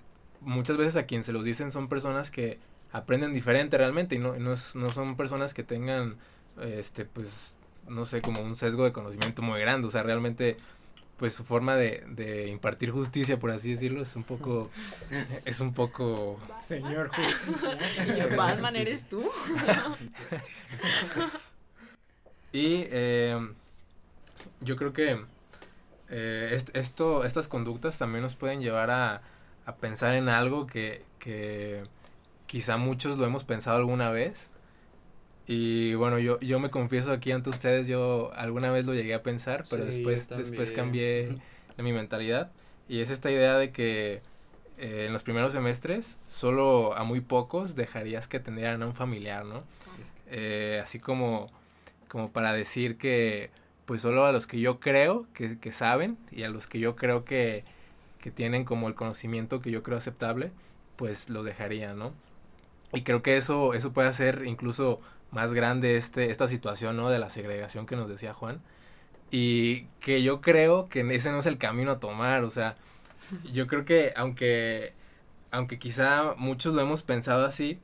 muchas 0.46 0.76
veces 0.76 0.96
a 0.96 1.04
quien 1.04 1.24
se 1.24 1.32
los 1.32 1.44
dicen 1.44 1.72
son 1.72 1.88
personas 1.88 2.30
que 2.30 2.58
aprenden 2.92 3.34
diferente 3.34 3.76
realmente 3.76 4.14
y 4.14 4.18
no, 4.18 4.36
no, 4.38 4.52
es, 4.52 4.76
no 4.76 4.92
son 4.92 5.16
personas 5.16 5.52
que 5.52 5.64
tengan, 5.64 6.16
este, 6.60 7.04
pues, 7.04 7.58
no 7.88 8.06
sé, 8.06 8.22
como 8.22 8.40
un 8.40 8.56
sesgo 8.56 8.84
de 8.84 8.92
conocimiento 8.92 9.42
muy 9.42 9.60
grande, 9.60 9.88
o 9.88 9.90
sea, 9.90 10.02
realmente 10.02 10.56
pues 11.16 11.32
su 11.32 11.44
forma 11.44 11.76
de, 11.76 12.04
de 12.08 12.48
impartir 12.48 12.90
justicia, 12.90 13.38
por 13.38 13.50
así 13.50 13.72
decirlo, 13.72 14.02
es 14.02 14.14
un 14.16 14.22
poco, 14.22 14.70
es 15.44 15.60
un 15.60 15.72
poco... 15.72 16.38
Señor 16.62 17.08
justicia. 17.08 18.28
Batman 18.36 18.76
eres 18.76 19.08
tú. 19.08 19.22
y 22.52 22.84
eh, 22.90 23.48
yo 24.60 24.76
creo 24.76 24.92
que 24.92 25.24
eh, 26.10 26.58
esto, 26.74 27.24
estas 27.24 27.48
conductas 27.48 27.98
también 27.98 28.22
nos 28.22 28.36
pueden 28.36 28.60
llevar 28.60 28.90
a, 28.90 29.22
a 29.66 29.74
pensar 29.76 30.14
en 30.14 30.28
algo 30.28 30.66
que, 30.66 31.02
que 31.18 31.82
quizá 32.46 32.76
muchos 32.76 33.18
lo 33.18 33.26
hemos 33.26 33.44
pensado 33.44 33.76
alguna 33.76 34.10
vez. 34.10 34.48
Y 35.48 35.94
bueno, 35.94 36.18
yo, 36.18 36.40
yo 36.40 36.58
me 36.58 36.70
confieso 36.70 37.12
aquí 37.12 37.32
ante 37.32 37.50
ustedes, 37.50 37.86
yo 37.86 38.32
alguna 38.34 38.70
vez 38.70 38.86
lo 38.86 38.94
llegué 38.94 39.14
a 39.14 39.22
pensar, 39.22 39.64
pero 39.68 39.84
después, 39.84 40.28
después 40.28 40.72
cambié 40.72 41.36
mi 41.78 41.92
mentalidad. 41.92 42.50
Y 42.88 43.00
es 43.00 43.10
esta 43.10 43.30
idea 43.30 43.58
de 43.58 43.72
que 43.72 44.22
eh, 44.78 45.06
en 45.06 45.12
los 45.12 45.24
primeros 45.24 45.52
semestres 45.52 46.18
solo 46.26 46.96
a 46.96 47.04
muy 47.04 47.20
pocos 47.20 47.74
dejarías 47.74 48.28
que 48.28 48.38
atendieran 48.38 48.82
a 48.82 48.86
un 48.86 48.94
familiar, 48.94 49.44
¿no? 49.44 49.64
Eh, 50.28 50.80
así 50.82 50.98
como, 50.98 51.50
como 52.08 52.30
para 52.32 52.52
decir 52.52 52.98
que 52.98 53.50
pues 53.84 54.02
solo 54.02 54.26
a 54.26 54.32
los 54.32 54.48
que 54.48 54.58
yo 54.58 54.80
creo 54.80 55.26
que, 55.32 55.58
que 55.58 55.70
saben 55.70 56.18
y 56.32 56.42
a 56.42 56.48
los 56.48 56.66
que 56.66 56.80
yo 56.80 56.96
creo 56.96 57.24
que, 57.24 57.64
que 58.20 58.30
tienen 58.30 58.64
como 58.64 58.88
el 58.88 58.94
conocimiento 58.94 59.60
que 59.60 59.70
yo 59.70 59.82
creo 59.82 59.98
aceptable, 59.98 60.52
pues 60.96 61.28
lo 61.28 61.42
dejaría, 61.42 61.94
¿no? 61.94 62.12
Y 62.92 63.02
creo 63.02 63.22
que 63.22 63.36
eso, 63.36 63.74
eso 63.74 63.92
puede 63.92 64.08
hacer 64.08 64.44
incluso 64.46 65.00
más 65.30 65.52
grande 65.52 65.96
este, 65.96 66.30
esta 66.30 66.46
situación, 66.46 66.96
¿no? 66.96 67.10
De 67.10 67.18
la 67.18 67.28
segregación 67.28 67.86
que 67.86 67.96
nos 67.96 68.08
decía 68.08 68.32
Juan. 68.34 68.60
Y 69.30 69.82
que 70.00 70.22
yo 70.22 70.40
creo 70.40 70.88
que 70.88 71.00
ese 71.14 71.30
no 71.32 71.38
es 71.38 71.46
el 71.46 71.58
camino 71.58 71.92
a 71.92 72.00
tomar, 72.00 72.44
o 72.44 72.50
sea, 72.50 72.76
yo 73.52 73.66
creo 73.66 73.84
que 73.84 74.12
aunque, 74.16 74.94
aunque 75.50 75.78
quizá 75.78 76.34
muchos 76.36 76.74
lo 76.74 76.80
hemos 76.80 77.02
pensado 77.02 77.44
así, 77.44 77.80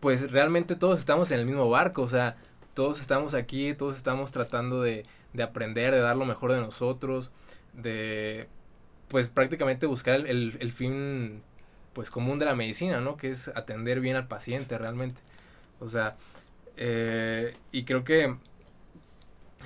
pues 0.00 0.32
realmente 0.32 0.76
todos 0.76 0.98
estamos 0.98 1.30
en 1.30 1.40
el 1.40 1.46
mismo 1.46 1.68
barco, 1.68 2.02
o 2.02 2.08
sea, 2.08 2.36
todos 2.74 3.00
estamos 3.00 3.34
aquí, 3.34 3.74
todos 3.74 3.96
estamos 3.96 4.30
tratando 4.32 4.80
de, 4.80 5.04
de 5.34 5.42
aprender, 5.42 5.92
de 5.92 6.00
dar 6.00 6.16
lo 6.16 6.24
mejor 6.24 6.52
de 6.52 6.60
nosotros, 6.60 7.30
de 7.74 8.48
pues 9.10 9.28
prácticamente 9.28 9.86
buscar 9.86 10.14
el, 10.14 10.56
el, 10.60 10.72
fin 10.72 11.42
pues 11.92 12.12
común 12.12 12.38
de 12.38 12.44
la 12.44 12.54
medicina, 12.54 13.00
¿no? 13.00 13.16
Que 13.16 13.30
es 13.30 13.48
atender 13.48 14.00
bien 14.00 14.14
al 14.14 14.28
paciente 14.28 14.78
realmente. 14.78 15.20
O 15.80 15.88
sea, 15.88 16.16
eh, 16.76 17.52
y 17.72 17.82
creo 17.82 18.04
que 18.04 18.36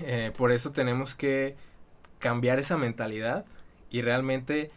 eh, 0.03 0.33
por 0.35 0.51
eso 0.51 0.73
tenemos 0.73 1.15
que 1.15 1.57
cambiar 2.21 2.59
esa 2.59 2.79
mentalidad 2.79 3.45
y 3.91 4.01
realmente 4.01 4.71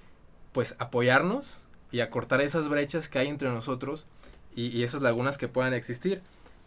pues 0.52 0.76
apoyarnos 0.80 1.64
y 1.90 2.02
acortar 2.02 2.42
esas 2.42 2.68
brechas 2.68 3.08
que 3.08 3.20
hay 3.20 3.30
entre 3.30 3.48
nosotros 3.48 4.06
y, 4.54 4.68
y, 4.68 4.84
esas 4.84 5.02
lagunas 5.02 5.38
que 5.38 5.48
puedan 5.48 5.74
existir. 5.74 6.22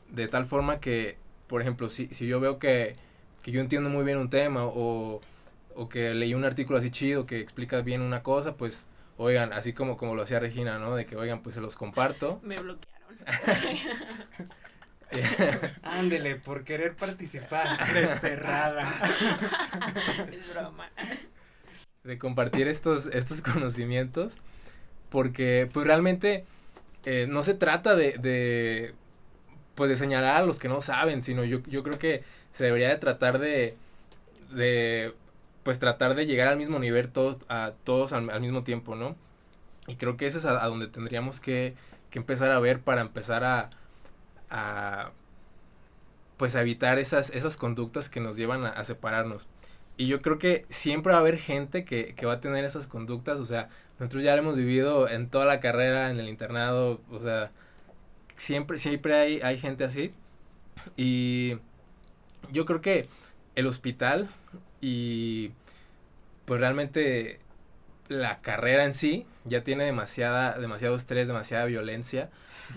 De 0.09 0.27
tal 0.27 0.47
forma 0.47 0.81
que, 0.81 1.19
por 1.49 1.61
ejemplo, 1.61 1.91
si, 1.91 2.09
si 2.09 2.27
yo 2.27 2.41
veo 2.41 2.59
que, 2.59 2.97
que 3.43 3.51
yo 3.51 3.61
entiendo 3.61 3.91
muy 3.91 4.05
bien 4.05 4.17
un 4.17 4.31
tema 4.31 4.65
o 4.65 5.21
o 5.75 5.89
que 5.89 6.15
leí 6.15 6.35
un 6.35 6.45
artículo 6.45 6.79
así 6.79 6.91
chido 6.91 7.27
que 7.27 7.41
explica 7.41 7.81
bien 7.81 8.03
una 8.03 8.23
cosa, 8.23 8.57
pues, 8.57 8.87
oigan, 9.17 9.53
así 9.53 9.73
como, 9.73 9.97
como 9.97 10.15
lo 10.15 10.23
hacía 10.23 10.39
Regina, 10.41 10.79
¿no? 10.79 10.95
De 10.95 11.07
que, 11.07 11.17
oigan, 11.17 11.43
pues 11.43 11.55
se 11.55 11.61
los 11.61 11.77
comparto. 11.77 12.41
Me 12.45 12.59
bloquearon. 12.59 13.01
Ándele, 15.83 16.37
por 16.37 16.65
querer 16.65 16.95
participar. 16.95 17.79
Desterrada. 17.95 18.89
es 20.33 20.55
broma. 20.55 20.89
De 22.05 22.19
compartir 22.19 22.69
estos, 22.69 23.07
estos 23.07 23.43
conocimientos, 23.43 24.39
porque, 25.11 25.69
pues 25.73 25.87
realmente, 25.87 26.45
eh, 27.05 27.27
no 27.29 27.43
se 27.43 27.55
trata 27.55 27.95
de, 27.95 28.19
de 28.19 28.95
pues 29.75 29.89
de 29.89 29.97
señalar 29.97 30.37
a 30.37 30.43
los 30.43 30.59
que 30.59 30.69
no 30.69 30.83
saben, 30.83 31.23
sino 31.23 31.43
yo, 31.45 31.63
yo 31.67 31.83
creo 31.83 31.99
que 31.99 32.23
se 32.53 32.65
debería 32.65 32.89
de 32.91 32.97
tratar 32.97 33.39
de, 33.39 33.77
de 34.51 35.15
pues 35.63 35.79
tratar 35.79 36.15
de 36.15 36.27
llegar 36.27 36.49
al 36.49 36.57
mismo 36.57 36.79
nivel 36.79 37.11
todos, 37.11 37.39
a 37.49 37.73
todos 37.85 38.13
al, 38.13 38.41
mismo 38.41 38.65
tiempo, 38.65 38.97
¿no? 38.97 39.17
Y 39.87 39.97
creo 39.97 40.17
que 40.17 40.27
eso 40.27 40.39
es 40.39 40.45
a, 40.45 40.67
donde 40.67 40.89
tendríamos 40.89 41.41
que, 41.41 41.75
que, 42.11 42.19
empezar 42.19 42.51
a 42.51 42.61
ver 42.61 42.81
para 42.81 43.01
empezar 43.03 43.45
a, 43.45 43.71
a 44.51 45.13
pues 46.37 46.57
a 46.57 46.63
evitar 46.63 46.99
esas, 46.99 47.31
esas 47.31 47.57
conductas 47.57 48.09
que 48.09 48.21
nos 48.21 48.37
llevan 48.37 48.65
a, 48.65 48.71
a, 48.71 48.85
separarnos. 48.85 49.49
Y 49.97 50.07
yo 50.07 50.23
creo 50.23 50.39
que 50.39 50.65
siempre 50.71 51.13
va 51.13 51.19
a 51.19 51.21
haber 51.21 51.39
gente 51.39 51.85
que, 51.85 52.15
que 52.15 52.27
va 52.27 52.35
a 52.35 52.41
tener 52.41 52.65
esas 52.65 52.87
conductas, 52.87 53.39
o 53.39 53.47
sea, 53.47 53.69
nosotros 53.99 54.23
ya 54.23 54.35
lo 54.35 54.41
hemos 54.41 54.57
vivido 54.57 55.09
en 55.09 55.29
toda 55.29 55.45
la 55.45 55.61
carrera, 55.61 56.11
en 56.11 56.19
el 56.19 56.29
internado, 56.29 57.03
o 57.11 57.19
sea, 57.21 57.53
siempre, 58.37 58.79
siempre 58.79 59.15
hay, 59.15 59.41
hay 59.43 59.59
gente 59.59 59.85
así. 59.85 60.15
Y 60.97 61.59
yo 62.51 62.65
creo 62.65 62.81
que 62.81 63.09
el 63.55 63.67
hospital 63.67 64.31
y 64.81 65.53
pues 66.45 66.61
realmente 66.61 67.41
la 68.09 68.41
carrera 68.41 68.85
en 68.85 68.95
sí 68.95 69.27
ya 69.45 69.63
tiene 69.63 69.85
demasiada, 69.85 70.59
demasiado 70.59 70.97
estrés, 70.97 71.29
demasiada 71.29 71.65
violencia. 71.67 72.31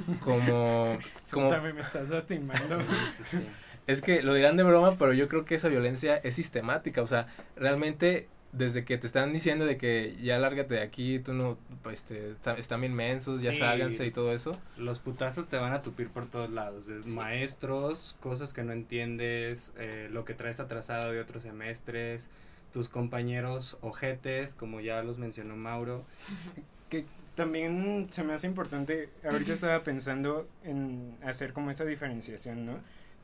Como. 0.23 0.97
como 1.31 1.49
me 1.49 1.81
estás 1.81 2.09
lastimando. 2.09 2.81
Sí, 2.81 2.87
sí, 3.17 3.23
sí. 3.37 3.47
Es 3.85 4.01
que 4.01 4.23
lo 4.23 4.33
dirán 4.33 4.57
de 4.57 4.63
broma, 4.63 4.95
pero 4.97 5.13
yo 5.13 5.27
creo 5.27 5.45
que 5.45 5.55
esa 5.55 5.67
violencia 5.67 6.15
es 6.15 6.35
sistemática. 6.35 7.01
O 7.01 7.07
sea, 7.07 7.27
realmente 7.55 8.27
desde 8.53 8.85
que 8.85 8.97
te 8.97 9.07
están 9.07 9.33
diciendo 9.33 9.65
de 9.65 9.77
que 9.77 10.15
ya 10.21 10.37
lárgate 10.37 10.75
de 10.75 10.81
aquí, 10.81 11.19
tú 11.19 11.33
no, 11.33 11.57
pues 11.81 12.03
te, 12.03 12.35
están 12.57 12.81
bien 12.81 12.93
mensos, 12.93 13.41
ya 13.41 13.51
sí, 13.51 13.59
sálganse 13.59 14.05
y 14.05 14.11
todo 14.11 14.31
eso. 14.31 14.57
Los 14.77 14.99
putazos 14.99 15.49
te 15.49 15.57
van 15.57 15.73
a 15.73 15.81
tupir 15.81 16.09
por 16.09 16.27
todos 16.27 16.51
lados, 16.51 16.85
sí. 16.85 17.09
maestros, 17.09 18.15
cosas 18.19 18.53
que 18.53 18.63
no 18.63 18.71
entiendes, 18.71 19.73
eh, 19.77 20.07
lo 20.11 20.23
que 20.23 20.35
traes 20.35 20.59
atrasado 20.59 21.11
de 21.11 21.19
otros 21.19 21.43
semestres, 21.43 22.29
tus 22.71 22.89
compañeros 22.89 23.77
ojetes, 23.81 24.53
como 24.53 24.79
ya 24.79 25.01
los 25.03 25.17
mencionó 25.17 25.55
Mauro. 25.55 26.05
Que 26.89 27.05
también 27.33 28.07
se 28.11 28.23
me 28.23 28.33
hace 28.33 28.45
importante, 28.45 29.09
ahorita 29.23 29.53
estaba 29.53 29.81
pensando 29.81 30.47
en 30.63 31.17
hacer 31.23 31.51
como 31.51 31.71
esa 31.71 31.85
diferenciación, 31.85 32.67
¿no? 32.67 32.75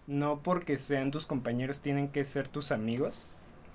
No 0.07 0.41
porque 0.41 0.75
sean 0.75 1.11
tus 1.11 1.27
compañeros 1.27 1.80
tienen 1.80 2.07
que 2.07 2.23
ser 2.23 2.47
tus 2.47 2.71
amigos, 2.71 3.27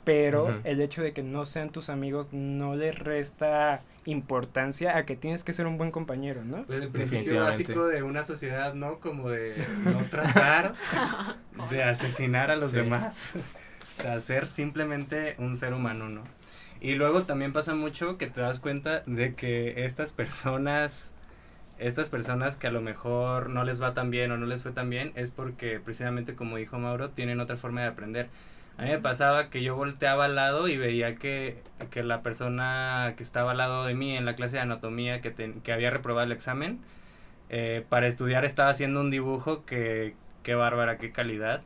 pero 0.04 0.44
uh 0.44 0.48
-huh. 0.48 0.60
el 0.64 0.80
hecho 0.80 1.02
de 1.02 1.12
que 1.12 1.22
no 1.22 1.44
sean 1.46 1.70
tus 1.70 1.88
amigos 1.88 2.28
no 2.32 2.76
le 2.76 2.92
resta 2.92 3.82
importancia 4.06 4.96
a 4.96 5.06
que 5.06 5.16
tienes 5.16 5.44
que 5.44 5.52
ser 5.52 5.66
un 5.66 5.78
buen 5.78 5.90
compañero, 5.90 6.44
¿no? 6.44 6.64
Pues 6.64 6.82
el 6.82 6.88
principio 6.88 7.42
básico 7.42 7.86
de 7.86 8.02
una 8.02 8.22
sociedad, 8.22 8.74
¿no? 8.74 9.00
Como 9.00 9.30
de 9.30 9.54
no 9.84 10.04
tratar 10.10 10.74
de 11.70 11.82
asesinar 11.82 12.50
a 12.50 12.56
los 12.56 12.72
sí. 12.72 12.78
demás. 12.78 13.34
o 13.98 14.02
sea, 14.02 14.20
ser 14.20 14.46
simplemente 14.46 15.36
un 15.38 15.56
ser 15.56 15.72
humano, 15.72 16.08
¿no? 16.08 16.22
Y 16.80 16.96
luego 16.96 17.22
también 17.22 17.52
pasa 17.52 17.74
mucho 17.74 18.18
que 18.18 18.26
te 18.26 18.42
das 18.42 18.60
cuenta 18.60 19.02
de 19.06 19.34
que 19.34 19.86
estas 19.86 20.12
personas 20.12 21.14
estas 21.78 22.08
personas 22.08 22.54
que 22.54 22.68
a 22.68 22.70
lo 22.70 22.80
mejor 22.80 23.50
no 23.50 23.64
les 23.64 23.82
va 23.82 23.94
tan 23.94 24.10
bien 24.10 24.30
o 24.30 24.36
no 24.36 24.46
les 24.46 24.62
fue 24.62 24.70
tan 24.70 24.90
bien 24.90 25.12
es 25.16 25.30
porque 25.30 25.80
precisamente 25.80 26.36
como 26.36 26.56
dijo 26.56 26.78
Mauro 26.78 27.10
tienen 27.10 27.40
otra 27.40 27.56
forma 27.56 27.80
de 27.80 27.88
aprender 27.88 28.28
a 28.76 28.82
mí 28.82 28.88
me 28.90 28.98
pasaba 28.98 29.50
que 29.50 29.62
yo 29.62 29.76
volteaba 29.76 30.24
al 30.24 30.34
lado 30.34 30.66
y 30.68 30.76
veía 30.76 31.14
que, 31.14 31.62
que 31.90 32.02
la 32.02 32.22
persona 32.22 33.14
que 33.16 33.22
estaba 33.22 33.52
al 33.52 33.58
lado 33.58 33.84
de 33.84 33.94
mí 33.94 34.16
en 34.16 34.24
la 34.24 34.34
clase 34.34 34.56
de 34.56 34.62
anatomía 34.62 35.20
que, 35.20 35.30
te, 35.30 35.52
que 35.62 35.72
había 35.72 35.90
reprobado 35.90 36.26
el 36.26 36.32
examen, 36.32 36.80
eh, 37.50 37.84
para 37.88 38.08
estudiar 38.08 38.44
estaba 38.44 38.70
haciendo 38.70 39.00
un 39.00 39.10
dibujo 39.10 39.64
que, 39.64 40.16
qué 40.42 40.54
bárbara, 40.54 40.98
qué 40.98 41.12
calidad. 41.12 41.62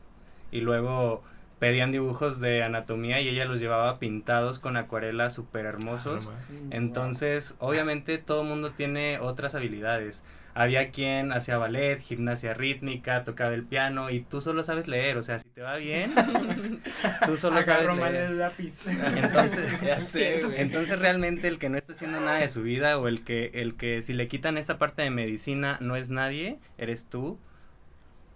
Y 0.51 0.61
luego 0.61 1.23
pedían 1.59 1.93
dibujos 1.93 2.41
de 2.41 2.63
anatomía 2.63 3.21
y 3.21 3.29
ella 3.29 3.47
los 3.47 3.59
llevaba 3.59 3.99
pintados 3.99 4.59
con 4.59 4.77
acuarelas 4.77 5.35
súper 5.35 5.65
hermosos. 5.65 6.31
Entonces, 6.71 7.55
obviamente 7.59 8.19
todo 8.19 8.43
el 8.43 8.49
mundo 8.49 8.71
tiene 8.71 9.19
otras 9.19 9.55
habilidades 9.55 10.23
había 10.59 10.91
quien 10.91 11.31
hacía 11.33 11.57
ballet, 11.57 12.01
gimnasia 12.01 12.53
rítmica, 12.53 13.23
tocaba 13.23 13.55
el 13.55 13.63
piano 13.63 14.11
y 14.11 14.19
tú 14.19 14.41
solo 14.41 14.65
sabes 14.65 14.89
leer, 14.89 15.17
o 15.17 15.23
sea, 15.23 15.39
si 15.39 15.49
te 15.49 15.63
va 15.63 15.77
bien, 15.77 16.11
tú 17.27 17.37
solo 17.37 17.63
sabes 17.63 17.87
mal 17.97 18.13
el 18.13 18.39
lápiz. 18.39 18.89
Entonces, 18.89 19.81
ya 19.83 20.01
sé, 20.01 20.43
entonces 20.61 20.99
realmente 20.99 21.47
el 21.47 21.61
que 21.61 21.69
no 21.69 21.79
está 21.79 21.93
haciendo 21.93 22.19
nada 22.19 22.39
de 22.39 22.49
su 22.49 22.63
vida 22.65 22.99
o 22.99 23.07
el 23.07 23.23
que 23.23 23.53
el 23.55 23.77
que 23.77 24.03
si 24.03 24.15
le 24.15 24.27
quitan 24.27 24.59
esta 24.59 24.79
parte 24.79 25.03
de 25.03 25.11
medicina 25.11 25.79
no 25.81 25.95
es 25.95 26.11
nadie, 26.11 26.59
eres 26.77 27.07
tú. 27.09 27.39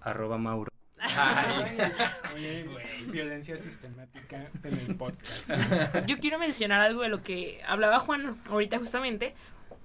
arroba 0.01 0.39
Mauro. 0.39 0.71
Ay, 1.01 1.77
oye, 2.37 2.63
güey, 2.63 2.87
violencia 3.09 3.59
sistemática 3.59 4.49
en 4.63 4.79
el 4.79 4.95
podcast. 4.95 5.51
Yo 6.07 6.21
quiero 6.21 6.39
mencionar 6.39 6.83
algo 6.83 7.03
de 7.03 7.09
lo 7.09 7.25
que 7.25 7.61
hablaba 7.67 7.99
Juan 7.99 8.41
ahorita 8.49 8.79
justamente, 8.79 9.35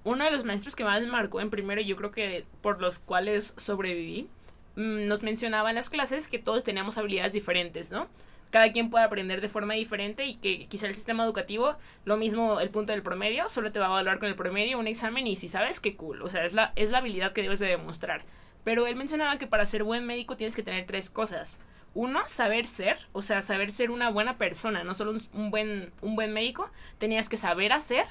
uno 0.04 0.24
de 0.24 0.30
los 0.30 0.44
maestros 0.44 0.76
que 0.76 0.84
más 0.84 1.06
marcó 1.06 1.40
en 1.40 1.50
primero, 1.50 1.80
yo 1.80 1.96
creo 1.96 2.10
que 2.10 2.44
por 2.62 2.80
los 2.80 2.98
cuales 2.98 3.54
sobreviví, 3.56 4.28
nos 4.76 5.22
mencionaba 5.22 5.70
en 5.70 5.76
las 5.76 5.90
clases 5.90 6.28
que 6.28 6.38
todos 6.38 6.62
teníamos 6.62 6.98
habilidades 6.98 7.32
diferentes, 7.32 7.90
¿no? 7.90 8.08
Cada 8.50 8.72
quien 8.72 8.90
puede 8.90 9.04
aprender 9.04 9.40
de 9.40 9.48
forma 9.48 9.74
diferente 9.74 10.24
y 10.24 10.36
que 10.36 10.66
quizá 10.68 10.86
el 10.86 10.94
sistema 10.94 11.24
educativo, 11.24 11.76
lo 12.04 12.16
mismo 12.16 12.60
el 12.60 12.70
punto 12.70 12.92
del 12.92 13.02
promedio, 13.02 13.48
solo 13.48 13.72
te 13.72 13.78
va 13.78 13.86
a 13.86 13.90
evaluar 13.90 14.18
con 14.18 14.28
el 14.28 14.36
promedio 14.36 14.78
un 14.78 14.86
examen 14.86 15.26
y 15.26 15.36
si 15.36 15.48
sabes, 15.48 15.80
qué 15.80 15.96
cool, 15.96 16.22
o 16.22 16.30
sea, 16.30 16.44
es 16.44 16.54
la, 16.54 16.72
es 16.76 16.90
la 16.90 16.98
habilidad 16.98 17.32
que 17.32 17.42
debes 17.42 17.58
de 17.58 17.66
demostrar. 17.66 18.22
Pero 18.64 18.86
él 18.86 18.96
mencionaba 18.96 19.38
que 19.38 19.46
para 19.46 19.66
ser 19.66 19.82
buen 19.82 20.06
médico 20.06 20.36
tienes 20.36 20.56
que 20.56 20.62
tener 20.62 20.86
tres 20.86 21.10
cosas. 21.10 21.60
Uno, 21.94 22.26
saber 22.26 22.66
ser, 22.66 22.98
o 23.12 23.22
sea, 23.22 23.42
saber 23.42 23.70
ser 23.70 23.90
una 23.90 24.10
buena 24.10 24.38
persona, 24.38 24.84
no 24.84 24.94
solo 24.94 25.18
un 25.32 25.50
buen, 25.50 25.92
un 26.00 26.14
buen 26.14 26.32
médico, 26.32 26.70
tenías 26.98 27.28
que 27.28 27.36
saber 27.36 27.72
hacer, 27.72 28.06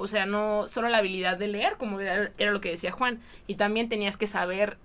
o 0.00 0.06
sea, 0.06 0.24
no 0.24 0.66
solo 0.66 0.88
la 0.88 0.98
habilidad 0.98 1.36
de 1.36 1.46
leer, 1.46 1.76
como 1.76 2.00
era, 2.00 2.30
lo 2.38 2.60
que 2.62 2.70
decía 2.70 2.90
Juan, 2.90 3.20
y 3.46 3.56
también 3.56 3.90
tenías 3.90 4.16
que 4.16 4.26
saber 4.26 4.78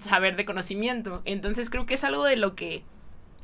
saber 0.00 0.36
de 0.36 0.44
conocimiento. 0.44 1.22
Entonces 1.24 1.70
creo 1.70 1.86
que 1.86 1.94
es 1.94 2.04
algo 2.04 2.24
de 2.24 2.36
lo 2.36 2.54
que 2.54 2.84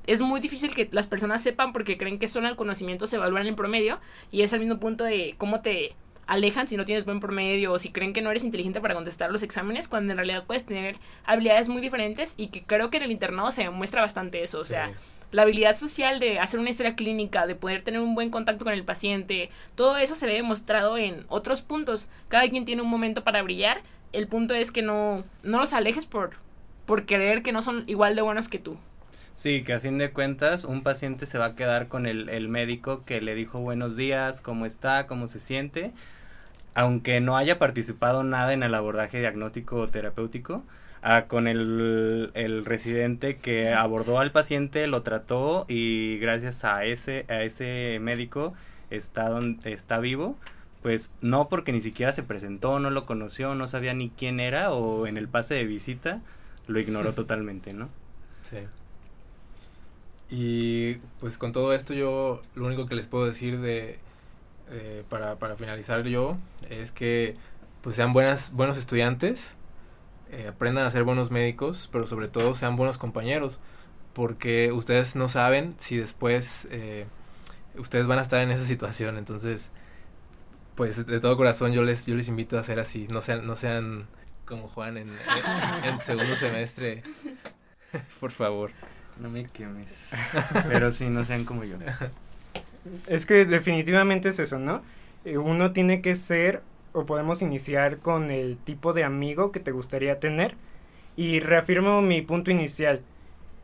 es 0.07 0.23
muy 0.23 0.41
difícil 0.41 0.73
que 0.73 0.89
las 0.93 1.09
personas 1.09 1.43
sepan 1.43 1.73
porque 1.73 1.99
creen 1.99 2.21
que 2.21 2.29
solo 2.29 2.49
el 2.49 2.55
conocimiento 2.55 3.09
se 3.09 3.17
evalúa 3.17 3.41
en 3.41 3.49
el 3.49 3.55
promedio 3.57 3.99
y 4.31 4.43
es 4.43 4.53
el 4.53 4.61
mismo 4.61 4.79
punto 4.79 5.03
de 5.03 5.35
cómo 5.37 5.63
te 5.63 5.97
alejan 6.31 6.67
si 6.67 6.77
no 6.77 6.85
tienes 6.85 7.05
buen 7.05 7.21
promedio 7.21 7.73
o 7.73 7.79
si 7.79 7.91
creen 7.91 8.13
que 8.13 8.23
no 8.23 8.31
eres 8.31 8.45
inteligente 8.45 8.81
para 8.81 8.95
contestar 8.95 9.31
los 9.31 9.43
exámenes 9.43 9.89
cuando 9.89 10.13
en 10.13 10.19
realidad 10.19 10.45
puedes 10.47 10.65
tener 10.65 10.97
habilidades 11.25 11.69
muy 11.69 11.83
diferentes 11.83 12.35
y 12.37 12.49
que 12.49 12.63
creo 12.63 12.89
que 12.89 12.99
en 12.99 13.03
el 13.03 13.11
internado 13.11 13.51
se 13.51 13.65
demuestra 13.65 14.01
bastante 14.01 14.43
eso, 14.43 14.61
o 14.61 14.65
sea, 14.65 14.89
sí 14.89 14.95
la 15.33 15.43
habilidad 15.43 15.77
social 15.77 16.19
de 16.19 16.39
hacer 16.39 16.59
una 16.61 16.71
historia 16.71 16.97
clínica, 16.97 17.47
de 17.47 17.55
poder 17.55 17.83
tener 17.83 18.01
un 18.01 18.15
buen 18.15 18.31
contacto 18.31 18.65
con 18.65 18.75
el 18.75 18.85
paciente, 18.85 19.51
todo 19.75 19.97
eso 19.97 20.17
se 20.17 20.27
ve 20.27 20.35
demostrado 20.35 20.99
en 20.99 21.25
otros 21.29 21.63
puntos. 21.63 22.09
Cada 22.29 22.49
quien 22.49 22.65
tiene 22.65 22.83
un 22.83 22.91
momento 22.91 23.23
para 23.23 23.43
brillar. 23.43 23.83
El 24.13 24.27
punto 24.27 24.55
es 24.55 24.73
que 24.73 24.83
no, 24.83 25.25
no 25.45 25.59
los 25.59 25.73
alejes 25.73 26.07
por, 26.07 26.31
por 26.85 27.07
creer 27.07 27.43
que 27.43 27.53
no 27.53 27.63
son 27.63 27.85
igual 27.87 28.17
de 28.17 28.23
buenos 28.23 28.49
que 28.49 28.59
tú. 28.59 28.77
Sí, 29.37 29.63
que 29.63 29.73
a 29.73 29.81
fin 29.81 29.97
de 29.99 30.11
cuentas 30.11 30.65
un 30.65 30.83
paciente 30.83 31.25
se 31.25 31.39
va 31.39 31.47
a 31.47 31.55
quedar 31.55 31.89
con 31.89 32.07
el, 32.07 32.29
el 32.29 32.49
médico 32.49 33.05
que 33.05 33.21
le 33.21 33.35
dijo 33.35 33.61
buenos 33.61 33.97
días, 33.97 34.41
cómo 34.41 34.67
está, 34.67 35.07
cómo 35.07 35.29
se 35.29 35.41
siente, 35.41 35.93
aunque 36.75 37.21
no 37.21 37.37
haya 37.37 37.59
participado 37.59 38.23
nada 38.23 38.53
en 38.53 38.63
el 38.63 38.75
abordaje 38.75 39.21
diagnóstico 39.21 39.77
o 39.77 39.89
terapéutico, 39.89 40.63
a, 41.03 41.27
con 41.27 41.49
el, 41.49 42.31
el, 42.35 42.65
residente 42.65 43.37
que 43.37 43.73
abordó 43.73 44.19
al 44.19 44.33
paciente, 44.33 44.87
lo 44.87 45.03
trató 45.03 45.65
y 45.69 46.19
gracias 46.19 46.65
a 46.65 46.85
ese, 46.85 47.25
a 47.29 47.43
ese 47.43 47.99
médico 48.01 48.53
está, 48.91 49.29
donde, 49.29 49.73
está 49.73 49.99
vivo. 49.99 50.37
Pues 50.83 51.11
no 51.21 51.49
porque 51.49 51.73
ni 51.73 51.81
siquiera 51.83 52.13
se 52.13 52.23
presentó, 52.23 52.79
no 52.79 52.91
lo 52.91 53.05
conoció, 53.05 53.55
no 53.55 53.67
sabía 53.67 53.93
ni 53.93 54.11
quién 54.11 54.41
era 54.41 54.73
o 54.73 55.07
en 55.07 55.19
el 55.19 55.29
pase 55.29 55.55
de 55.55 55.65
visita 55.65 56.21
lo 56.67 56.81
ignoró 56.81 57.13
totalmente, 57.15 57.73
¿no? 57.73 57.89
Sí. 58.43 58.59
Y 60.31 60.95
pues 61.19 61.39
con 61.39 61.53
todo 61.53 61.75
esto 61.75 61.93
yo 61.93 62.41
lo 62.55 62.67
único 62.67 62.87
que 62.87 62.95
les 62.95 63.09
puedo 63.09 63.27
decir 63.27 63.61
de 63.61 63.99
eh, 64.71 65.05
para, 65.09 65.37
para 65.37 65.57
finalizar 65.57 66.05
yo 66.05 66.37
es 66.69 66.93
que 66.93 67.37
pues 67.83 67.97
sean 67.97 68.13
buenas, 68.13 68.53
buenos 68.53 68.79
estudiantes, 68.79 69.57
eh, 70.31 70.49
aprendan 70.49 70.87
a 70.87 70.91
ser 70.91 71.05
buenos 71.05 71.31
médicos, 71.31 71.89
pero 71.91 72.07
sobre 72.07 72.29
todo 72.29 72.55
sean 72.55 72.77
buenos 72.77 72.99
compañeros, 72.99 73.61
porque 74.13 74.71
ustedes 74.73 75.17
no 75.17 75.29
saben 75.29 75.75
si 75.79 75.97
después 75.97 76.69
eh, 76.71 77.07
ustedes 77.77 78.07
van 78.07 78.19
a 78.19 78.23
estar 78.23 78.41
en 78.41 78.51
esa 78.51 78.65
situación, 78.65 79.17
entonces, 79.17 79.71
pues 80.75 81.07
de 81.07 81.21
todo 81.21 81.37
corazón 81.37 81.73
yo 81.73 81.83
les 81.83 82.07
yo 82.07 82.15
les 82.15 82.29
invito 82.29 82.59
a 82.59 82.63
ser 82.63 82.81
así, 82.81 83.09
no 83.09 83.21
sean 83.23 83.47
no 83.47 83.57
sean 83.57 84.07
como 84.45 84.69
Juan 84.69 84.99
en, 84.99 85.09
en, 85.09 85.85
en 85.85 86.01
segundo 86.01 86.35
semestre, 86.37 87.03
por 88.21 88.31
favor. 88.31 88.71
No 89.21 89.29
me 89.29 89.45
quemes. 89.45 90.15
Pero 90.69 90.91
sí, 90.91 91.09
no 91.09 91.25
sean 91.25 91.45
como 91.45 91.65
yo. 91.65 91.77
Es 93.09 93.27
que 93.27 93.45
definitivamente 93.45 94.31
es 94.31 94.39
eso, 94.39 94.59
¿no? 94.59 94.83
Uno 95.25 95.73
tiene 95.73 96.01
que 96.01 96.15
ser 96.15 96.63
o 96.93 97.07
podemos 97.07 97.43
iniciar 97.43 97.99
con 97.99 98.31
el 98.31 98.57
tipo 98.57 98.93
de 98.93 99.05
amigo 99.05 99.53
que 99.53 99.61
te 99.61 99.71
gustaría 99.71 100.19
tener 100.19 100.55
Y 101.17 101.41
reafirmo 101.41 102.03
mi 102.03 102.23
punto 102.23 102.51
inicial 102.51 103.03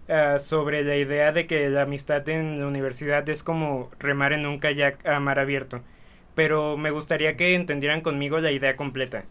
uh, 0.08 0.38
sobre 0.38 0.84
la 0.84 0.96
idea 0.96 1.32
de 1.32 1.46
que 1.46 1.68
la 1.70 1.82
amistad 1.82 2.28
en 2.28 2.60
la 2.60 2.66
universidad 2.66 3.28
es 3.28 3.42
como 3.42 3.90
remar 3.98 4.32
en 4.32 4.46
un 4.46 4.58
kayak 4.58 5.06
a 5.06 5.20
mar 5.20 5.38
abierto. 5.38 5.80
Pero 6.34 6.76
me 6.76 6.90
gustaría 6.90 7.36
que 7.36 7.54
entendieran 7.54 8.02
conmigo 8.02 8.38
la 8.40 8.50
idea 8.52 8.76
completa. 8.76 9.24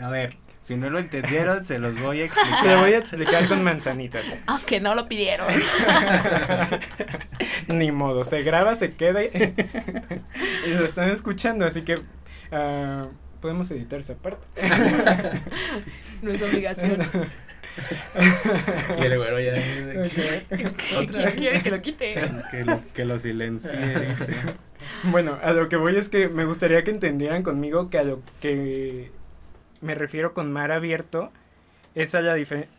A 0.00 0.08
ver, 0.08 0.36
si 0.60 0.76
no 0.76 0.90
lo 0.90 0.98
entendieron, 0.98 1.64
se 1.64 1.78
los 1.78 2.00
voy 2.00 2.20
a 2.20 2.24
explicar. 2.26 2.60
Se 2.60 2.68
lo 2.68 2.80
voy 2.80 2.92
a 2.92 2.98
explicar 2.98 3.48
con 3.48 3.64
manzanitas. 3.64 4.24
Aunque 4.46 4.80
no 4.80 4.94
lo 4.94 5.08
pidieron. 5.08 5.46
Ni 7.68 7.92
modo, 7.92 8.24
se 8.24 8.42
graba, 8.42 8.74
se 8.74 8.92
queda 8.92 9.22
y, 9.22 9.28
y 10.66 10.70
lo 10.70 10.84
están 10.84 11.10
escuchando, 11.10 11.66
así 11.66 11.82
que 11.82 11.94
uh, 11.94 13.08
podemos 13.40 13.70
editar 13.70 14.00
esa 14.00 14.16
parte. 14.16 14.46
no 16.22 16.30
es 16.30 16.42
obligación. 16.42 16.98
y 18.98 19.04
el 19.04 19.16
güero 19.16 19.40
ya. 19.40 19.54
¿Otra 20.98 21.32
quiere 21.32 21.62
que 21.62 21.70
lo 21.70 21.82
quite? 21.82 22.14
Que 22.50 22.64
lo, 22.64 22.80
que 22.94 23.04
lo 23.04 23.18
silencie. 23.18 23.78
Bueno, 25.04 25.38
a 25.42 25.52
lo 25.52 25.68
que 25.68 25.76
voy 25.76 25.96
es 25.96 26.08
que 26.08 26.28
me 26.28 26.44
gustaría 26.44 26.82
que 26.84 26.90
entendieran 26.90 27.42
conmigo 27.42 27.90
que 27.90 27.98
a 27.98 28.02
lo 28.02 28.20
que 28.40 29.10
me 29.80 29.94
refiero 29.94 30.34
con 30.34 30.52
mar 30.52 30.72
abierto 30.72 31.30
es 32.02 32.14
a 32.14 32.20
la, 32.20 32.36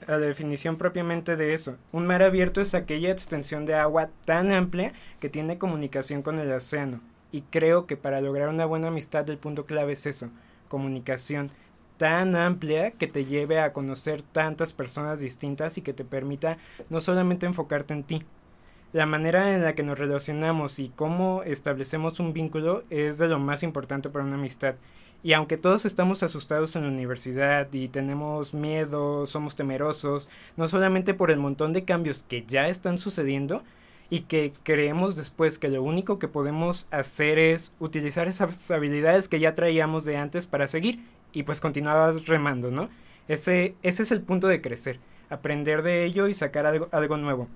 la, 0.07 0.17
definición 0.17 0.78
propiamente 0.78 1.36
de 1.36 1.53
eso. 1.53 1.76
Un 1.91 2.07
mar 2.07 2.24
abierto 2.24 2.61
es 2.61 2.74
aquella 2.74 3.11
extensión 3.11 3.65
de 3.65 3.76
agua 3.76 4.09
tan 4.26 4.53
amplia 4.53 4.93
que 5.20 5.28
tiene 5.28 5.57
comunicación 5.57 6.22
con 6.22 6.39
el 6.39 6.51
océano. 6.53 7.01
Y 7.32 7.41
creo 7.41 7.86
que 7.86 7.97
para 7.97 8.22
lograr 8.22 8.47
una 8.47 8.65
buena 8.65 8.88
amistad 8.88 9.30
el 9.30 9.38
punto 9.38 9.65
clave 9.65 9.93
es 9.93 10.05
eso, 10.05 10.30
comunicación 10.70 11.51
tan 11.97 12.34
amplia 12.38 12.91
que 12.91 13.07
te 13.07 13.26
lleve 13.26 13.59
a 13.59 13.74
conocer 13.74 14.22
tantas 14.22 14.72
personas 14.72 15.20
distintas 15.20 15.78
y 15.78 15.82
que 15.82 15.91
te 15.91 16.05
permita 16.05 16.57
no 16.89 17.01
solamente 17.01 17.45
enfocarte 17.45 17.93
en 17.93 18.03
ti. 18.03 18.24
La 18.93 19.05
manera 19.05 19.53
en 19.53 19.63
la 19.63 19.76
que 19.76 19.84
nos 19.84 19.99
relacionamos 19.99 20.80
y 20.80 20.88
cómo 20.88 21.43
establecemos 21.43 22.22
un 22.22 22.32
vínculo 22.32 22.86
es 22.89 23.17
de 23.17 23.28
lo 23.28 23.38
más 23.38 23.63
importante 23.63 24.09
para 24.09 24.24
una 24.24 24.36
amistad. 24.36 24.76
Y 25.22 25.34
aunque 25.34 25.57
todos 25.57 25.86
estamos 25.86 26.24
asustados 26.24 26.76
en 26.76 26.84
la 26.84 26.89
universidad 26.89 27.67
y 27.74 27.89
tenemos 27.89 28.53
miedo, 28.53 29.26
somos 29.26 29.55
temerosos, 29.55 30.30
no 30.55 30.67
solamente 30.67 31.13
por 31.13 31.30
el 31.30 31.39
montón 31.39 31.74
de 31.74 31.84
cambios 31.84 32.24
que 32.24 32.45
ya 32.47 32.70
están 32.70 32.97
sucediendo, 32.97 33.63
y 34.09 34.22
que 34.22 34.53
creemos 34.63 35.15
después 35.15 35.59
que 35.59 35.70
lo 35.70 35.84
único 35.84 36.20
que 36.20 36.28
podemos 36.28 36.88
hacer 36.91 37.38
es 37.38 37.74
utilizar 37.80 38.28
esas 38.28 38.72
habilidades 38.72 39.28
que 39.28 39.39
ya 39.39 39.53
traíamos 39.53 40.03
de 40.03 40.17
antes 40.17 40.47
para 40.47 40.67
seguir 40.67 40.99
y 41.32 41.43
pues 41.43 41.61
continuabas 41.61 42.26
remando, 42.26 42.72
¿no? 42.72 42.89
Ese, 43.28 43.76
ese 43.84 44.03
es 44.03 44.11
el 44.11 44.22
punto 44.22 44.47
de 44.47 44.61
crecer, 44.61 44.99
aprender 45.30 45.84
de 45.84 46.05
ello 46.05 46.28
y 46.28 46.34
sacar 46.34 46.65
algo, 46.65 46.89
algo 46.91 47.17
nuevo. 47.17 47.47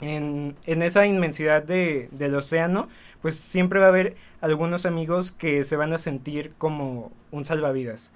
En, 0.00 0.56
esa 0.64 1.06
inmensidad 1.06 1.62
de, 1.62 2.08
del 2.12 2.34
océano, 2.34 2.88
pues 3.20 3.36
siempre 3.36 3.80
va 3.80 3.86
a 3.86 3.90
haber 3.90 4.16
algunos 4.40 4.86
amigos 4.86 5.30
que 5.32 5.64
se 5.64 5.76
van 5.76 5.92
a 5.92 5.98
sentir 5.98 6.54
como 6.56 7.12
un 7.30 7.44
salvavidas, 7.44 8.12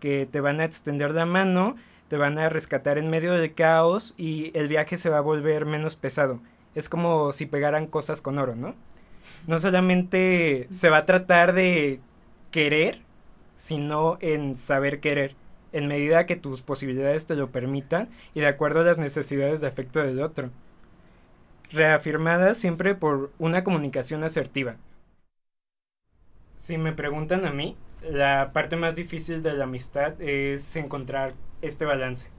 que 0.00 0.26
te 0.26 0.40
van 0.40 0.60
a 0.60 0.64
extender 0.64 1.12
la 1.12 1.26
mano, 1.26 1.76
te 2.08 2.16
van 2.16 2.38
a 2.38 2.48
rescatar 2.48 2.98
en 2.98 3.10
medio 3.10 3.34
del 3.34 3.54
caos 3.54 4.14
y 4.16 4.50
el 4.54 4.68
viaje 4.68 4.96
se 4.96 5.10
va 5.10 5.18
a 5.18 5.22
volver 5.22 5.66
menos 5.66 5.96
pesado. 5.96 6.40
Es 6.74 6.88
como 6.88 7.32
si 7.32 7.46
pegaran 7.46 7.86
cosas 7.86 8.20
con 8.20 8.38
oro, 8.38 8.56
¿no? 8.56 8.74
No 9.46 9.58
solamente 9.60 10.66
se 10.70 10.90
va 10.90 10.98
a 10.98 11.06
tratar 11.06 11.52
de 11.52 12.00
querer, 12.50 13.02
sino 13.56 14.18
en 14.20 14.56
saber 14.56 15.00
querer, 15.00 15.34
en 15.72 15.86
medida 15.86 16.26
que 16.26 16.36
tus 16.36 16.62
posibilidades 16.62 17.26
te 17.26 17.36
lo 17.36 17.50
permitan 17.50 18.08
y 18.34 18.40
de 18.40 18.46
acuerdo 18.46 18.80
a 18.80 18.84
las 18.84 18.98
necesidades 18.98 19.60
de 19.60 19.66
afecto 19.66 20.00
del 20.00 20.20
otro. 20.20 20.50
Reafirmadas 21.70 22.56
siempre 22.56 22.94
por 22.94 23.30
una 23.38 23.62
comunicación 23.62 24.24
asertiva. 24.24 24.76
Si 26.56 26.78
me 26.78 26.92
preguntan 26.92 27.44
a 27.44 27.52
mí, 27.52 27.76
la 28.02 28.52
parte 28.54 28.76
más 28.76 28.96
difícil 28.96 29.42
de 29.42 29.52
la 29.52 29.64
amistad 29.64 30.20
es 30.22 30.76
encontrar 30.76 31.34
este 31.60 31.84
balance. 31.84 32.30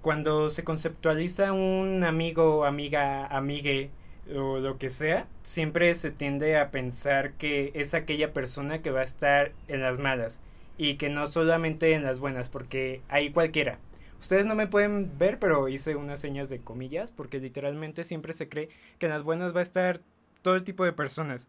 Cuando 0.00 0.48
se 0.50 0.62
conceptualiza 0.62 1.52
un 1.52 2.04
amigo, 2.04 2.64
amiga, 2.64 3.26
amigue, 3.26 3.90
o 4.32 4.58
lo 4.58 4.78
que 4.78 4.90
sea, 4.90 5.26
siempre 5.42 5.92
se 5.96 6.12
tiende 6.12 6.58
a 6.58 6.70
pensar 6.70 7.32
que 7.32 7.72
es 7.74 7.94
aquella 7.94 8.32
persona 8.32 8.80
que 8.80 8.92
va 8.92 9.00
a 9.00 9.04
estar 9.04 9.52
en 9.66 9.80
las 9.80 9.98
malas 9.98 10.40
y 10.78 10.94
que 10.96 11.10
no 11.10 11.26
solamente 11.26 11.94
en 11.94 12.04
las 12.04 12.20
buenas, 12.20 12.48
porque 12.48 13.00
hay 13.08 13.30
cualquiera. 13.30 13.78
Ustedes 14.18 14.46
no 14.46 14.54
me 14.54 14.66
pueden 14.66 15.18
ver, 15.18 15.38
pero 15.38 15.68
hice 15.68 15.94
unas 15.96 16.20
señas 16.20 16.48
de 16.48 16.60
comillas, 16.60 17.10
porque 17.10 17.38
literalmente 17.38 18.04
siempre 18.04 18.32
se 18.32 18.48
cree 18.48 18.70
que 18.98 19.06
en 19.06 19.12
las 19.12 19.22
buenas 19.22 19.54
va 19.54 19.60
a 19.60 19.62
estar 19.62 20.00
todo 20.42 20.62
tipo 20.64 20.84
de 20.84 20.92
personas. 20.92 21.48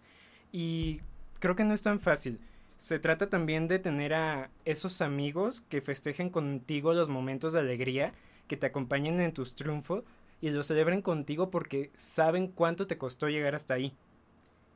Y 0.51 1.01
creo 1.39 1.55
que 1.55 1.63
no 1.63 1.73
es 1.73 1.81
tan 1.81 1.99
fácil. 1.99 2.39
Se 2.77 2.99
trata 2.99 3.29
también 3.29 3.67
de 3.67 3.79
tener 3.79 4.13
a 4.13 4.51
esos 4.65 5.01
amigos 5.01 5.61
que 5.61 5.81
festejen 5.81 6.29
contigo 6.29 6.93
los 6.93 7.09
momentos 7.09 7.53
de 7.53 7.61
alegría, 7.61 8.13
que 8.47 8.57
te 8.57 8.67
acompañen 8.67 9.19
en 9.19 9.33
tus 9.33 9.55
triunfos 9.55 10.03
y 10.41 10.51
lo 10.51 10.63
celebren 10.63 11.01
contigo 11.01 11.49
porque 11.49 11.91
saben 11.95 12.47
cuánto 12.47 12.85
te 12.85 12.97
costó 12.97 13.29
llegar 13.29 13.55
hasta 13.55 13.73
ahí. 13.73 13.95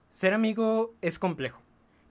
Ser 0.10 0.34
amigo 0.34 0.94
es 1.02 1.20
complejo, 1.20 1.62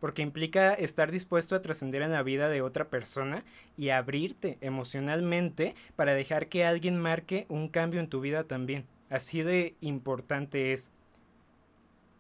porque 0.01 0.23
implica 0.23 0.75
estar 0.75 1.11
dispuesto 1.11 1.55
a 1.55 1.63
trascender 1.63 2.03
en 2.03 2.13
la 2.13 2.23
vida 2.23 2.49
de 2.49 2.63
otra 2.63 2.89
persona 2.89 3.45
y 3.77 3.91
abrirte 3.91 4.59
emocionalmente 4.61 5.75
para 5.97 6.15
dejar 6.15 6.49
que 6.49 6.65
alguien 6.65 6.99
marque 6.99 7.47
un 7.49 7.69
cambio 7.69 8.01
en 8.01 8.09
tu 8.09 8.21
vida 8.21 8.45
también. 8.45 8.87
Así 9.11 9.43
de 9.43 9.75
importante 9.81 10.73
es. 10.73 10.91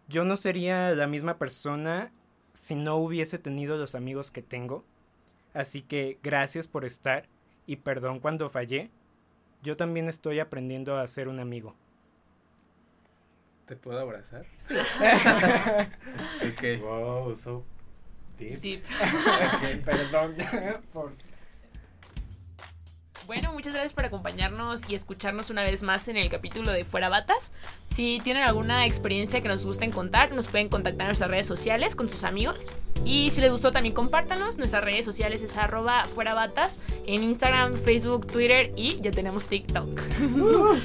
Yo 0.08 0.24
no 0.24 0.36
sería 0.36 0.90
la 0.90 1.06
misma 1.06 1.38
persona 1.38 2.12
si 2.52 2.74
no 2.74 2.96
hubiese 2.96 3.38
tenido 3.38 3.76
los 3.76 3.94
amigos 3.94 4.30
que 4.30 4.42
tengo. 4.42 4.84
Así 5.54 5.82
que 5.82 6.18
gracias 6.22 6.66
por 6.66 6.84
estar 6.84 7.26
y 7.66 7.76
perdón 7.76 8.20
cuando 8.20 8.50
fallé 8.50 8.90
yo 9.62 9.76
también 9.76 10.08
estoy 10.08 10.40
aprendiendo 10.40 10.96
a 10.96 11.06
ser 11.06 11.28
un 11.28 11.38
amigo. 11.38 11.74
¿Te 13.70 13.76
puedo 13.76 14.00
abrazar? 14.00 14.44
Sí. 14.58 14.74
ok. 14.74 16.82
Wow, 16.82 17.34
so 17.36 17.64
deep. 18.36 18.60
Deep. 18.60 18.82
Ok, 19.54 19.84
perdón 19.84 20.34
por... 20.92 21.12
Bueno, 23.28 23.52
muchas 23.52 23.74
gracias 23.74 23.92
por 23.92 24.04
acompañarnos 24.04 24.90
y 24.90 24.96
escucharnos 24.96 25.50
una 25.50 25.62
vez 25.62 25.84
más 25.84 26.08
en 26.08 26.16
el 26.16 26.28
capítulo 26.28 26.72
de 26.72 26.84
Fuera 26.84 27.08
Batas. 27.08 27.52
Si 27.86 28.18
tienen 28.24 28.42
alguna 28.42 28.86
experiencia 28.86 29.40
que 29.40 29.46
nos 29.46 29.64
gusten 29.64 29.92
contar, 29.92 30.32
nos 30.32 30.48
pueden 30.48 30.68
contactar 30.68 31.02
en 31.02 31.10
nuestras 31.10 31.30
redes 31.30 31.46
sociales 31.46 31.94
con 31.94 32.08
sus 32.08 32.24
amigos. 32.24 32.72
Y 33.04 33.30
si 33.30 33.40
les 33.40 33.52
gustó 33.52 33.70
también 33.70 33.94
compártanos. 33.94 34.58
Nuestras 34.58 34.82
redes 34.82 35.04
sociales 35.04 35.42
es 35.42 35.56
arroba 35.56 36.06
fuera 36.06 36.34
batas 36.34 36.80
en 37.06 37.22
Instagram, 37.22 37.74
Facebook, 37.74 38.26
Twitter 38.26 38.72
y 38.74 39.00
ya 39.00 39.12
tenemos 39.12 39.46
TikTok. 39.46 39.96
Eh, 39.96 40.80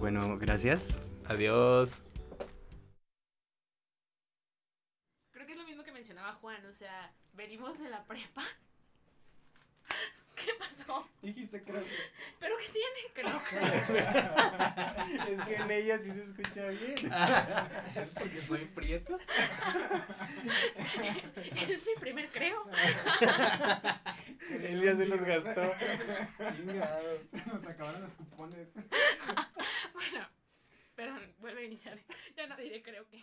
bueno, 0.00 0.38
gracias. 0.38 0.98
Adiós. 1.26 2.02
Creo 5.30 5.46
que 5.46 5.52
es 5.52 5.58
lo 5.58 5.66
mismo 5.66 5.84
que 5.84 5.92
mencionaba 5.92 6.32
Juan, 6.34 6.64
o 6.66 6.72
sea, 6.72 7.14
venimos 7.34 7.78
de 7.78 7.90
la 7.90 8.06
prepa. 8.06 8.42
¿Qué 10.44 10.52
pasó? 10.58 11.08
Dijiste 11.22 11.62
creo 11.62 11.82
que... 11.82 11.90
¿Pero 12.38 12.56
qué 12.56 12.66
tiene? 12.68 13.00
Creo 13.14 13.40
que... 13.50 15.32
es 15.32 15.40
que 15.42 15.54
en 15.56 15.70
ella 15.70 15.98
sí 15.98 16.10
se 16.12 16.22
escucha 16.22 16.68
bien. 16.68 17.12
¿Es 17.94 18.08
porque 18.14 18.40
soy 18.40 18.64
prieto? 18.66 19.18
es 21.68 21.86
mi 21.86 21.94
primer 22.00 22.28
creo. 22.30 22.64
Él 24.62 24.82
ya 24.82 24.96
se 24.96 25.06
los 25.06 25.22
gastó. 25.22 25.74
Chingados. 26.56 27.20
Nos 27.52 27.66
acabaron 27.66 28.02
los 28.02 28.14
cupones. 28.14 28.68
Bueno, 29.92 30.28
perdón, 30.94 31.34
vuelve 31.38 31.62
a 31.62 31.64
iniciar. 31.64 31.98
Ya 32.36 32.46
no 32.46 32.56
diré 32.56 32.82
creo 32.82 33.06
que. 33.08 33.22